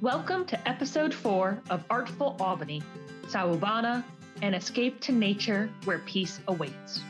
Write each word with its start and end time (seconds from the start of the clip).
Welcome 0.00 0.44
to 0.46 0.68
episode 0.68 1.12
four 1.12 1.60
of 1.70 1.82
Artful 1.90 2.36
Albany, 2.38 2.84
Saubana, 3.26 4.04
an 4.42 4.54
escape 4.54 5.00
to 5.00 5.10
nature 5.10 5.68
where 5.86 5.98
peace 5.98 6.38
awaits. 6.46 7.00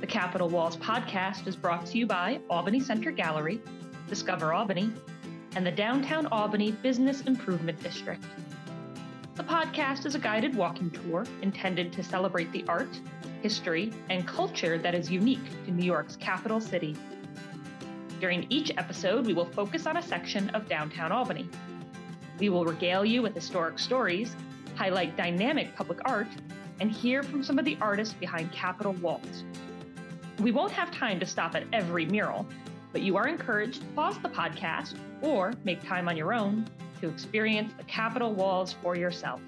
The 0.00 0.06
Capital 0.06 0.48
Walls 0.48 0.78
podcast 0.78 1.46
is 1.46 1.56
brought 1.56 1.84
to 1.84 1.98
you 1.98 2.06
by 2.06 2.40
Albany 2.48 2.80
Center 2.80 3.10
Gallery, 3.10 3.60
Discover 4.08 4.54
Albany, 4.54 4.90
and 5.56 5.66
the 5.66 5.70
Downtown 5.70 6.26
Albany 6.28 6.72
Business 6.72 7.20
Improvement 7.20 7.82
District. 7.82 8.24
The 9.34 9.44
podcast 9.44 10.06
is 10.06 10.14
a 10.14 10.18
guided 10.18 10.56
walking 10.56 10.90
tour 10.90 11.26
intended 11.42 11.92
to 11.92 12.02
celebrate 12.02 12.50
the 12.50 12.64
art, 12.66 12.98
history, 13.42 13.92
and 14.08 14.26
culture 14.26 14.78
that 14.78 14.94
is 14.94 15.10
unique 15.10 15.66
to 15.66 15.70
New 15.70 15.84
York's 15.84 16.16
capital 16.16 16.62
city. 16.62 16.96
During 18.20 18.46
each 18.50 18.72
episode, 18.76 19.26
we 19.26 19.32
will 19.32 19.44
focus 19.44 19.86
on 19.86 19.96
a 19.96 20.02
section 20.02 20.50
of 20.50 20.68
downtown 20.68 21.12
Albany. 21.12 21.48
We 22.40 22.48
will 22.48 22.64
regale 22.64 23.04
you 23.04 23.22
with 23.22 23.34
historic 23.34 23.78
stories, 23.78 24.34
highlight 24.74 25.16
dynamic 25.16 25.74
public 25.76 26.00
art, 26.04 26.28
and 26.80 26.90
hear 26.90 27.22
from 27.22 27.42
some 27.42 27.58
of 27.58 27.64
the 27.64 27.78
artists 27.80 28.14
behind 28.14 28.50
Capital 28.52 28.92
Walls. 28.94 29.44
We 30.40 30.52
won't 30.52 30.72
have 30.72 30.90
time 30.90 31.20
to 31.20 31.26
stop 31.26 31.54
at 31.54 31.64
every 31.72 32.06
mural, 32.06 32.46
but 32.92 33.02
you 33.02 33.16
are 33.16 33.28
encouraged 33.28 33.82
to 33.82 33.86
pause 33.88 34.18
the 34.18 34.28
podcast 34.28 34.94
or 35.20 35.52
make 35.64 35.82
time 35.84 36.08
on 36.08 36.16
your 36.16 36.32
own 36.32 36.66
to 37.00 37.08
experience 37.08 37.72
the 37.76 37.84
Capital 37.84 38.32
Walls 38.32 38.72
for 38.82 38.96
yourself. 38.96 39.40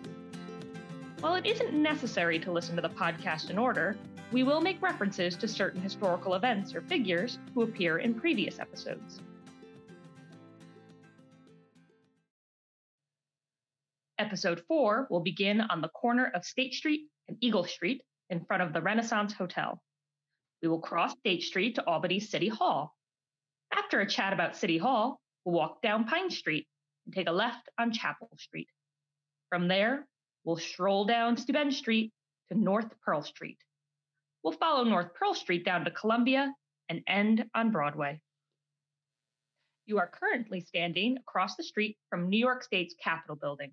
While 1.20 1.34
it 1.34 1.46
isn't 1.46 1.74
necessary 1.74 2.38
to 2.38 2.52
listen 2.52 2.76
to 2.76 2.82
the 2.82 2.88
podcast 2.88 3.50
in 3.50 3.58
order, 3.58 3.96
we 4.32 4.42
will 4.44 4.60
make 4.60 4.80
references 4.80 5.36
to 5.36 5.48
certain 5.48 5.80
historical 5.80 6.34
events 6.34 6.74
or 6.74 6.82
figures 6.82 7.38
who 7.54 7.62
appear 7.62 7.98
in 7.98 8.14
previous 8.14 8.58
episodes. 8.60 9.20
Episode 14.18 14.62
4 14.68 15.08
will 15.10 15.20
begin 15.20 15.62
on 15.62 15.80
the 15.80 15.88
corner 15.88 16.30
of 16.34 16.44
State 16.44 16.74
Street 16.74 17.06
and 17.26 17.36
Eagle 17.40 17.64
Street 17.64 18.02
in 18.28 18.44
front 18.44 18.62
of 18.62 18.72
the 18.72 18.82
Renaissance 18.82 19.32
Hotel. 19.32 19.82
We 20.62 20.68
will 20.68 20.80
cross 20.80 21.12
State 21.18 21.42
Street 21.42 21.74
to 21.76 21.86
Albany 21.86 22.20
City 22.20 22.48
Hall. 22.48 22.94
After 23.72 24.00
a 24.00 24.08
chat 24.08 24.32
about 24.32 24.56
City 24.56 24.78
Hall, 24.78 25.20
we'll 25.44 25.54
walk 25.54 25.80
down 25.82 26.04
Pine 26.04 26.30
Street 26.30 26.68
and 27.06 27.14
take 27.14 27.28
a 27.28 27.32
left 27.32 27.68
on 27.78 27.92
Chapel 27.92 28.28
Street. 28.38 28.68
From 29.48 29.66
there, 29.66 30.06
we'll 30.44 30.56
stroll 30.56 31.06
down 31.06 31.36
Steuben 31.36 31.72
Street 31.72 32.12
to 32.52 32.58
North 32.58 32.90
Pearl 33.02 33.22
Street. 33.22 33.58
We'll 34.42 34.54
follow 34.54 34.84
North 34.84 35.14
Pearl 35.14 35.34
Street 35.34 35.64
down 35.64 35.84
to 35.84 35.90
Columbia 35.90 36.52
and 36.88 37.02
end 37.06 37.44
on 37.54 37.70
Broadway. 37.70 38.20
You 39.86 39.98
are 39.98 40.08
currently 40.08 40.60
standing 40.60 41.18
across 41.18 41.56
the 41.56 41.62
street 41.62 41.98
from 42.08 42.28
New 42.28 42.38
York 42.38 42.62
State's 42.62 42.94
Capitol 43.02 43.36
Building. 43.36 43.72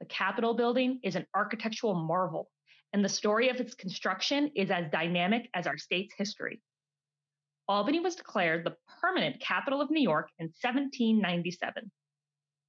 The 0.00 0.06
Capitol 0.06 0.54
Building 0.54 1.00
is 1.02 1.16
an 1.16 1.26
architectural 1.34 1.94
marvel, 1.94 2.50
and 2.92 3.04
the 3.04 3.08
story 3.08 3.48
of 3.48 3.56
its 3.56 3.74
construction 3.74 4.50
is 4.54 4.70
as 4.70 4.90
dynamic 4.90 5.48
as 5.54 5.66
our 5.66 5.78
state's 5.78 6.14
history. 6.16 6.60
Albany 7.68 8.00
was 8.00 8.16
declared 8.16 8.64
the 8.64 8.76
permanent 9.00 9.40
capital 9.40 9.80
of 9.80 9.90
New 9.90 10.02
York 10.02 10.28
in 10.38 10.46
1797. 10.46 11.90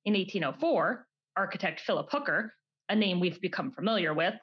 In 0.06 0.14
1804, 0.14 1.08
architect 1.36 1.80
Philip 1.80 2.10
Hooker, 2.12 2.54
a 2.90 2.96
name 2.96 3.20
we've 3.20 3.42
become 3.42 3.72
familiar 3.72 4.14
with, 4.14 4.36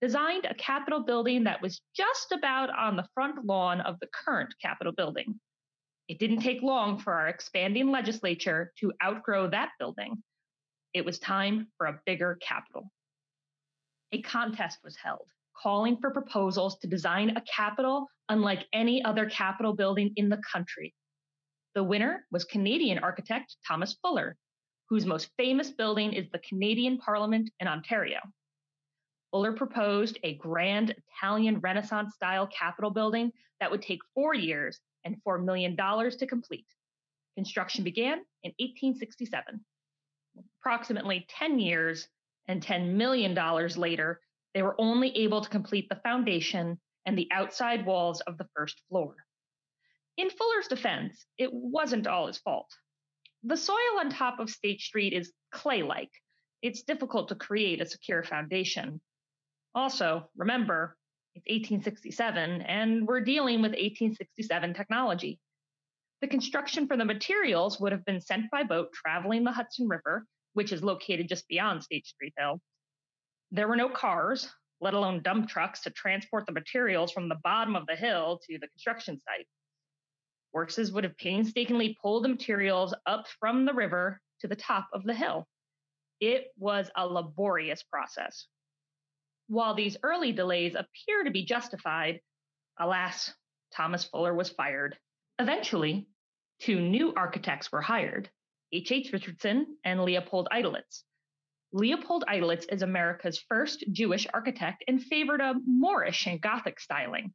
designed 0.00 0.44
a 0.44 0.54
Capitol 0.54 1.00
building 1.00 1.44
that 1.44 1.62
was 1.62 1.80
just 1.96 2.32
about 2.32 2.70
on 2.70 2.96
the 2.96 3.06
front 3.14 3.44
lawn 3.44 3.80
of 3.80 3.98
the 4.00 4.08
current 4.12 4.54
Capitol 4.60 4.92
building. 4.92 5.40
It 6.08 6.18
didn't 6.18 6.40
take 6.40 6.62
long 6.62 6.98
for 6.98 7.14
our 7.14 7.28
expanding 7.28 7.90
legislature 7.90 8.72
to 8.80 8.92
outgrow 9.02 9.48
that 9.50 9.70
building. 9.78 10.22
It 10.92 11.04
was 11.04 11.18
time 11.18 11.68
for 11.78 11.86
a 11.86 12.00
bigger 12.04 12.38
Capitol. 12.40 12.90
A 14.12 14.20
contest 14.22 14.78
was 14.84 14.96
held, 14.96 15.26
calling 15.60 15.96
for 15.96 16.10
proposals 16.10 16.78
to 16.78 16.86
design 16.86 17.30
a 17.30 17.42
Capitol 17.42 18.06
unlike 18.28 18.66
any 18.72 19.02
other 19.04 19.28
Capitol 19.28 19.74
building 19.74 20.12
in 20.16 20.28
the 20.28 20.40
country. 20.52 20.94
The 21.74 21.82
winner 21.82 22.26
was 22.30 22.44
Canadian 22.44 22.98
architect 22.98 23.56
Thomas 23.66 23.96
Fuller, 24.02 24.36
whose 24.88 25.06
most 25.06 25.30
famous 25.36 25.70
building 25.70 26.12
is 26.12 26.26
the 26.30 26.38
Canadian 26.38 26.98
Parliament 26.98 27.50
in 27.58 27.66
Ontario. 27.66 28.18
Fuller 29.34 29.52
proposed 29.52 30.16
a 30.22 30.36
grand 30.36 30.94
Italian 31.08 31.58
Renaissance 31.58 32.14
style 32.14 32.46
Capitol 32.46 32.90
building 32.90 33.32
that 33.58 33.68
would 33.68 33.82
take 33.82 33.98
four 34.14 34.32
years 34.32 34.78
and 35.04 35.16
$4 35.26 35.44
million 35.44 35.76
to 35.76 36.26
complete. 36.28 36.68
Construction 37.34 37.82
began 37.82 38.18
in 38.44 38.52
1867. 38.60 39.58
Approximately 40.60 41.26
10 41.28 41.58
years 41.58 42.06
and 42.46 42.64
$10 42.64 42.92
million 42.92 43.34
later, 43.76 44.20
they 44.54 44.62
were 44.62 44.80
only 44.80 45.10
able 45.16 45.40
to 45.40 45.50
complete 45.50 45.88
the 45.88 46.00
foundation 46.04 46.78
and 47.04 47.18
the 47.18 47.26
outside 47.32 47.84
walls 47.84 48.20
of 48.20 48.38
the 48.38 48.46
first 48.54 48.82
floor. 48.88 49.16
In 50.16 50.30
Fuller's 50.30 50.68
defense, 50.68 51.26
it 51.38 51.50
wasn't 51.52 52.06
all 52.06 52.28
his 52.28 52.38
fault. 52.38 52.70
The 53.42 53.56
soil 53.56 53.98
on 53.98 54.10
top 54.10 54.38
of 54.38 54.48
State 54.48 54.80
Street 54.80 55.12
is 55.12 55.32
clay 55.50 55.82
like. 55.82 56.12
It's 56.62 56.84
difficult 56.84 57.30
to 57.30 57.34
create 57.34 57.80
a 57.80 57.86
secure 57.86 58.22
foundation, 58.22 59.00
also, 59.74 60.28
remember, 60.36 60.96
it's 61.34 61.46
1867, 61.46 62.62
and 62.62 63.06
we're 63.06 63.20
dealing 63.20 63.56
with 63.56 63.72
1867 63.72 64.74
technology. 64.74 65.40
The 66.20 66.28
construction 66.28 66.86
for 66.86 66.96
the 66.96 67.04
materials 67.04 67.80
would 67.80 67.92
have 67.92 68.04
been 68.04 68.20
sent 68.20 68.50
by 68.50 68.62
boat 68.62 68.92
traveling 68.92 69.44
the 69.44 69.52
Hudson 69.52 69.88
River, 69.88 70.26
which 70.52 70.72
is 70.72 70.82
located 70.82 71.28
just 71.28 71.48
beyond 71.48 71.82
State 71.82 72.06
Street 72.06 72.34
Hill. 72.38 72.60
There 73.50 73.68
were 73.68 73.76
no 73.76 73.88
cars, 73.88 74.48
let 74.80 74.94
alone 74.94 75.22
dump 75.22 75.48
trucks, 75.48 75.82
to 75.82 75.90
transport 75.90 76.46
the 76.46 76.52
materials 76.52 77.10
from 77.10 77.28
the 77.28 77.40
bottom 77.42 77.74
of 77.74 77.86
the 77.86 77.96
hill 77.96 78.40
to 78.48 78.58
the 78.58 78.68
construction 78.68 79.20
site. 79.26 79.46
Horses 80.52 80.92
would 80.92 81.04
have 81.04 81.16
painstakingly 81.18 81.98
pulled 82.00 82.24
the 82.24 82.28
materials 82.28 82.94
up 83.06 83.26
from 83.40 83.64
the 83.64 83.74
river 83.74 84.20
to 84.40 84.46
the 84.46 84.56
top 84.56 84.88
of 84.92 85.02
the 85.02 85.14
hill. 85.14 85.46
It 86.20 86.46
was 86.56 86.90
a 86.96 87.06
laborious 87.06 87.82
process. 87.82 88.46
While 89.54 89.76
these 89.76 89.96
early 90.02 90.32
delays 90.32 90.74
appear 90.74 91.22
to 91.22 91.30
be 91.30 91.44
justified, 91.44 92.18
alas, 92.76 93.32
Thomas 93.72 94.02
Fuller 94.02 94.34
was 94.34 94.50
fired. 94.50 94.98
Eventually, 95.38 96.08
two 96.58 96.80
new 96.80 97.14
architects 97.14 97.70
were 97.70 97.80
hired 97.80 98.28
H. 98.72 98.90
H. 98.90 99.12
Richardson 99.12 99.76
and 99.84 100.02
Leopold 100.02 100.48
Eidlitz. 100.52 101.04
Leopold 101.72 102.24
Eidlitz 102.28 102.66
is 102.68 102.82
America's 102.82 103.44
first 103.48 103.84
Jewish 103.92 104.26
architect 104.34 104.82
and 104.88 105.00
favored 105.00 105.40
a 105.40 105.54
Moorish 105.64 106.26
and 106.26 106.40
Gothic 106.40 106.80
styling. 106.80 107.32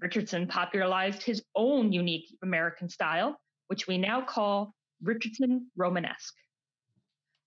Richardson 0.00 0.48
popularized 0.48 1.22
his 1.22 1.42
own 1.56 1.92
unique 1.94 2.26
American 2.42 2.90
style, 2.90 3.40
which 3.68 3.86
we 3.86 3.96
now 3.96 4.20
call 4.20 4.74
Richardson 5.02 5.70
Romanesque. 5.78 6.34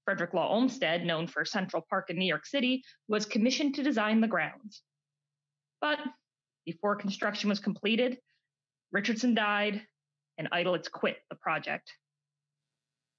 Frederick 0.05 0.33
Law 0.33 0.49
Olmsted, 0.49 1.05
known 1.05 1.27
for 1.27 1.45
Central 1.45 1.85
Park 1.89 2.09
in 2.09 2.17
New 2.17 2.25
York 2.25 2.45
City, 2.45 2.83
was 3.07 3.25
commissioned 3.25 3.75
to 3.75 3.83
design 3.83 4.21
the 4.21 4.27
grounds. 4.27 4.81
But 5.79 5.99
before 6.65 6.95
construction 6.95 7.49
was 7.49 7.59
completed, 7.59 8.17
Richardson 8.91 9.33
died 9.33 9.81
and 10.37 10.49
Eidlitz 10.51 10.91
quit 10.91 11.17
the 11.29 11.35
project. 11.35 11.91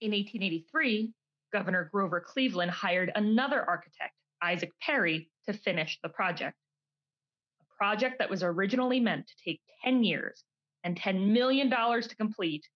In 0.00 0.10
1883, 0.10 1.12
Governor 1.52 1.88
Grover 1.92 2.20
Cleveland 2.20 2.70
hired 2.70 3.12
another 3.14 3.62
architect, 3.68 4.14
Isaac 4.42 4.70
Perry, 4.80 5.30
to 5.46 5.52
finish 5.52 5.98
the 6.02 6.08
project. 6.08 6.56
A 7.60 7.76
project 7.76 8.18
that 8.18 8.30
was 8.30 8.42
originally 8.42 9.00
meant 9.00 9.26
to 9.26 9.34
take 9.44 9.60
10 9.84 10.02
years 10.02 10.44
and 10.84 10.98
$10 10.98 11.28
million 11.28 11.70
to 11.70 12.16
complete 12.16 12.66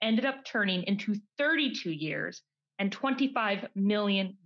ended 0.00 0.24
up 0.24 0.44
turning 0.44 0.82
into 0.84 1.14
32 1.38 1.90
years 1.90 2.42
and 2.82 2.90
$25 2.90 3.68
million. 3.76 4.36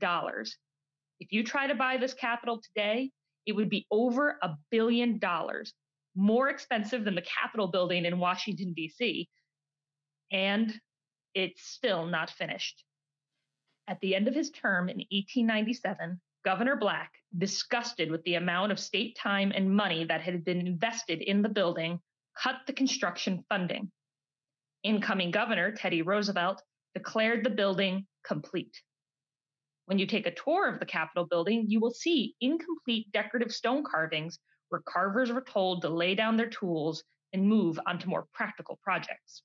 If 1.21 1.33
you 1.33 1.43
try 1.43 1.69
to 1.69 1.75
buy 1.75 1.97
this 1.97 2.13
Capitol 2.13 2.61
today, 2.61 3.11
it 3.47 3.53
would 3.53 3.71
be 3.71 3.87
over 3.91 4.37
a 4.43 4.51
billion 4.71 5.19
dollars, 5.19 5.73
more 6.15 6.51
expensive 6.51 7.03
than 7.03 7.15
the 7.15 7.23
Capitol 7.23 7.69
building 7.69 8.05
in 8.05 8.19
Washington, 8.19 8.75
D.C. 8.75 9.27
And 10.31 10.79
it's 11.35 11.67
still 11.67 12.05
not 12.05 12.29
finished. 12.29 12.85
At 13.89 14.01
the 14.03 14.15
end 14.15 14.29
of 14.29 14.35
his 14.35 14.51
term 14.51 14.91
in 14.91 14.99
1897, 14.99 16.21
Governor 16.45 16.77
Black, 16.77 17.13
disgusted 17.39 18.11
with 18.11 18.23
the 18.25 18.35
amount 18.35 18.71
of 18.71 18.79
state 18.79 19.17
time 19.17 19.51
and 19.55 19.75
money 19.75 20.05
that 20.05 20.21
had 20.21 20.45
been 20.45 20.67
invested 20.67 21.23
in 21.23 21.41
the 21.41 21.49
building, 21.49 22.01
cut 22.39 22.57
the 22.67 22.75
construction 22.75 23.47
funding. 23.49 23.91
Incoming 24.83 25.31
Governor 25.31 25.73
Teddy 25.73 26.03
Roosevelt 26.03 26.63
declared 26.93 27.43
the 27.43 27.51
building 27.51 28.07
complete. 28.27 28.81
When 29.87 29.99
you 29.99 30.07
take 30.07 30.27
a 30.27 30.35
tour 30.35 30.69
of 30.69 30.81
the 30.81 30.87
Capitol 30.87 31.27
building, 31.27 31.67
you 31.69 31.79
will 31.79 31.93
see 31.93 32.35
incomplete 32.41 33.13
decorative 33.13 33.53
stone 33.53 33.85
carvings 33.85 34.39
where 34.69 34.83
carvers 34.85 35.31
were 35.31 35.43
told 35.43 35.83
to 35.83 35.89
lay 35.89 36.15
down 36.15 36.37
their 36.37 36.51
tools 36.51 37.05
and 37.33 37.49
move 37.49 37.79
on 37.87 37.99
to 38.01 38.09
more 38.09 38.27
practical 38.33 38.79
projects. 38.83 39.43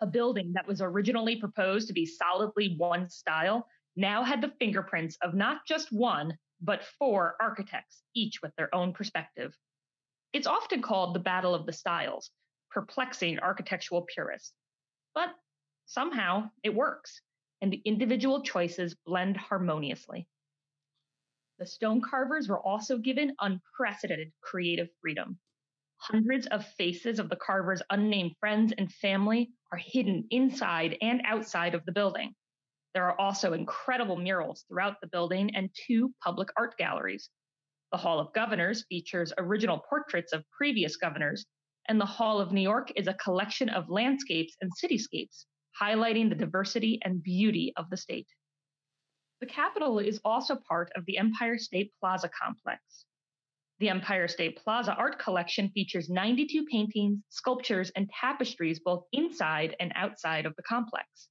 A 0.00 0.06
building 0.06 0.52
that 0.54 0.66
was 0.66 0.82
originally 0.82 1.36
proposed 1.36 1.88
to 1.88 1.94
be 1.94 2.04
solidly 2.04 2.74
one 2.76 3.08
style 3.08 3.66
now 3.96 4.22
had 4.22 4.42
the 4.42 4.52
fingerprints 4.58 5.16
of 5.22 5.34
not 5.34 5.66
just 5.66 5.92
one, 5.92 6.36
but 6.60 6.84
four 6.98 7.36
architects, 7.40 8.02
each 8.14 8.42
with 8.42 8.54
their 8.56 8.74
own 8.74 8.92
perspective. 8.92 9.56
It's 10.32 10.46
often 10.46 10.82
called 10.82 11.14
the 11.14 11.20
Battle 11.20 11.54
of 11.54 11.66
the 11.66 11.72
Styles, 11.72 12.30
perplexing 12.70 13.38
architectural 13.38 14.02
purists. 14.02 14.52
But 15.14 15.28
somehow 15.86 16.50
it 16.62 16.74
works, 16.74 17.20
and 17.62 17.72
the 17.72 17.80
individual 17.84 18.42
choices 18.42 18.96
blend 19.06 19.36
harmoniously. 19.36 20.26
The 21.60 21.66
stone 21.66 22.02
carvers 22.02 22.48
were 22.48 22.60
also 22.60 22.98
given 22.98 23.36
unprecedented 23.40 24.32
creative 24.42 24.88
freedom. 25.00 25.38
Hundreds 25.98 26.48
of 26.48 26.66
faces 26.76 27.20
of 27.20 27.28
the 27.28 27.36
carver's 27.36 27.80
unnamed 27.90 28.32
friends 28.40 28.72
and 28.76 28.92
family 28.92 29.52
are 29.70 29.78
hidden 29.78 30.26
inside 30.30 30.98
and 31.00 31.22
outside 31.24 31.76
of 31.76 31.84
the 31.86 31.92
building. 31.92 32.34
There 32.94 33.04
are 33.04 33.18
also 33.20 33.52
incredible 33.52 34.18
murals 34.18 34.64
throughout 34.66 35.00
the 35.00 35.06
building 35.06 35.54
and 35.54 35.70
two 35.86 36.12
public 36.20 36.48
art 36.58 36.76
galleries. 36.76 37.30
The 37.92 37.98
Hall 37.98 38.18
of 38.18 38.34
Governors 38.34 38.84
features 38.88 39.32
original 39.38 39.78
portraits 39.88 40.32
of 40.32 40.44
previous 40.50 40.96
governors, 40.96 41.46
and 41.88 42.00
the 42.00 42.06
Hall 42.06 42.40
of 42.40 42.52
New 42.52 42.60
York 42.60 42.90
is 42.96 43.06
a 43.06 43.14
collection 43.14 43.68
of 43.68 43.88
landscapes 43.88 44.56
and 44.60 44.72
cityscapes, 44.82 45.46
highlighting 45.80 46.28
the 46.28 46.34
diversity 46.34 46.98
and 47.02 47.22
beauty 47.22 47.72
of 47.76 47.90
the 47.90 47.96
state. 47.96 48.28
The 49.40 49.46
Capitol 49.46 49.98
is 49.98 50.20
also 50.24 50.56
part 50.56 50.90
of 50.94 51.04
the 51.06 51.18
Empire 51.18 51.58
State 51.58 51.92
Plaza 52.00 52.28
complex. 52.28 52.80
The 53.80 53.88
Empire 53.88 54.28
State 54.28 54.58
Plaza 54.62 54.94
art 54.94 55.18
collection 55.18 55.68
features 55.70 56.08
92 56.08 56.66
paintings, 56.66 57.18
sculptures, 57.30 57.90
and 57.96 58.08
tapestries 58.10 58.78
both 58.78 59.04
inside 59.12 59.74
and 59.80 59.92
outside 59.96 60.46
of 60.46 60.54
the 60.56 60.62
complex 60.62 61.28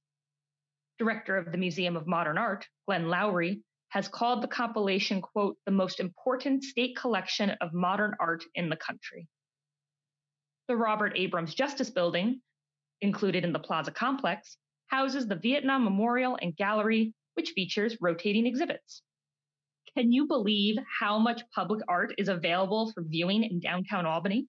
director 1.02 1.36
of 1.36 1.50
the 1.50 1.58
Museum 1.58 1.96
of 1.96 2.06
Modern 2.06 2.38
Art, 2.38 2.64
Glenn 2.86 3.08
Lowry, 3.08 3.62
has 3.88 4.06
called 4.06 4.42
the 4.42 4.48
compilation, 4.48 5.20
quote, 5.20 5.56
the 5.66 5.72
most 5.72 5.98
important 5.98 6.62
state 6.62 6.96
collection 6.96 7.50
of 7.60 7.74
modern 7.74 8.14
art 8.20 8.44
in 8.54 8.68
the 8.68 8.76
country. 8.76 9.26
The 10.68 10.76
Robert 10.76 11.12
Abrams 11.16 11.54
Justice 11.54 11.90
Building, 11.90 12.40
included 13.02 13.44
in 13.44 13.52
the 13.52 13.58
Plaza 13.58 13.90
complex, 13.90 14.56
houses 14.86 15.26
the 15.26 15.36
Vietnam 15.36 15.84
Memorial 15.84 16.38
and 16.40 16.56
Gallery, 16.56 17.12
which 17.34 17.50
features 17.50 17.98
rotating 18.00 18.46
exhibits. 18.46 19.02
Can 19.96 20.10
you 20.10 20.26
believe 20.26 20.78
how 21.00 21.18
much 21.18 21.42
public 21.54 21.82
art 21.88 22.14
is 22.16 22.28
available 22.28 22.90
for 22.92 23.02
viewing 23.02 23.44
in 23.44 23.60
downtown 23.60 24.06
Albany? 24.06 24.46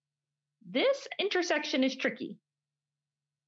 This 0.68 1.06
intersection 1.18 1.84
is 1.84 1.96
tricky. 1.96 2.38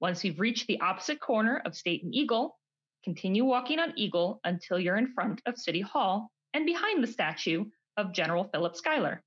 Once 0.00 0.24
you've 0.24 0.40
reached 0.40 0.66
the 0.66 0.80
opposite 0.80 1.20
corner 1.20 1.62
of 1.64 1.76
State 1.76 2.02
and 2.02 2.14
Eagle, 2.14 2.58
continue 3.04 3.44
walking 3.44 3.78
on 3.78 3.92
Eagle 3.96 4.40
until 4.44 4.78
you're 4.78 4.96
in 4.96 5.12
front 5.12 5.40
of 5.46 5.58
City 5.58 5.80
Hall 5.80 6.30
and 6.54 6.66
behind 6.66 7.02
the 7.02 7.08
statue 7.08 7.64
of 7.96 8.12
General 8.12 8.44
Philip 8.44 8.76
Schuyler. 8.76 9.22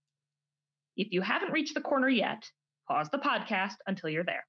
If 0.97 1.11
you 1.11 1.21
haven't 1.21 1.51
reached 1.51 1.73
the 1.73 1.81
corner 1.81 2.09
yet, 2.09 2.49
pause 2.87 3.09
the 3.09 3.17
podcast 3.17 3.75
until 3.87 4.09
you're 4.09 4.23
there. 4.23 4.45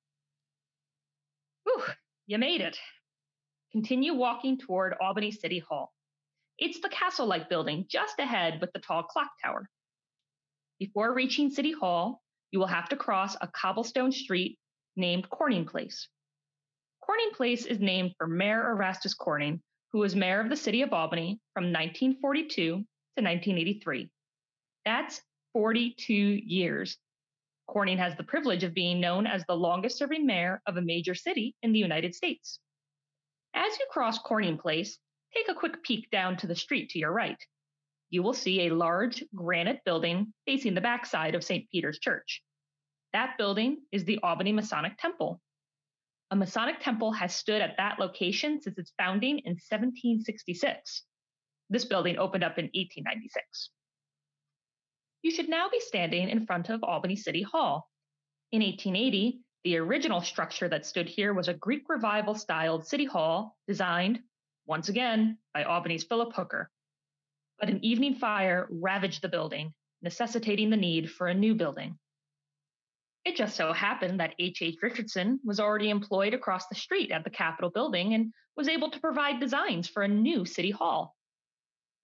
Whew, 1.64 1.82
you 2.26 2.38
made 2.38 2.60
it. 2.60 2.78
Continue 3.72 4.14
walking 4.14 4.58
toward 4.58 4.94
Albany 5.00 5.32
City 5.32 5.58
Hall. 5.58 5.92
It's 6.58 6.80
the 6.80 6.88
castle 6.88 7.26
like 7.26 7.48
building 7.48 7.86
just 7.88 8.18
ahead 8.18 8.60
with 8.60 8.72
the 8.72 8.80
tall 8.80 9.02
clock 9.02 9.30
tower. 9.44 9.68
Before 10.78 11.14
reaching 11.14 11.50
City 11.50 11.72
Hall, 11.72 12.22
you 12.50 12.58
will 12.58 12.66
have 12.66 12.88
to 12.90 12.96
cross 12.96 13.36
a 13.40 13.48
cobblestone 13.48 14.12
street 14.12 14.58
named 14.96 15.28
Corning 15.28 15.66
Place. 15.66 16.08
Corning 17.02 17.30
Place 17.32 17.66
is 17.66 17.78
named 17.78 18.12
for 18.16 18.26
Mayor 18.26 18.70
Erastus 18.70 19.14
Corning, 19.14 19.62
who 19.92 19.98
was 19.98 20.16
mayor 20.16 20.40
of 20.40 20.48
the 20.48 20.56
city 20.56 20.82
of 20.82 20.92
Albany 20.92 21.40
from 21.54 21.64
1942 21.64 22.54
to 22.56 22.72
1983. 22.74 24.10
That's 24.84 25.20
42 25.52 26.12
years. 26.12 26.96
Corning 27.66 27.98
has 27.98 28.16
the 28.16 28.24
privilege 28.24 28.64
of 28.64 28.74
being 28.74 29.00
known 29.00 29.26
as 29.26 29.44
the 29.44 29.56
longest 29.56 29.98
serving 29.98 30.26
mayor 30.26 30.62
of 30.66 30.76
a 30.76 30.82
major 30.82 31.14
city 31.14 31.54
in 31.62 31.72
the 31.72 31.78
United 31.78 32.14
States. 32.14 32.60
As 33.54 33.78
you 33.78 33.86
cross 33.90 34.18
Corning 34.18 34.58
Place, 34.58 34.98
take 35.34 35.48
a 35.48 35.54
quick 35.54 35.82
peek 35.82 36.10
down 36.10 36.36
to 36.38 36.46
the 36.46 36.54
street 36.54 36.90
to 36.90 36.98
your 36.98 37.12
right. 37.12 37.38
You 38.10 38.22
will 38.22 38.34
see 38.34 38.62
a 38.62 38.74
large 38.74 39.24
granite 39.34 39.80
building 39.84 40.32
facing 40.46 40.74
the 40.74 40.80
backside 40.80 41.34
of 41.34 41.44
St. 41.44 41.68
Peter's 41.70 41.98
Church. 41.98 42.42
That 43.12 43.36
building 43.38 43.78
is 43.92 44.04
the 44.04 44.20
Albany 44.22 44.52
Masonic 44.52 44.98
Temple. 44.98 45.40
A 46.30 46.36
Masonic 46.36 46.80
temple 46.80 47.12
has 47.12 47.34
stood 47.34 47.62
at 47.62 47.76
that 47.76 47.98
location 48.00 48.60
since 48.60 48.78
its 48.78 48.92
founding 48.98 49.38
in 49.38 49.52
1766. 49.52 51.02
This 51.70 51.84
building 51.84 52.18
opened 52.18 52.44
up 52.44 52.58
in 52.58 52.66
1896 52.66 53.70
you 55.26 55.32
should 55.32 55.48
now 55.48 55.68
be 55.68 55.80
standing 55.80 56.28
in 56.28 56.46
front 56.46 56.68
of 56.68 56.84
Albany 56.84 57.16
City 57.16 57.42
Hall. 57.42 57.90
In 58.52 58.62
1880, 58.62 59.40
the 59.64 59.76
original 59.76 60.20
structure 60.20 60.68
that 60.68 60.86
stood 60.86 61.08
here 61.08 61.34
was 61.34 61.48
a 61.48 61.54
Greek 61.54 61.88
Revival 61.88 62.36
styled 62.36 62.86
city 62.86 63.06
hall 63.06 63.56
designed, 63.66 64.20
once 64.66 64.88
again, 64.88 65.38
by 65.54 65.62
Albany's 65.62 66.04
Philip 66.04 66.34
Hooker. 66.34 66.70
But 67.58 67.70
an 67.70 67.84
evening 67.84 68.16
fire 68.16 68.66
ravaged 68.70 69.22
the 69.22 69.28
building, 69.28 69.72
necessitating 70.02 70.70
the 70.70 70.76
need 70.76 71.10
for 71.10 71.26
a 71.26 71.34
new 71.34 71.54
building. 71.54 71.98
It 73.24 73.36
just 73.36 73.56
so 73.56 73.72
happened 73.72 74.20
that 74.20 74.34
H. 74.38 74.62
H. 74.62 74.76
Richardson 74.82 75.40
was 75.44 75.58
already 75.58 75.90
employed 75.90 76.34
across 76.34 76.68
the 76.68 76.74
street 76.74 77.10
at 77.10 77.24
the 77.24 77.30
Capitol 77.30 77.70
building 77.70 78.14
and 78.14 78.32
was 78.56 78.68
able 78.68 78.90
to 78.90 79.00
provide 79.00 79.40
designs 79.40 79.88
for 79.88 80.02
a 80.02 80.08
new 80.08 80.44
city 80.44 80.70
hall. 80.70 81.16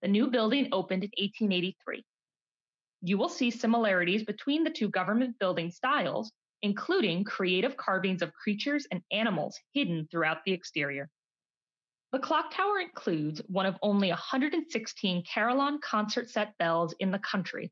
The 0.01 0.09
new 0.09 0.27
building 0.27 0.69
opened 0.71 1.03
in 1.03 1.11
1883 1.17 2.03
you 3.03 3.17
will 3.17 3.29
see 3.29 3.51
similarities 3.51 4.23
between 4.23 4.63
the 4.63 4.69
two 4.69 4.87
government 4.87 5.37
building 5.37 5.69
styles, 5.69 6.31
including 6.61 7.25
creative 7.25 7.75
carvings 7.75 8.21
of 8.21 8.33
creatures 8.33 8.87
and 8.91 9.01
animals 9.11 9.59
hidden 9.73 10.07
throughout 10.09 10.37
the 10.45 10.53
exterior. 10.53 11.09
The 12.13 12.19
clock 12.19 12.53
tower 12.53 12.79
includes 12.79 13.41
one 13.47 13.65
of 13.65 13.75
only 13.81 14.09
116 14.09 15.23
carillon 15.33 15.79
concert 15.79 16.29
set 16.29 16.55
bells 16.59 16.93
in 16.99 17.09
the 17.09 17.17
country. 17.17 17.71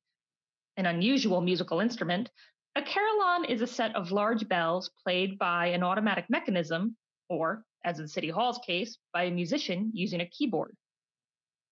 An 0.77 0.88
unusual 0.88 1.41
musical 1.41 1.79
instrument, 1.79 2.31
a 2.75 2.81
carillon 2.81 3.45
is 3.45 3.62
a 3.62 3.67
set 3.67 3.95
of 3.95 4.12
large 4.12 4.48
bells 4.48 4.89
played 5.03 5.38
by 5.38 5.67
an 5.67 5.83
automatic 5.83 6.25
mechanism, 6.27 6.98
or, 7.29 7.63
as 7.86 8.00
in 8.00 8.07
City 8.07 8.31
Hall's 8.31 8.57
case, 8.65 8.98
by 9.13 9.25
a 9.25 9.31
musician 9.31 9.91
using 9.93 10.21
a 10.21 10.29
keyboard. 10.29 10.75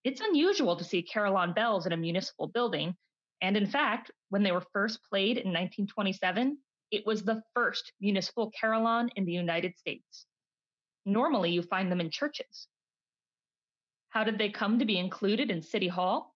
It's 0.04 0.22
unusual 0.22 0.76
to 0.76 0.84
see 0.84 1.02
carillon 1.02 1.54
bells 1.54 1.88
in 1.88 1.92
a 1.92 1.98
municipal 1.98 2.50
building, 2.50 2.96
and 3.42 3.58
in 3.58 3.66
fact, 3.66 4.12
when 4.30 4.44
they 4.44 4.52
were 4.52 4.64
first 4.74 5.00
played 5.10 5.38
in 5.38 5.48
1927, 5.48 6.56
it 6.92 7.04
was 7.08 7.24
the 7.24 7.42
first 7.56 7.94
municipal 8.00 8.52
carillon 8.62 9.10
in 9.16 9.26
the 9.26 9.32
United 9.32 9.76
States. 9.76 10.28
Normally, 11.06 11.52
you 11.52 11.62
find 11.62 11.92
them 11.92 12.02
in 12.02 12.12
churches. 12.12 12.68
How 14.10 14.24
did 14.24 14.38
they 14.38 14.50
come 14.50 14.80
to 14.80 14.86
be 14.86 14.98
included 14.98 15.52
in 15.52 15.62
City 15.62 15.88
Hall? 15.88 16.36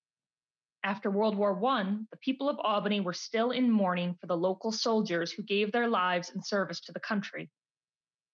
After 0.84 1.10
World 1.10 1.36
War 1.36 1.58
I, 1.66 1.98
the 2.12 2.18
people 2.18 2.50
of 2.50 2.60
Albany 2.60 3.00
were 3.00 3.14
still 3.14 3.52
in 3.52 3.72
mourning 3.72 4.16
for 4.20 4.28
the 4.28 4.38
local 4.38 4.72
soldiers 4.72 5.32
who 5.32 5.42
gave 5.42 5.72
their 5.72 5.88
lives 5.88 6.30
in 6.32 6.44
service 6.44 6.82
to 6.82 6.92
the 6.92 7.00
country. 7.00 7.50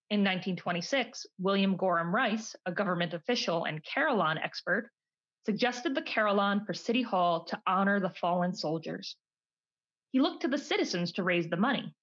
In 0.10 0.22
1926, 0.22 1.28
William 1.38 1.78
Gorham 1.78 2.14
Rice, 2.14 2.56
a 2.66 2.72
government 2.72 3.14
official 3.14 3.66
and 3.66 3.86
carillon 3.86 4.40
expert, 4.40 4.90
suggested 5.46 5.94
the 5.94 6.02
carillon 6.02 6.66
for 6.66 6.74
City 6.74 7.04
Hall 7.04 7.46
to 7.46 7.62
honor 7.68 8.00
the 8.00 8.10
fallen 8.10 8.56
soldiers. 8.56 9.16
He 10.12 10.20
looked 10.20 10.42
to 10.42 10.48
the 10.48 10.58
citizens 10.58 11.12
to 11.14 11.24
raise 11.24 11.48
the 11.48 11.58
money. 11.58 11.94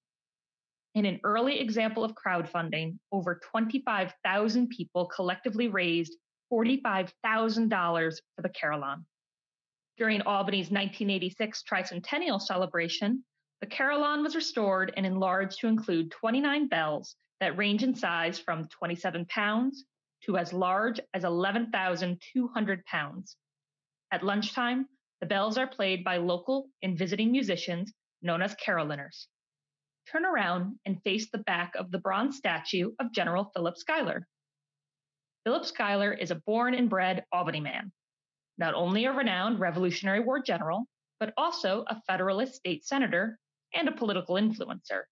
In 0.97 1.05
an 1.05 1.21
early 1.25 1.61
example 1.61 2.05
of 2.05 2.15
crowdfunding, 2.15 2.99
over 3.13 3.39
25,000 3.53 4.71
people 4.71 5.05
collectively 5.05 5.69
raised 5.69 6.17
$45,000 6.51 8.17
for 8.35 8.43
the 8.43 8.49
carillon. 8.49 9.05
During 9.99 10.23
Albany's 10.23 10.71
1986 10.71 11.65
tricentennial 11.71 12.41
celebration, 12.41 13.23
the 13.61 13.67
carillon 13.67 14.23
was 14.23 14.35
restored 14.35 14.95
and 14.97 15.05
enlarged 15.05 15.59
to 15.61 15.67
include 15.67 16.13
29 16.13 16.67
bells 16.69 17.15
that 17.41 17.59
range 17.59 17.83
in 17.83 17.95
size 17.95 18.39
from 18.39 18.67
27 18.69 19.27
pounds 19.27 19.85
to 20.25 20.39
as 20.39 20.55
large 20.55 20.99
as 21.13 21.25
11,200 21.25 22.85
pounds. 22.87 23.37
At 24.11 24.25
lunchtime, 24.25 24.89
The 25.21 25.27
bells 25.27 25.59
are 25.59 25.67
played 25.67 26.05
by 26.05 26.17
local 26.17 26.71
and 26.83 26.97
visiting 26.97 27.33
musicians 27.33 27.93
known 28.23 28.41
as 28.41 28.55
carillonneurs. 28.55 29.29
Turn 30.11 30.25
around 30.25 30.77
and 30.87 31.03
face 31.03 31.31
the 31.31 31.39
back 31.39 31.75
of 31.75 31.91
the 31.91 31.99
bronze 31.99 32.37
statue 32.37 32.93
of 33.01 33.13
General 33.13 33.51
Philip 33.55 33.77
Schuyler. 33.77 34.27
Philip 35.45 35.65
Schuyler 35.65 36.13
is 36.13 36.31
a 36.31 36.37
born 36.47 36.75
and 36.75 36.89
bred 36.89 37.25
Albany 37.33 37.61
man, 37.61 37.93
not 38.57 38.75
only 38.75 39.05
a 39.05 39.13
renowned 39.13 39.59
Revolutionary 39.59 40.21
War 40.21 40.41
general, 40.41 40.87
but 41.19 41.35
also 41.37 41.85
a 41.89 42.01
Federalist 42.07 42.55
state 42.55 42.85
senator 42.85 43.39
and 43.75 43.89
a 43.89 43.93
political 43.93 44.37
influencer. 44.37 45.03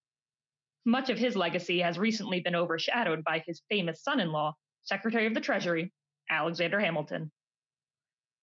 Much 0.85 1.09
of 1.09 1.17
his 1.17 1.35
legacy 1.35 1.79
has 1.79 1.99
recently 1.99 2.39
been 2.39 2.55
overshadowed 2.55 3.23
by 3.23 3.43
his 3.45 3.63
famous 3.69 4.01
son 4.01 4.19
in 4.19 4.31
law, 4.31 4.53
Secretary 4.83 5.25
of 5.25 5.33
the 5.33 5.41
Treasury, 5.41 5.91
Alexander 6.29 6.79
Hamilton. 6.79 7.31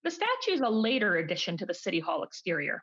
The 0.05 0.11
statue 0.11 0.53
is 0.53 0.61
a 0.61 0.69
later 0.69 1.17
addition 1.17 1.57
to 1.59 1.67
the 1.67 1.75
City 1.75 2.01
Hall 2.01 2.25
exterior. 2.25 2.83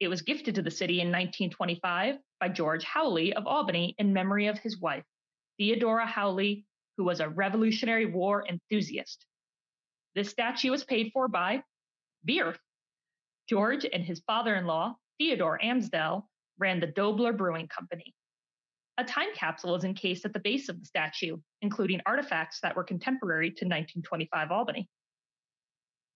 It 0.00 0.08
was 0.08 0.22
gifted 0.22 0.54
to 0.54 0.62
the 0.62 0.70
city 0.70 1.02
in 1.02 1.08
1925 1.08 2.16
by 2.40 2.48
George 2.48 2.84
Hawley 2.84 3.34
of 3.34 3.46
Albany 3.46 3.94
in 3.98 4.14
memory 4.14 4.46
of 4.46 4.58
his 4.58 4.80
wife, 4.80 5.04
Theodora 5.58 6.06
Hawley, 6.06 6.64
who 6.96 7.04
was 7.04 7.20
a 7.20 7.28
Revolutionary 7.28 8.06
War 8.06 8.46
enthusiast. 8.48 9.26
This 10.14 10.30
statue 10.30 10.70
was 10.70 10.84
paid 10.84 11.10
for 11.12 11.28
by 11.28 11.62
beer. 12.24 12.56
George 13.46 13.84
and 13.92 14.02
his 14.02 14.20
father 14.26 14.54
in 14.54 14.64
law, 14.64 14.96
Theodore 15.18 15.60
Amsdell, 15.62 16.24
ran 16.58 16.80
the 16.80 16.86
Dobler 16.86 17.34
Brewing 17.34 17.68
Company. 17.68 18.14
A 18.96 19.04
time 19.04 19.34
capsule 19.34 19.76
is 19.76 19.84
encased 19.84 20.24
at 20.24 20.32
the 20.32 20.40
base 20.40 20.68
of 20.70 20.80
the 20.80 20.86
statue, 20.86 21.36
including 21.60 22.00
artifacts 22.06 22.60
that 22.62 22.74
were 22.74 22.84
contemporary 22.84 23.48
to 23.48 23.66
1925 23.66 24.50
Albany. 24.50 24.88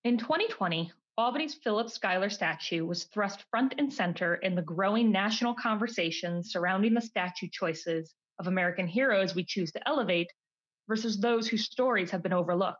In 0.04 0.18
2020, 0.18 0.90
Albany's 1.16 1.54
Philip 1.54 1.90
Schuyler 1.90 2.28
statue 2.28 2.84
was 2.84 3.04
thrust 3.04 3.44
front 3.48 3.74
and 3.78 3.92
center 3.92 4.34
in 4.34 4.56
the 4.56 4.62
growing 4.62 5.12
national 5.12 5.54
conversation 5.54 6.42
surrounding 6.42 6.92
the 6.92 7.00
statue 7.00 7.46
choices 7.52 8.12
of 8.40 8.48
American 8.48 8.88
heroes 8.88 9.32
we 9.32 9.44
choose 9.44 9.70
to 9.72 9.88
elevate 9.88 10.26
versus 10.88 11.20
those 11.20 11.46
whose 11.46 11.66
stories 11.66 12.10
have 12.10 12.24
been 12.24 12.32
overlooked. 12.32 12.78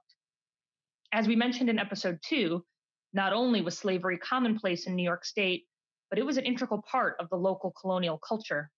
As 1.12 1.28
we 1.28 1.36
mentioned 1.36 1.70
in 1.70 1.78
episode 1.78 2.18
two, 2.26 2.64
not 3.12 3.32
only 3.32 3.62
was 3.62 3.78
slavery 3.78 4.18
commonplace 4.18 4.88
in 4.88 4.96
New 4.96 5.04
York 5.04 5.24
State, 5.24 5.66
but 6.10 6.18
it 6.18 6.26
was 6.26 6.36
an 6.36 6.44
integral 6.44 6.82
part 6.90 7.14
of 7.20 7.28
the 7.30 7.36
local 7.36 7.72
colonial 7.80 8.18
culture. 8.18 8.68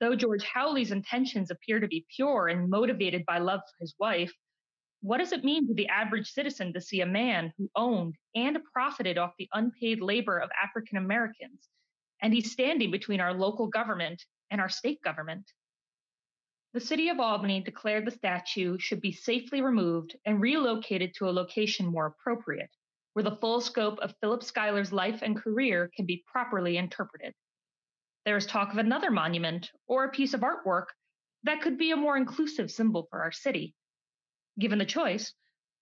Though 0.00 0.14
George 0.14 0.44
Hawley's 0.44 0.92
intentions 0.92 1.50
appear 1.50 1.80
to 1.80 1.88
be 1.88 2.04
pure 2.14 2.48
and 2.48 2.68
motivated 2.68 3.24
by 3.24 3.38
love 3.38 3.60
for 3.60 3.80
his 3.80 3.94
wife, 3.98 4.34
what 5.00 5.18
does 5.18 5.32
it 5.32 5.44
mean 5.44 5.66
to 5.68 5.74
the 5.74 5.88
average 5.88 6.32
citizen 6.32 6.72
to 6.72 6.80
see 6.80 7.00
a 7.00 7.06
man 7.06 7.52
who 7.56 7.70
owned 7.76 8.14
and 8.34 8.58
profited 8.72 9.16
off 9.16 9.36
the 9.38 9.48
unpaid 9.52 10.00
labor 10.00 10.38
of 10.38 10.50
African 10.62 10.98
Americans, 10.98 11.68
and 12.20 12.34
he's 12.34 12.50
standing 12.50 12.90
between 12.90 13.20
our 13.20 13.32
local 13.32 13.68
government 13.68 14.24
and 14.50 14.60
our 14.60 14.68
state 14.68 15.00
government? 15.02 15.50
The 16.74 16.80
city 16.80 17.08
of 17.08 17.20
Albany 17.20 17.60
declared 17.60 18.06
the 18.06 18.10
statue 18.10 18.78
should 18.78 19.00
be 19.00 19.12
safely 19.12 19.62
removed 19.62 20.16
and 20.26 20.40
relocated 20.40 21.14
to 21.14 21.28
a 21.28 21.30
location 21.30 21.86
more 21.86 22.06
appropriate, 22.06 22.70
where 23.12 23.22
the 23.22 23.36
full 23.36 23.60
scope 23.60 23.98
of 24.00 24.14
Philip 24.20 24.42
Schuyler's 24.42 24.92
life 24.92 25.20
and 25.22 25.36
career 25.36 25.90
can 25.96 26.06
be 26.06 26.24
properly 26.30 26.76
interpreted. 26.76 27.32
There 28.26 28.36
is 28.36 28.46
talk 28.46 28.72
of 28.72 28.78
another 28.78 29.10
monument 29.10 29.70
or 29.86 30.04
a 30.04 30.10
piece 30.10 30.34
of 30.34 30.40
artwork 30.40 30.86
that 31.44 31.62
could 31.62 31.78
be 31.78 31.92
a 31.92 31.96
more 31.96 32.16
inclusive 32.16 32.70
symbol 32.70 33.06
for 33.10 33.22
our 33.22 33.32
city. 33.32 33.74
Given 34.58 34.78
the 34.78 34.84
choice, 34.84 35.32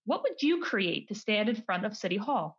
what 0.05 0.23
would 0.23 0.43
you 0.43 0.61
create 0.61 1.09
to 1.09 1.15
stand 1.15 1.49
in 1.49 1.57
front 1.57 1.87
of 1.87 1.97
City 1.97 2.17
Hall? 2.17 2.59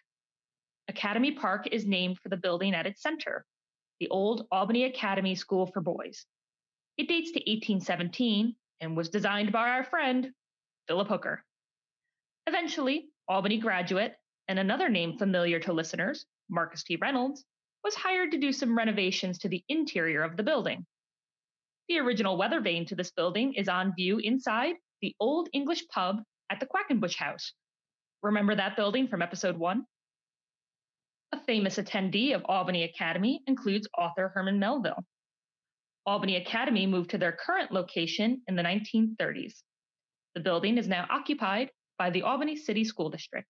Academy 0.88 1.32
Park 1.32 1.68
is 1.72 1.86
named 1.86 2.18
for 2.20 2.30
the 2.30 2.38
building 2.38 2.74
at 2.74 2.86
its 2.86 3.02
center, 3.02 3.46
the 4.00 4.10
old 4.10 4.48
Albany 4.52 4.86
Academy 4.86 5.36
School 5.36 5.68
for 5.68 5.82
Boys. 5.82 6.26
It 6.98 7.08
dates 7.08 7.32
to 7.32 7.40
1817 7.40 8.56
and 8.82 8.98
was 8.98 9.10
designed 9.10 9.52
by 9.52 9.70
our 9.70 9.84
friend, 9.84 10.32
Philip 10.88 11.08
Hooker. 11.08 11.44
Eventually, 12.48 13.10
Albany 13.28 13.58
graduate 13.58 14.16
and 14.48 14.60
another 14.60 14.90
name 14.90 15.18
familiar 15.18 15.60
to 15.62 15.72
listeners, 15.72 16.26
Marcus 16.50 16.84
T. 16.84 16.98
Reynolds, 16.98 17.46
was 17.84 17.96
hired 17.96 18.32
to 18.32 18.38
do 18.38 18.52
some 18.52 18.78
renovations 18.78 19.38
to 19.40 19.50
the 19.50 19.64
interior 19.70 20.24
of 20.24 20.36
the 20.36 20.44
building. 20.44 20.86
The 21.92 22.00
original 22.00 22.38
weather 22.38 22.62
vane 22.62 22.86
to 22.86 22.96
this 22.96 23.12
building 23.12 23.54
is 23.56 23.68
on 23.68 23.94
view 23.94 24.20
inside 24.20 24.76
the 25.02 25.14
Old 25.20 25.50
English 25.52 25.86
pub 25.90 26.24
at 26.50 26.62
the 26.62 26.66
Quackenbush 26.66 27.18
House. 27.18 27.52
Remember 28.24 28.56
that 28.56 28.78
building 28.78 29.10
from 29.10 29.22
episode 29.22 29.58
one? 29.58 29.84
A 31.34 31.44
famous 31.44 31.78
attendee 31.78 32.34
of 32.34 32.46
Albany 32.46 32.84
Academy 32.84 33.42
includes 33.46 33.90
author 33.98 34.32
Herman 34.34 34.58
Melville. 34.58 35.04
Albany 36.06 36.38
Academy 36.38 36.88
moved 36.88 37.10
to 37.10 37.18
their 37.18 37.34
current 37.34 37.74
location 37.74 38.42
in 38.48 38.56
the 38.56 38.64
1930s. 38.64 39.56
The 40.34 40.40
building 40.40 40.78
is 40.78 40.88
now 40.88 41.06
occupied 41.10 41.72
by 42.00 42.10
the 42.10 42.22
Albany 42.22 42.56
City 42.56 42.86
School 42.86 43.10
District. 43.10 43.50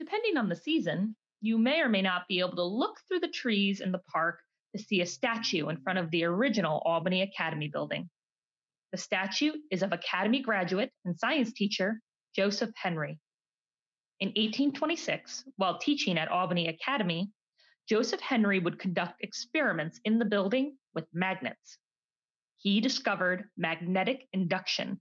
Depending 0.00 0.36
on 0.36 0.48
the 0.48 0.56
season, 0.56 1.14
you 1.42 1.58
may 1.58 1.80
or 1.80 1.88
may 1.88 2.02
not 2.02 2.26
be 2.26 2.40
able 2.40 2.56
to 2.56 2.64
look 2.64 2.98
through 3.06 3.20
the 3.20 3.28
trees 3.28 3.80
in 3.80 3.92
the 3.92 4.02
park 4.12 4.40
to 4.74 4.82
see 4.82 5.00
a 5.00 5.06
statue 5.06 5.68
in 5.68 5.80
front 5.82 5.98
of 5.98 6.10
the 6.10 6.24
original 6.24 6.82
Albany 6.84 7.22
Academy 7.22 7.68
building. 7.68 8.08
The 8.92 8.98
statue 8.98 9.52
is 9.70 9.82
of 9.82 9.92
Academy 9.92 10.40
graduate 10.40 10.92
and 11.04 11.18
science 11.18 11.52
teacher 11.52 12.00
Joseph 12.34 12.70
Henry. 12.76 13.18
In 14.20 14.28
1826, 14.28 15.44
while 15.56 15.78
teaching 15.78 16.18
at 16.18 16.30
Albany 16.30 16.68
Academy, 16.68 17.30
Joseph 17.88 18.20
Henry 18.20 18.58
would 18.58 18.78
conduct 18.78 19.22
experiments 19.22 20.00
in 20.04 20.18
the 20.18 20.24
building 20.24 20.76
with 20.94 21.06
magnets. 21.12 21.78
He 22.58 22.80
discovered 22.80 23.44
magnetic 23.56 24.26
induction, 24.32 25.00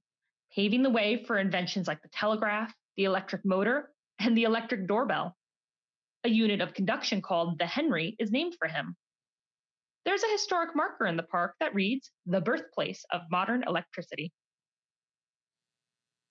paving 0.55 0.83
the 0.83 0.89
way 0.89 1.25
for 1.25 1.37
inventions 1.37 1.87
like 1.87 2.01
the 2.01 2.09
telegraph, 2.09 2.73
the 2.95 3.05
electric 3.05 3.43
motor, 3.43 3.91
and 4.19 4.37
the 4.37 4.43
electric 4.43 4.87
doorbell. 4.87 5.35
A 6.23 6.29
unit 6.29 6.61
of 6.61 6.73
conduction 6.73 7.21
called 7.21 7.57
the 7.57 7.65
Henry 7.65 8.15
is 8.19 8.31
named 8.31 8.55
for 8.59 8.67
him. 8.67 8.95
There's 10.07 10.23
a 10.23 10.31
historic 10.31 10.73
marker 10.73 11.05
in 11.05 11.17
the 11.17 11.23
park 11.23 11.55
that 11.59 11.75
reads, 11.75 12.09
the 12.25 12.39
birthplace 12.39 13.03
of 13.11 13.23
modern 13.29 13.65
electricity. 13.67 14.31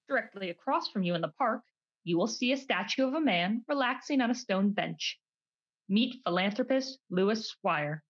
Directly 0.09 0.49
across 0.49 0.89
from 0.89 1.03
you 1.03 1.15
in 1.15 1.21
the 1.21 1.35
park, 1.37 1.61
you 2.03 2.17
will 2.17 2.27
see 2.27 2.53
a 2.53 2.57
statue 2.57 3.07
of 3.07 3.13
a 3.13 3.21
man 3.21 3.67
relaxing 3.69 4.23
on 4.23 4.31
a 4.31 4.35
stone 4.35 4.71
bench. 4.71 5.19
Meet 5.91 6.23
philanthropist 6.25 6.99
Lewis 7.11 7.51
Swyer. 7.51 8.03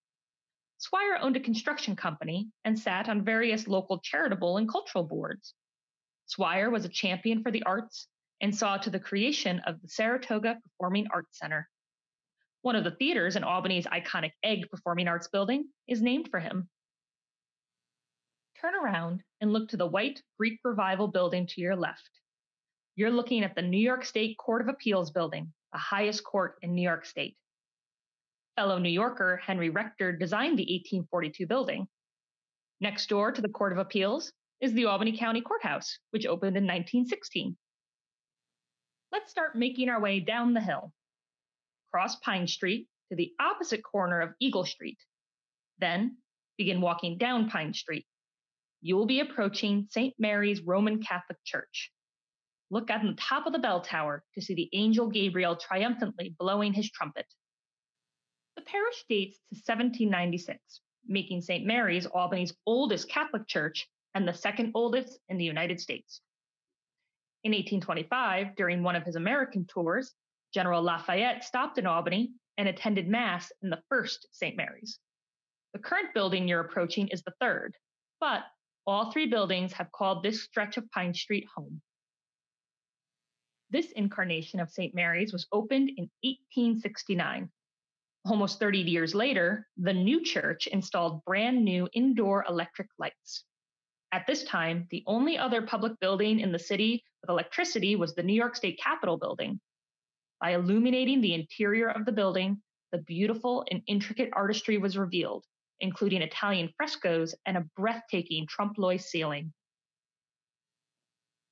Swyer 0.79 1.19
owned 1.21 1.35
a 1.35 1.41
construction 1.41 1.97
company 1.97 2.49
and 2.65 2.79
sat 2.79 3.09
on 3.09 3.25
various 3.25 3.67
local 3.67 3.99
charitable 3.99 4.59
and 4.59 4.71
cultural 4.71 5.03
boards. 5.03 5.53
Swyer 6.27 6.71
was 6.71 6.85
a 6.85 6.89
champion 6.89 7.43
for 7.43 7.51
the 7.51 7.65
arts 7.65 8.07
and 8.41 8.55
saw 8.55 8.77
to 8.77 8.91
the 8.91 9.01
creation 9.01 9.59
of 9.67 9.83
the 9.83 9.89
Saratoga 9.89 10.59
Performing 10.63 11.09
Arts 11.13 11.41
Center. 11.41 11.69
One 12.63 12.77
of 12.77 12.85
the 12.85 12.91
theaters 12.91 13.37
in 13.37 13.45
Albany's 13.45 13.87
iconic 13.87 14.33
Egg 14.43 14.69
Performing 14.71 15.09
Arts 15.09 15.29
Building 15.29 15.69
is 15.87 16.03
named 16.03 16.29
for 16.31 16.41
him. 16.41 16.69
Turn 18.61 18.75
around 18.75 19.23
and 19.41 19.53
look 19.53 19.69
to 19.69 19.77
the 19.77 19.87
white 19.87 20.23
Greek 20.39 20.59
Revival 20.65 21.09
building 21.09 21.47
to 21.47 21.61
your 21.61 21.77
left. 21.77 22.11
You're 22.97 23.11
looking 23.11 23.45
at 23.45 23.55
the 23.55 23.63
New 23.63 23.79
York 23.79 24.05
State 24.05 24.39
Court 24.39 24.63
of 24.63 24.69
Appeals 24.69 25.11
building, 25.11 25.53
the 25.73 25.79
highest 25.79 26.25
court 26.25 26.57
in 26.63 26.75
New 26.75 26.83
York 26.83 27.05
State. 27.05 27.37
Fellow 28.57 28.79
New 28.79 28.89
Yorker 28.89 29.37
Henry 29.45 29.69
Rector 29.69 30.13
designed 30.13 30.59
the 30.59 30.63
1842 30.63 31.47
building. 31.47 31.87
Next 32.81 33.09
door 33.09 33.31
to 33.31 33.43
the 33.43 33.51
Court 33.51 33.73
of 33.73 33.79
Appeals 33.79 34.33
is 34.61 34.73
the 34.73 34.87
Albany 34.87 35.17
County 35.17 35.43
Courthouse, 35.43 35.99
which 36.11 36.27
opened 36.27 36.57
in 36.57 36.65
1916. 36.65 37.57
Let's 39.13 39.31
start 39.31 39.57
making 39.57 39.91
our 39.91 40.01
way 40.01 40.21
down 40.21 40.55
the 40.55 40.61
hill 40.61 40.93
cross 41.97 42.17
Pine 42.17 42.47
Street 42.47 42.87
to 43.09 43.17
the 43.17 43.33
opposite 43.41 43.83
corner 43.83 44.21
of 44.21 44.35
Eagle 44.39 44.67
Street. 44.67 44.99
Then 45.79 46.19
begin 46.59 46.83
walking 46.83 47.17
down 47.17 47.49
Pine 47.49 47.73
Street. 47.73 48.05
You 48.83 48.97
will 48.97 49.07
be 49.07 49.21
approaching 49.21 49.87
St. 49.89 50.13
Mary's 50.19 50.61
Roman 50.61 51.03
Catholic 51.03 51.39
Church. 51.47 51.91
look 52.69 52.91
at 52.91 53.01
the 53.01 53.15
top 53.15 53.47
of 53.47 53.55
the 53.55 53.59
bell 53.59 53.81
tower 53.81 54.23
to 54.35 54.43
see 54.43 54.53
the 54.55 54.69
angel 54.75 55.09
Gabriel 55.09 55.57
triumphantly 55.57 56.35
blowing 56.39 56.75
his 56.75 56.91
trumpet. 56.91 57.25
The 58.57 58.63
parish 58.63 59.03
dates 59.09 59.39
to 59.49 59.55
1796, 59.55 60.59
making 61.07 61.41
St. 61.41 61.65
Mary's 61.65 62.05
Albany's 62.05 62.53
oldest 62.67 63.09
Catholic 63.09 63.47
church 63.49 63.89
and 64.15 64.29
the 64.29 64.35
second 64.35 64.73
oldest 64.75 65.19
in 65.31 65.39
the 65.39 65.47
United 65.47 65.81
States. 65.81 66.21
In 67.43 67.53
1825, 67.53 68.55
during 68.55 68.83
one 68.83 68.97
of 68.97 69.05
his 69.05 69.17
American 69.17 69.65
tours, 69.67 70.15
General 70.57 70.81
Lafayette 70.81 71.45
stopped 71.45 71.77
in 71.77 71.87
Albany 71.87 72.33
and 72.57 72.67
attended 72.67 73.07
Mass 73.07 73.53
in 73.63 73.69
the 73.69 73.83
first 73.91 74.27
St. 74.33 74.57
Mary's. 74.57 74.99
The 75.75 75.79
current 75.79 76.15
building 76.15 76.49
you're 76.49 76.63
approaching 76.63 77.09
is 77.09 77.23
the 77.23 77.35
third, 77.43 77.77
but 78.21 78.41
all 78.87 79.11
three 79.11 79.27
buildings 79.27 79.75
have 79.75 79.93
called 79.93 80.23
this 80.23 80.45
stretch 80.45 80.79
of 80.79 80.91
Pine 80.93 81.13
Street 81.13 81.47
home. 81.55 81.83
This 83.69 83.93
incarnation 83.93 84.59
of 84.59 84.71
St. 84.71 84.95
Mary's 84.95 85.31
was 85.31 85.47
opened 85.53 85.91
in 85.91 86.09
1869. 86.23 87.51
Almost 88.25 88.59
30 88.59 88.79
years 88.79 89.15
later, 89.15 89.69
the 89.77 89.93
new 89.93 90.25
church 90.25 90.69
installed 90.69 91.23
brand 91.27 91.67
new 91.67 91.87
indoor 91.93 92.47
electric 92.49 92.89
lights. 92.99 93.45
At 94.11 94.27
this 94.27 94.43
time, 94.45 94.87
the 94.91 95.05
only 95.07 95.37
other 95.37 95.61
public 95.61 96.01
building 96.01 96.41
in 96.41 96.51
the 96.51 96.59
city 96.59 97.05
with 97.21 97.29
electricity 97.29 97.95
was 97.95 98.15
the 98.15 98.23
New 98.23 98.33
York 98.33 98.57
State 98.57 98.81
Capitol 98.83 99.19
building. 99.19 99.61
By 100.41 100.55
illuminating 100.55 101.21
the 101.21 101.35
interior 101.35 101.89
of 101.89 102.05
the 102.05 102.13
building, 102.13 102.63
the 102.93 102.99
beautiful 102.99 103.65
and 103.71 103.83
intricate 103.87 104.31
artistry 104.33 104.79
was 104.79 104.99
revealed, 104.99 105.45
including 105.81 106.23
Italian 106.23 106.71
frescoes 106.77 107.35
and 107.47 107.57
a 107.57 107.65
breathtaking 107.77 108.47
trompe 108.47 108.79
l'oeil 108.79 108.99
ceiling. 108.99 109.53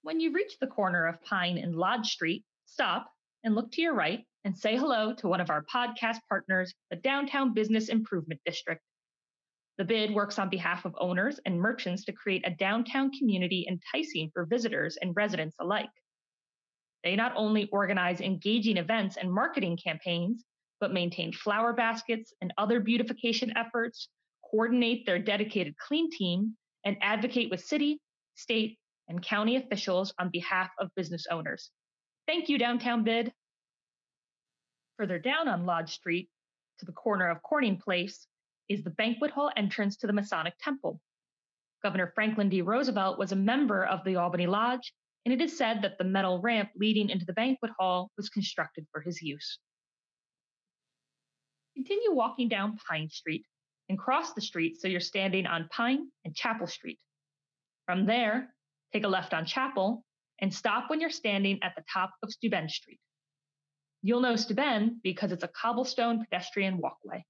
When 0.03 0.21
you 0.21 0.33
reach 0.33 0.59
the 0.61 0.67
corner 0.67 1.07
of 1.07 1.23
Pine 1.23 1.57
and 1.57 1.75
Lodge 1.75 2.11
Street, 2.11 2.45
stop 2.67 3.11
and 3.43 3.55
look 3.55 3.73
to 3.73 3.81
your 3.81 3.95
right 3.95 4.26
and 4.45 4.57
say 4.57 4.76
hello 4.76 5.14
to 5.14 5.29
one 5.29 5.41
of 5.41 5.49
our 5.49 5.64
podcast 5.64 6.19
partners, 6.29 6.75
the 6.91 6.97
Downtown 6.97 7.55
Business 7.55 7.88
Improvement 7.88 8.41
District. 8.45 8.83
The 9.79 9.85
bid 9.85 10.14
works 10.14 10.38
on 10.38 10.50
behalf 10.50 10.85
of 10.85 10.95
owners 10.99 11.41
and 11.47 11.59
merchants 11.59 12.05
to 12.05 12.12
create 12.12 12.47
a 12.47 12.55
downtown 12.55 13.11
community 13.19 13.67
enticing 13.69 14.31
for 14.33 14.45
visitors 14.45 14.99
and 15.00 15.17
residents 15.17 15.57
alike. 15.59 15.91
They 17.05 17.17
not 17.17 17.35
only 17.37 17.69
organize 17.71 18.23
engaging 18.23 18.79
events 18.79 19.19
and 19.19 19.31
marketing 19.31 19.77
campaigns, 19.77 20.43
but 20.81 20.93
maintain 20.93 21.33
flower 21.33 21.75
baskets 21.75 22.33
and 22.41 22.53
other 22.57 22.81
beautification 22.81 23.53
efforts, 23.57 24.09
coordinate 24.51 25.05
their 25.05 25.19
dedicated 25.19 25.77
clean 25.77 26.11
team, 26.11 26.57
and 26.85 26.97
advocate 27.03 27.51
with 27.51 27.61
city, 27.61 28.01
state, 28.35 28.79
and 29.09 29.23
county 29.23 29.57
officials 29.57 30.15
on 30.19 30.31
behalf 30.31 30.71
of 30.79 30.91
business 30.97 31.27
owners. 31.31 31.71
Thank 32.27 32.49
you, 32.49 32.57
Downtown 32.57 33.05
Bid. 33.05 33.33
Further 34.97 35.19
down 35.19 35.47
on 35.47 35.67
Lodge 35.67 35.93
Street, 35.93 36.31
to 36.79 36.87
the 36.87 36.93
corner 36.93 37.29
of 37.29 37.43
Corning 37.43 37.77
Place, 37.77 38.27
is 38.69 38.83
the 38.83 38.91
banquet 38.91 39.31
hall 39.31 39.51
entrance 39.57 39.97
to 39.99 40.07
the 40.07 40.13
Masonic 40.13 40.55
Temple. 40.59 41.01
Governor 41.83 42.13
Franklin 42.15 42.49
D. 42.49 42.63
Roosevelt 42.63 43.19
was 43.19 43.33
a 43.33 43.37
member 43.37 43.85
of 43.85 44.03
the 44.05 44.17
Albany 44.17 44.47
Lodge, 44.47 44.95
and 45.25 45.33
it 45.33 45.40
is 45.40 45.57
said 45.57 45.83
that 45.83 45.99
the 45.99 46.04
metal 46.04 46.40
ramp 46.40 46.71
leading 46.76 47.09
into 47.09 47.25
the 47.25 47.33
banquet 47.33 47.73
hall 47.78 48.11
was 48.16 48.28
constructed 48.28 48.87
for 48.93 49.00
his 49.00 49.23
use. 49.23 49.59
Continue 51.75 52.12
walking 52.12 52.49
down 52.49 52.78
Pine 52.88 53.09
Street 53.11 53.45
and 53.88 53.99
cross 53.99 54.33
the 54.33 54.40
street 54.40 54.81
so 54.81 54.88
you're 54.88 55.00
standing 55.00 55.47
on 55.47 55.69
Pine 55.71 56.09
and 56.25 56.35
Chapel 56.35 56.66
Street. 56.66 56.99
From 57.87 58.07
there, 58.07 58.54
take 58.93 59.04
a 59.04 59.09
left 59.09 59.35
on 59.35 59.45
Chapel, 59.45 60.04
and 60.40 60.52
stop 60.52 60.88
when 60.88 61.00
you're 61.00 61.11
standing 61.11 61.59
at 61.62 61.75
the 61.76 61.85
top 61.93 62.12
of 62.23 62.31
Steuben 62.31 62.69
Street. 62.69 63.00
You'll 64.02 64.21
know 64.21 64.37
Steuben 64.37 65.00
because 65.02 65.33
it's 65.33 65.45
a 65.45 65.49
cobblestone 65.49 66.25
pedestrian 66.25 66.78
walkway. 66.78 67.25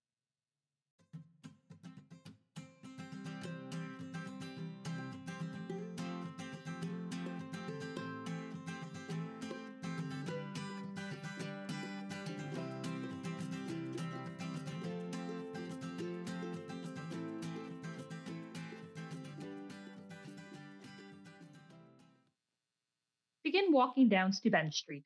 Begin 23.54 23.72
walking 23.72 24.08
down 24.08 24.32
Steuben 24.32 24.72
Street. 24.72 25.04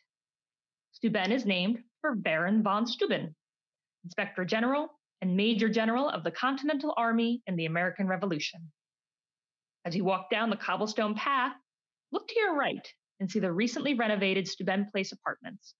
Steuben 0.92 1.32
is 1.32 1.44
named 1.44 1.82
for 2.00 2.14
Baron 2.14 2.62
von 2.62 2.86
Steuben, 2.86 3.34
Inspector 4.04 4.42
General 4.46 4.88
and 5.20 5.36
Major 5.36 5.68
General 5.68 6.08
of 6.08 6.24
the 6.24 6.30
Continental 6.30 6.94
Army 6.96 7.42
in 7.46 7.56
the 7.56 7.66
American 7.66 8.08
Revolution. 8.08 8.72
As 9.84 9.94
you 9.94 10.02
walk 10.02 10.30
down 10.30 10.48
the 10.48 10.56
cobblestone 10.56 11.14
path, 11.14 11.52
look 12.10 12.26
to 12.28 12.40
your 12.40 12.56
right 12.56 12.88
and 13.20 13.30
see 13.30 13.38
the 13.38 13.52
recently 13.52 13.92
renovated 13.92 14.48
Steuben 14.48 14.86
Place 14.90 15.12
apartments. 15.12 15.74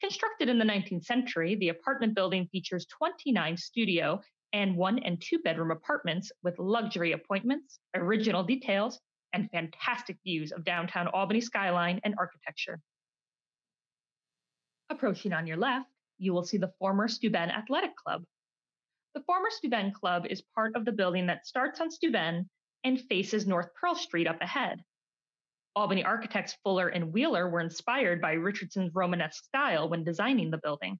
Constructed 0.00 0.48
in 0.48 0.58
the 0.58 0.64
19th 0.64 1.04
century, 1.04 1.56
the 1.56 1.68
apartment 1.68 2.14
building 2.14 2.48
features 2.50 2.86
29 2.86 3.58
studio 3.58 4.18
and 4.54 4.74
one 4.74 5.00
and 5.00 5.20
two 5.20 5.38
bedroom 5.40 5.70
apartments 5.70 6.32
with 6.42 6.58
luxury 6.58 7.12
appointments, 7.12 7.78
original 7.94 8.42
details, 8.42 8.98
and 9.32 9.50
fantastic 9.50 10.16
views 10.24 10.52
of 10.52 10.64
downtown 10.64 11.08
Albany 11.08 11.40
skyline 11.40 12.00
and 12.04 12.14
architecture. 12.18 12.80
Approaching 14.90 15.32
on 15.32 15.46
your 15.46 15.56
left, 15.56 15.86
you 16.18 16.32
will 16.32 16.44
see 16.44 16.58
the 16.58 16.72
former 16.78 17.08
Steuben 17.08 17.50
Athletic 17.50 17.94
Club. 17.96 18.24
The 19.14 19.22
former 19.22 19.48
Steuben 19.50 19.92
Club 19.92 20.26
is 20.28 20.42
part 20.54 20.76
of 20.76 20.84
the 20.84 20.92
building 20.92 21.26
that 21.26 21.46
starts 21.46 21.80
on 21.80 21.90
Steuben 21.90 22.48
and 22.84 23.00
faces 23.00 23.46
North 23.46 23.68
Pearl 23.74 23.94
Street 23.94 24.26
up 24.26 24.40
ahead. 24.40 24.82
Albany 25.76 26.04
architects 26.04 26.56
Fuller 26.64 26.88
and 26.88 27.12
Wheeler 27.12 27.48
were 27.48 27.60
inspired 27.60 28.20
by 28.20 28.32
Richardson's 28.32 28.94
Romanesque 28.94 29.44
style 29.44 29.88
when 29.88 30.04
designing 30.04 30.50
the 30.50 30.58
building. 30.58 30.98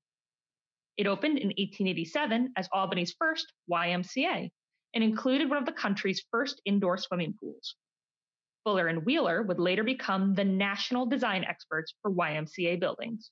It 0.96 1.06
opened 1.06 1.38
in 1.38 1.48
1887 1.48 2.52
as 2.56 2.68
Albany's 2.72 3.14
first 3.18 3.52
YMCA 3.70 4.50
and 4.94 5.04
included 5.04 5.48
one 5.48 5.58
of 5.58 5.66
the 5.66 5.72
country's 5.72 6.24
first 6.30 6.60
indoor 6.64 6.98
swimming 6.98 7.34
pools. 7.40 7.74
Fuller 8.64 8.88
and 8.88 9.04
Wheeler 9.04 9.42
would 9.42 9.58
later 9.58 9.84
become 9.84 10.34
the 10.34 10.44
national 10.44 11.06
design 11.06 11.44
experts 11.44 11.94
for 12.02 12.10
YMCA 12.10 12.78
buildings. 12.78 13.30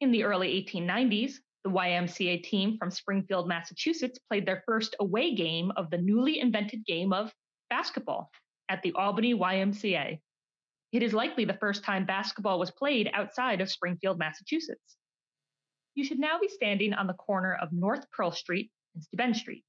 In 0.00 0.12
the 0.12 0.24
early 0.24 0.64
1890s, 0.64 1.34
the 1.64 1.70
YMCA 1.70 2.42
team 2.42 2.78
from 2.78 2.90
Springfield, 2.90 3.46
Massachusetts 3.46 4.18
played 4.28 4.46
their 4.46 4.62
first 4.66 4.96
away 5.00 5.34
game 5.34 5.70
of 5.76 5.90
the 5.90 5.98
newly 5.98 6.40
invented 6.40 6.84
game 6.86 7.12
of 7.12 7.32
basketball 7.68 8.30
at 8.68 8.82
the 8.82 8.92
Albany 8.92 9.34
YMCA. 9.34 10.18
It 10.92 11.02
is 11.02 11.12
likely 11.12 11.44
the 11.44 11.58
first 11.60 11.84
time 11.84 12.06
basketball 12.06 12.58
was 12.58 12.70
played 12.70 13.10
outside 13.12 13.60
of 13.60 13.70
Springfield, 13.70 14.18
Massachusetts. 14.18 14.96
You 15.94 16.04
should 16.04 16.18
now 16.18 16.38
be 16.40 16.48
standing 16.48 16.94
on 16.94 17.06
the 17.06 17.14
corner 17.14 17.54
of 17.60 17.72
North 17.72 18.10
Pearl 18.10 18.32
Street 18.32 18.70
and 18.94 19.04
Steuben 19.04 19.34
Street. 19.34 19.64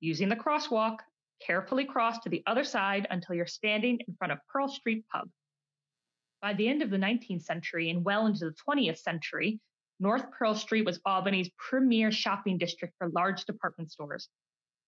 Using 0.00 0.28
the 0.28 0.36
crosswalk, 0.36 0.98
Carefully 1.40 1.84
cross 1.84 2.18
to 2.20 2.28
the 2.28 2.42
other 2.46 2.64
side 2.64 3.06
until 3.10 3.34
you're 3.34 3.46
standing 3.46 3.98
in 4.06 4.14
front 4.14 4.32
of 4.32 4.38
Pearl 4.48 4.68
Street 4.68 5.04
Pub. 5.12 5.28
By 6.42 6.54
the 6.54 6.68
end 6.68 6.82
of 6.82 6.90
the 6.90 6.96
19th 6.96 7.42
century 7.42 7.90
and 7.90 8.04
well 8.04 8.26
into 8.26 8.46
the 8.46 8.54
20th 8.68 8.98
century, 8.98 9.60
North 9.98 10.30
Pearl 10.32 10.54
Street 10.54 10.86
was 10.86 11.00
Albany's 11.04 11.50
premier 11.58 12.10
shopping 12.10 12.56
district 12.56 12.94
for 12.98 13.10
large 13.10 13.44
department 13.44 13.90
stores. 13.90 14.28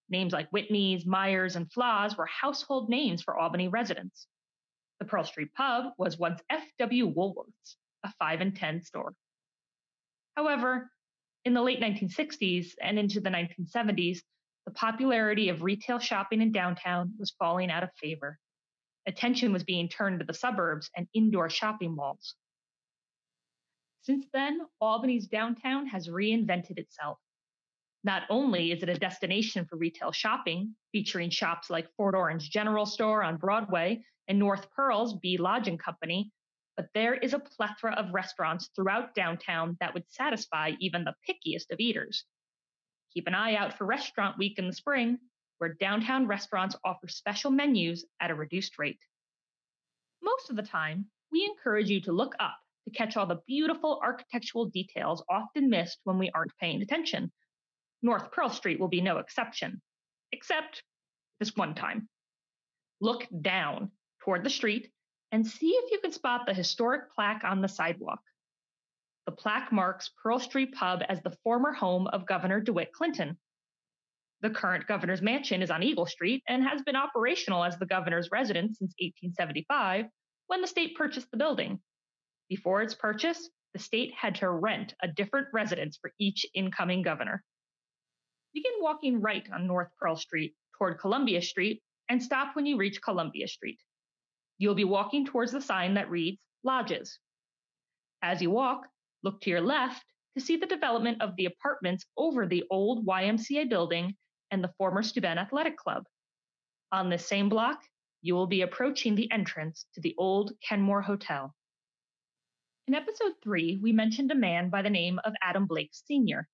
Names 0.08 0.32
like 0.32 0.48
Whitney's, 0.50 1.06
Myers, 1.06 1.56
and 1.56 1.70
Flah's 1.70 2.16
were 2.16 2.26
household 2.26 2.88
names 2.88 3.22
for 3.22 3.38
Albany 3.38 3.68
residents. 3.68 4.26
The 4.98 5.06
Pearl 5.06 5.24
Street 5.24 5.52
Pub 5.54 5.92
was 5.98 6.18
once 6.18 6.40
F.W. 6.48 7.06
Woolworth's, 7.08 7.76
a 8.04 8.12
5 8.18 8.40
and 8.40 8.56
10 8.56 8.82
store. 8.82 9.14
However, 10.36 10.90
in 11.44 11.54
the 11.54 11.62
late 11.62 11.80
1960s 11.80 12.72
and 12.80 12.98
into 12.98 13.20
the 13.20 13.30
1970s, 13.30 14.20
the 14.66 14.72
popularity 14.72 15.48
of 15.48 15.62
retail 15.62 15.98
shopping 15.98 16.40
in 16.40 16.52
downtown 16.52 17.14
was 17.18 17.34
falling 17.38 17.70
out 17.70 17.82
of 17.82 17.90
favor. 18.00 18.38
Attention 19.06 19.52
was 19.52 19.64
being 19.64 19.88
turned 19.88 20.20
to 20.20 20.26
the 20.26 20.34
suburbs 20.34 20.90
and 20.96 21.08
indoor 21.14 21.50
shopping 21.50 21.94
malls. 21.94 22.34
Since 24.02 24.26
then, 24.32 24.60
Albany's 24.80 25.26
downtown 25.26 25.86
has 25.86 26.08
reinvented 26.08 26.78
itself. 26.78 27.18
Not 28.04 28.22
only 28.30 28.72
is 28.72 28.82
it 28.82 28.88
a 28.88 28.98
destination 28.98 29.64
for 29.64 29.76
retail 29.76 30.10
shopping, 30.10 30.74
featuring 30.90 31.30
shops 31.30 31.70
like 31.70 31.92
Fort 31.96 32.14
Orange 32.14 32.50
General 32.50 32.86
Store 32.86 33.22
on 33.22 33.36
Broadway 33.36 34.04
and 34.26 34.38
North 34.38 34.70
Pearl's 34.72 35.14
B 35.18 35.36
Lodging 35.36 35.78
Company, 35.78 36.32
but 36.76 36.88
there 36.94 37.14
is 37.14 37.34
a 37.34 37.38
plethora 37.38 37.92
of 37.92 38.12
restaurants 38.12 38.70
throughout 38.74 39.14
downtown 39.14 39.76
that 39.80 39.94
would 39.94 40.10
satisfy 40.10 40.72
even 40.80 41.04
the 41.04 41.14
pickiest 41.28 41.70
of 41.70 41.78
eaters. 41.78 42.24
Keep 43.14 43.26
an 43.26 43.34
eye 43.34 43.56
out 43.56 43.76
for 43.76 43.84
Restaurant 43.84 44.38
Week 44.38 44.58
in 44.58 44.66
the 44.66 44.72
spring, 44.72 45.18
where 45.58 45.74
downtown 45.74 46.26
restaurants 46.26 46.76
offer 46.84 47.08
special 47.08 47.50
menus 47.50 48.04
at 48.20 48.30
a 48.30 48.34
reduced 48.34 48.78
rate. 48.78 49.00
Most 50.22 50.50
of 50.50 50.56
the 50.56 50.62
time, 50.62 51.06
we 51.30 51.44
encourage 51.44 51.90
you 51.90 52.00
to 52.02 52.12
look 52.12 52.34
up 52.40 52.56
to 52.84 52.90
catch 52.90 53.16
all 53.16 53.26
the 53.26 53.40
beautiful 53.46 54.00
architectural 54.02 54.66
details 54.66 55.22
often 55.28 55.68
missed 55.68 55.98
when 56.04 56.18
we 56.18 56.30
aren't 56.30 56.56
paying 56.58 56.82
attention. 56.82 57.30
North 58.02 58.32
Pearl 58.32 58.48
Street 58.48 58.80
will 58.80 58.88
be 58.88 59.00
no 59.00 59.18
exception, 59.18 59.80
except 60.32 60.82
this 61.38 61.54
one 61.54 61.74
time. 61.74 62.08
Look 63.00 63.26
down 63.40 63.90
toward 64.24 64.44
the 64.44 64.50
street 64.50 64.90
and 65.30 65.46
see 65.46 65.70
if 65.70 65.90
you 65.92 65.98
can 66.00 66.12
spot 66.12 66.46
the 66.46 66.54
historic 66.54 67.12
plaque 67.12 67.44
on 67.44 67.60
the 67.60 67.68
sidewalk. 67.68 68.20
The 69.26 69.32
plaque 69.32 69.70
marks 69.70 70.10
Pearl 70.20 70.40
Street 70.40 70.72
Pub 70.74 71.02
as 71.08 71.22
the 71.22 71.36
former 71.44 71.72
home 71.72 72.08
of 72.08 72.26
Governor 72.26 72.60
DeWitt 72.60 72.92
Clinton. 72.92 73.38
The 74.40 74.50
current 74.50 74.88
governor's 74.88 75.22
mansion 75.22 75.62
is 75.62 75.70
on 75.70 75.84
Eagle 75.84 76.06
Street 76.06 76.42
and 76.48 76.64
has 76.64 76.82
been 76.82 76.96
operational 76.96 77.62
as 77.62 77.78
the 77.78 77.86
governor's 77.86 78.30
residence 78.32 78.78
since 78.78 78.94
1875 78.98 80.06
when 80.48 80.60
the 80.60 80.66
state 80.66 80.96
purchased 80.96 81.30
the 81.30 81.36
building. 81.36 81.80
Before 82.48 82.82
its 82.82 82.94
purchase, 82.94 83.48
the 83.72 83.78
state 83.78 84.12
had 84.14 84.34
to 84.36 84.50
rent 84.50 84.94
a 85.00 85.08
different 85.08 85.46
residence 85.52 85.96
for 85.96 86.12
each 86.18 86.44
incoming 86.54 87.02
governor. 87.02 87.44
Begin 88.52 88.72
walking 88.80 89.20
right 89.20 89.48
on 89.52 89.68
North 89.68 89.88
Pearl 89.98 90.16
Street 90.16 90.54
toward 90.76 90.98
Columbia 90.98 91.40
Street 91.40 91.80
and 92.08 92.20
stop 92.20 92.56
when 92.56 92.66
you 92.66 92.76
reach 92.76 93.00
Columbia 93.00 93.46
Street. 93.46 93.78
You'll 94.58 94.74
be 94.74 94.84
walking 94.84 95.24
towards 95.24 95.52
the 95.52 95.60
sign 95.60 95.94
that 95.94 96.10
reads 96.10 96.42
Lodges. 96.64 97.18
As 98.20 98.42
you 98.42 98.50
walk, 98.50 98.88
look 99.22 99.40
to 99.42 99.50
your 99.50 99.60
left 99.60 100.04
to 100.36 100.44
see 100.44 100.56
the 100.56 100.66
development 100.66 101.20
of 101.20 101.36
the 101.36 101.46
apartments 101.46 102.04
over 102.16 102.46
the 102.46 102.64
old 102.70 103.06
YMCA 103.06 103.68
building 103.68 104.16
and 104.50 104.62
the 104.62 104.72
former 104.78 105.02
Steuben 105.02 105.38
Athletic 105.38 105.76
Club. 105.76 106.04
On 106.90 107.08
this 107.08 107.26
same 107.26 107.48
block, 107.48 107.82
you 108.22 108.34
will 108.34 108.46
be 108.46 108.62
approaching 108.62 109.14
the 109.14 109.30
entrance 109.30 109.86
to 109.94 110.00
the 110.00 110.14
old 110.18 110.52
Kenmore 110.66 111.02
Hotel. 111.02 111.54
In 112.86 112.94
episode 112.94 113.32
three, 113.42 113.78
we 113.82 113.92
mentioned 113.92 114.30
a 114.30 114.34
man 114.34 114.68
by 114.68 114.82
the 114.82 114.90
name 114.90 115.20
of 115.24 115.34
Adam 115.42 115.66
Blake 115.66 115.90
Sr. 115.92 116.48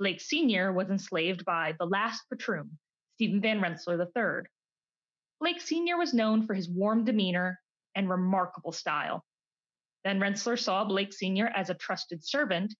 Blake 0.00 0.20
Sr. 0.22 0.72
was 0.72 0.88
enslaved 0.88 1.44
by 1.44 1.74
the 1.78 1.84
last 1.84 2.22
patroon, 2.30 2.78
Stephen 3.16 3.42
Van 3.42 3.60
Rensselaer 3.60 4.00
III. 4.00 4.48
Blake 5.40 5.60
Sr. 5.60 5.98
was 5.98 6.14
known 6.14 6.46
for 6.46 6.54
his 6.54 6.70
warm 6.70 7.04
demeanor 7.04 7.60
and 7.94 8.08
remarkable 8.08 8.72
style. 8.72 9.22
Van 10.04 10.20
Rensselaer 10.20 10.56
saw 10.56 10.84
Blake 10.84 11.12
Sr. 11.12 11.46
as 11.48 11.70
a 11.70 11.74
trusted 11.74 12.24
servant, 12.24 12.74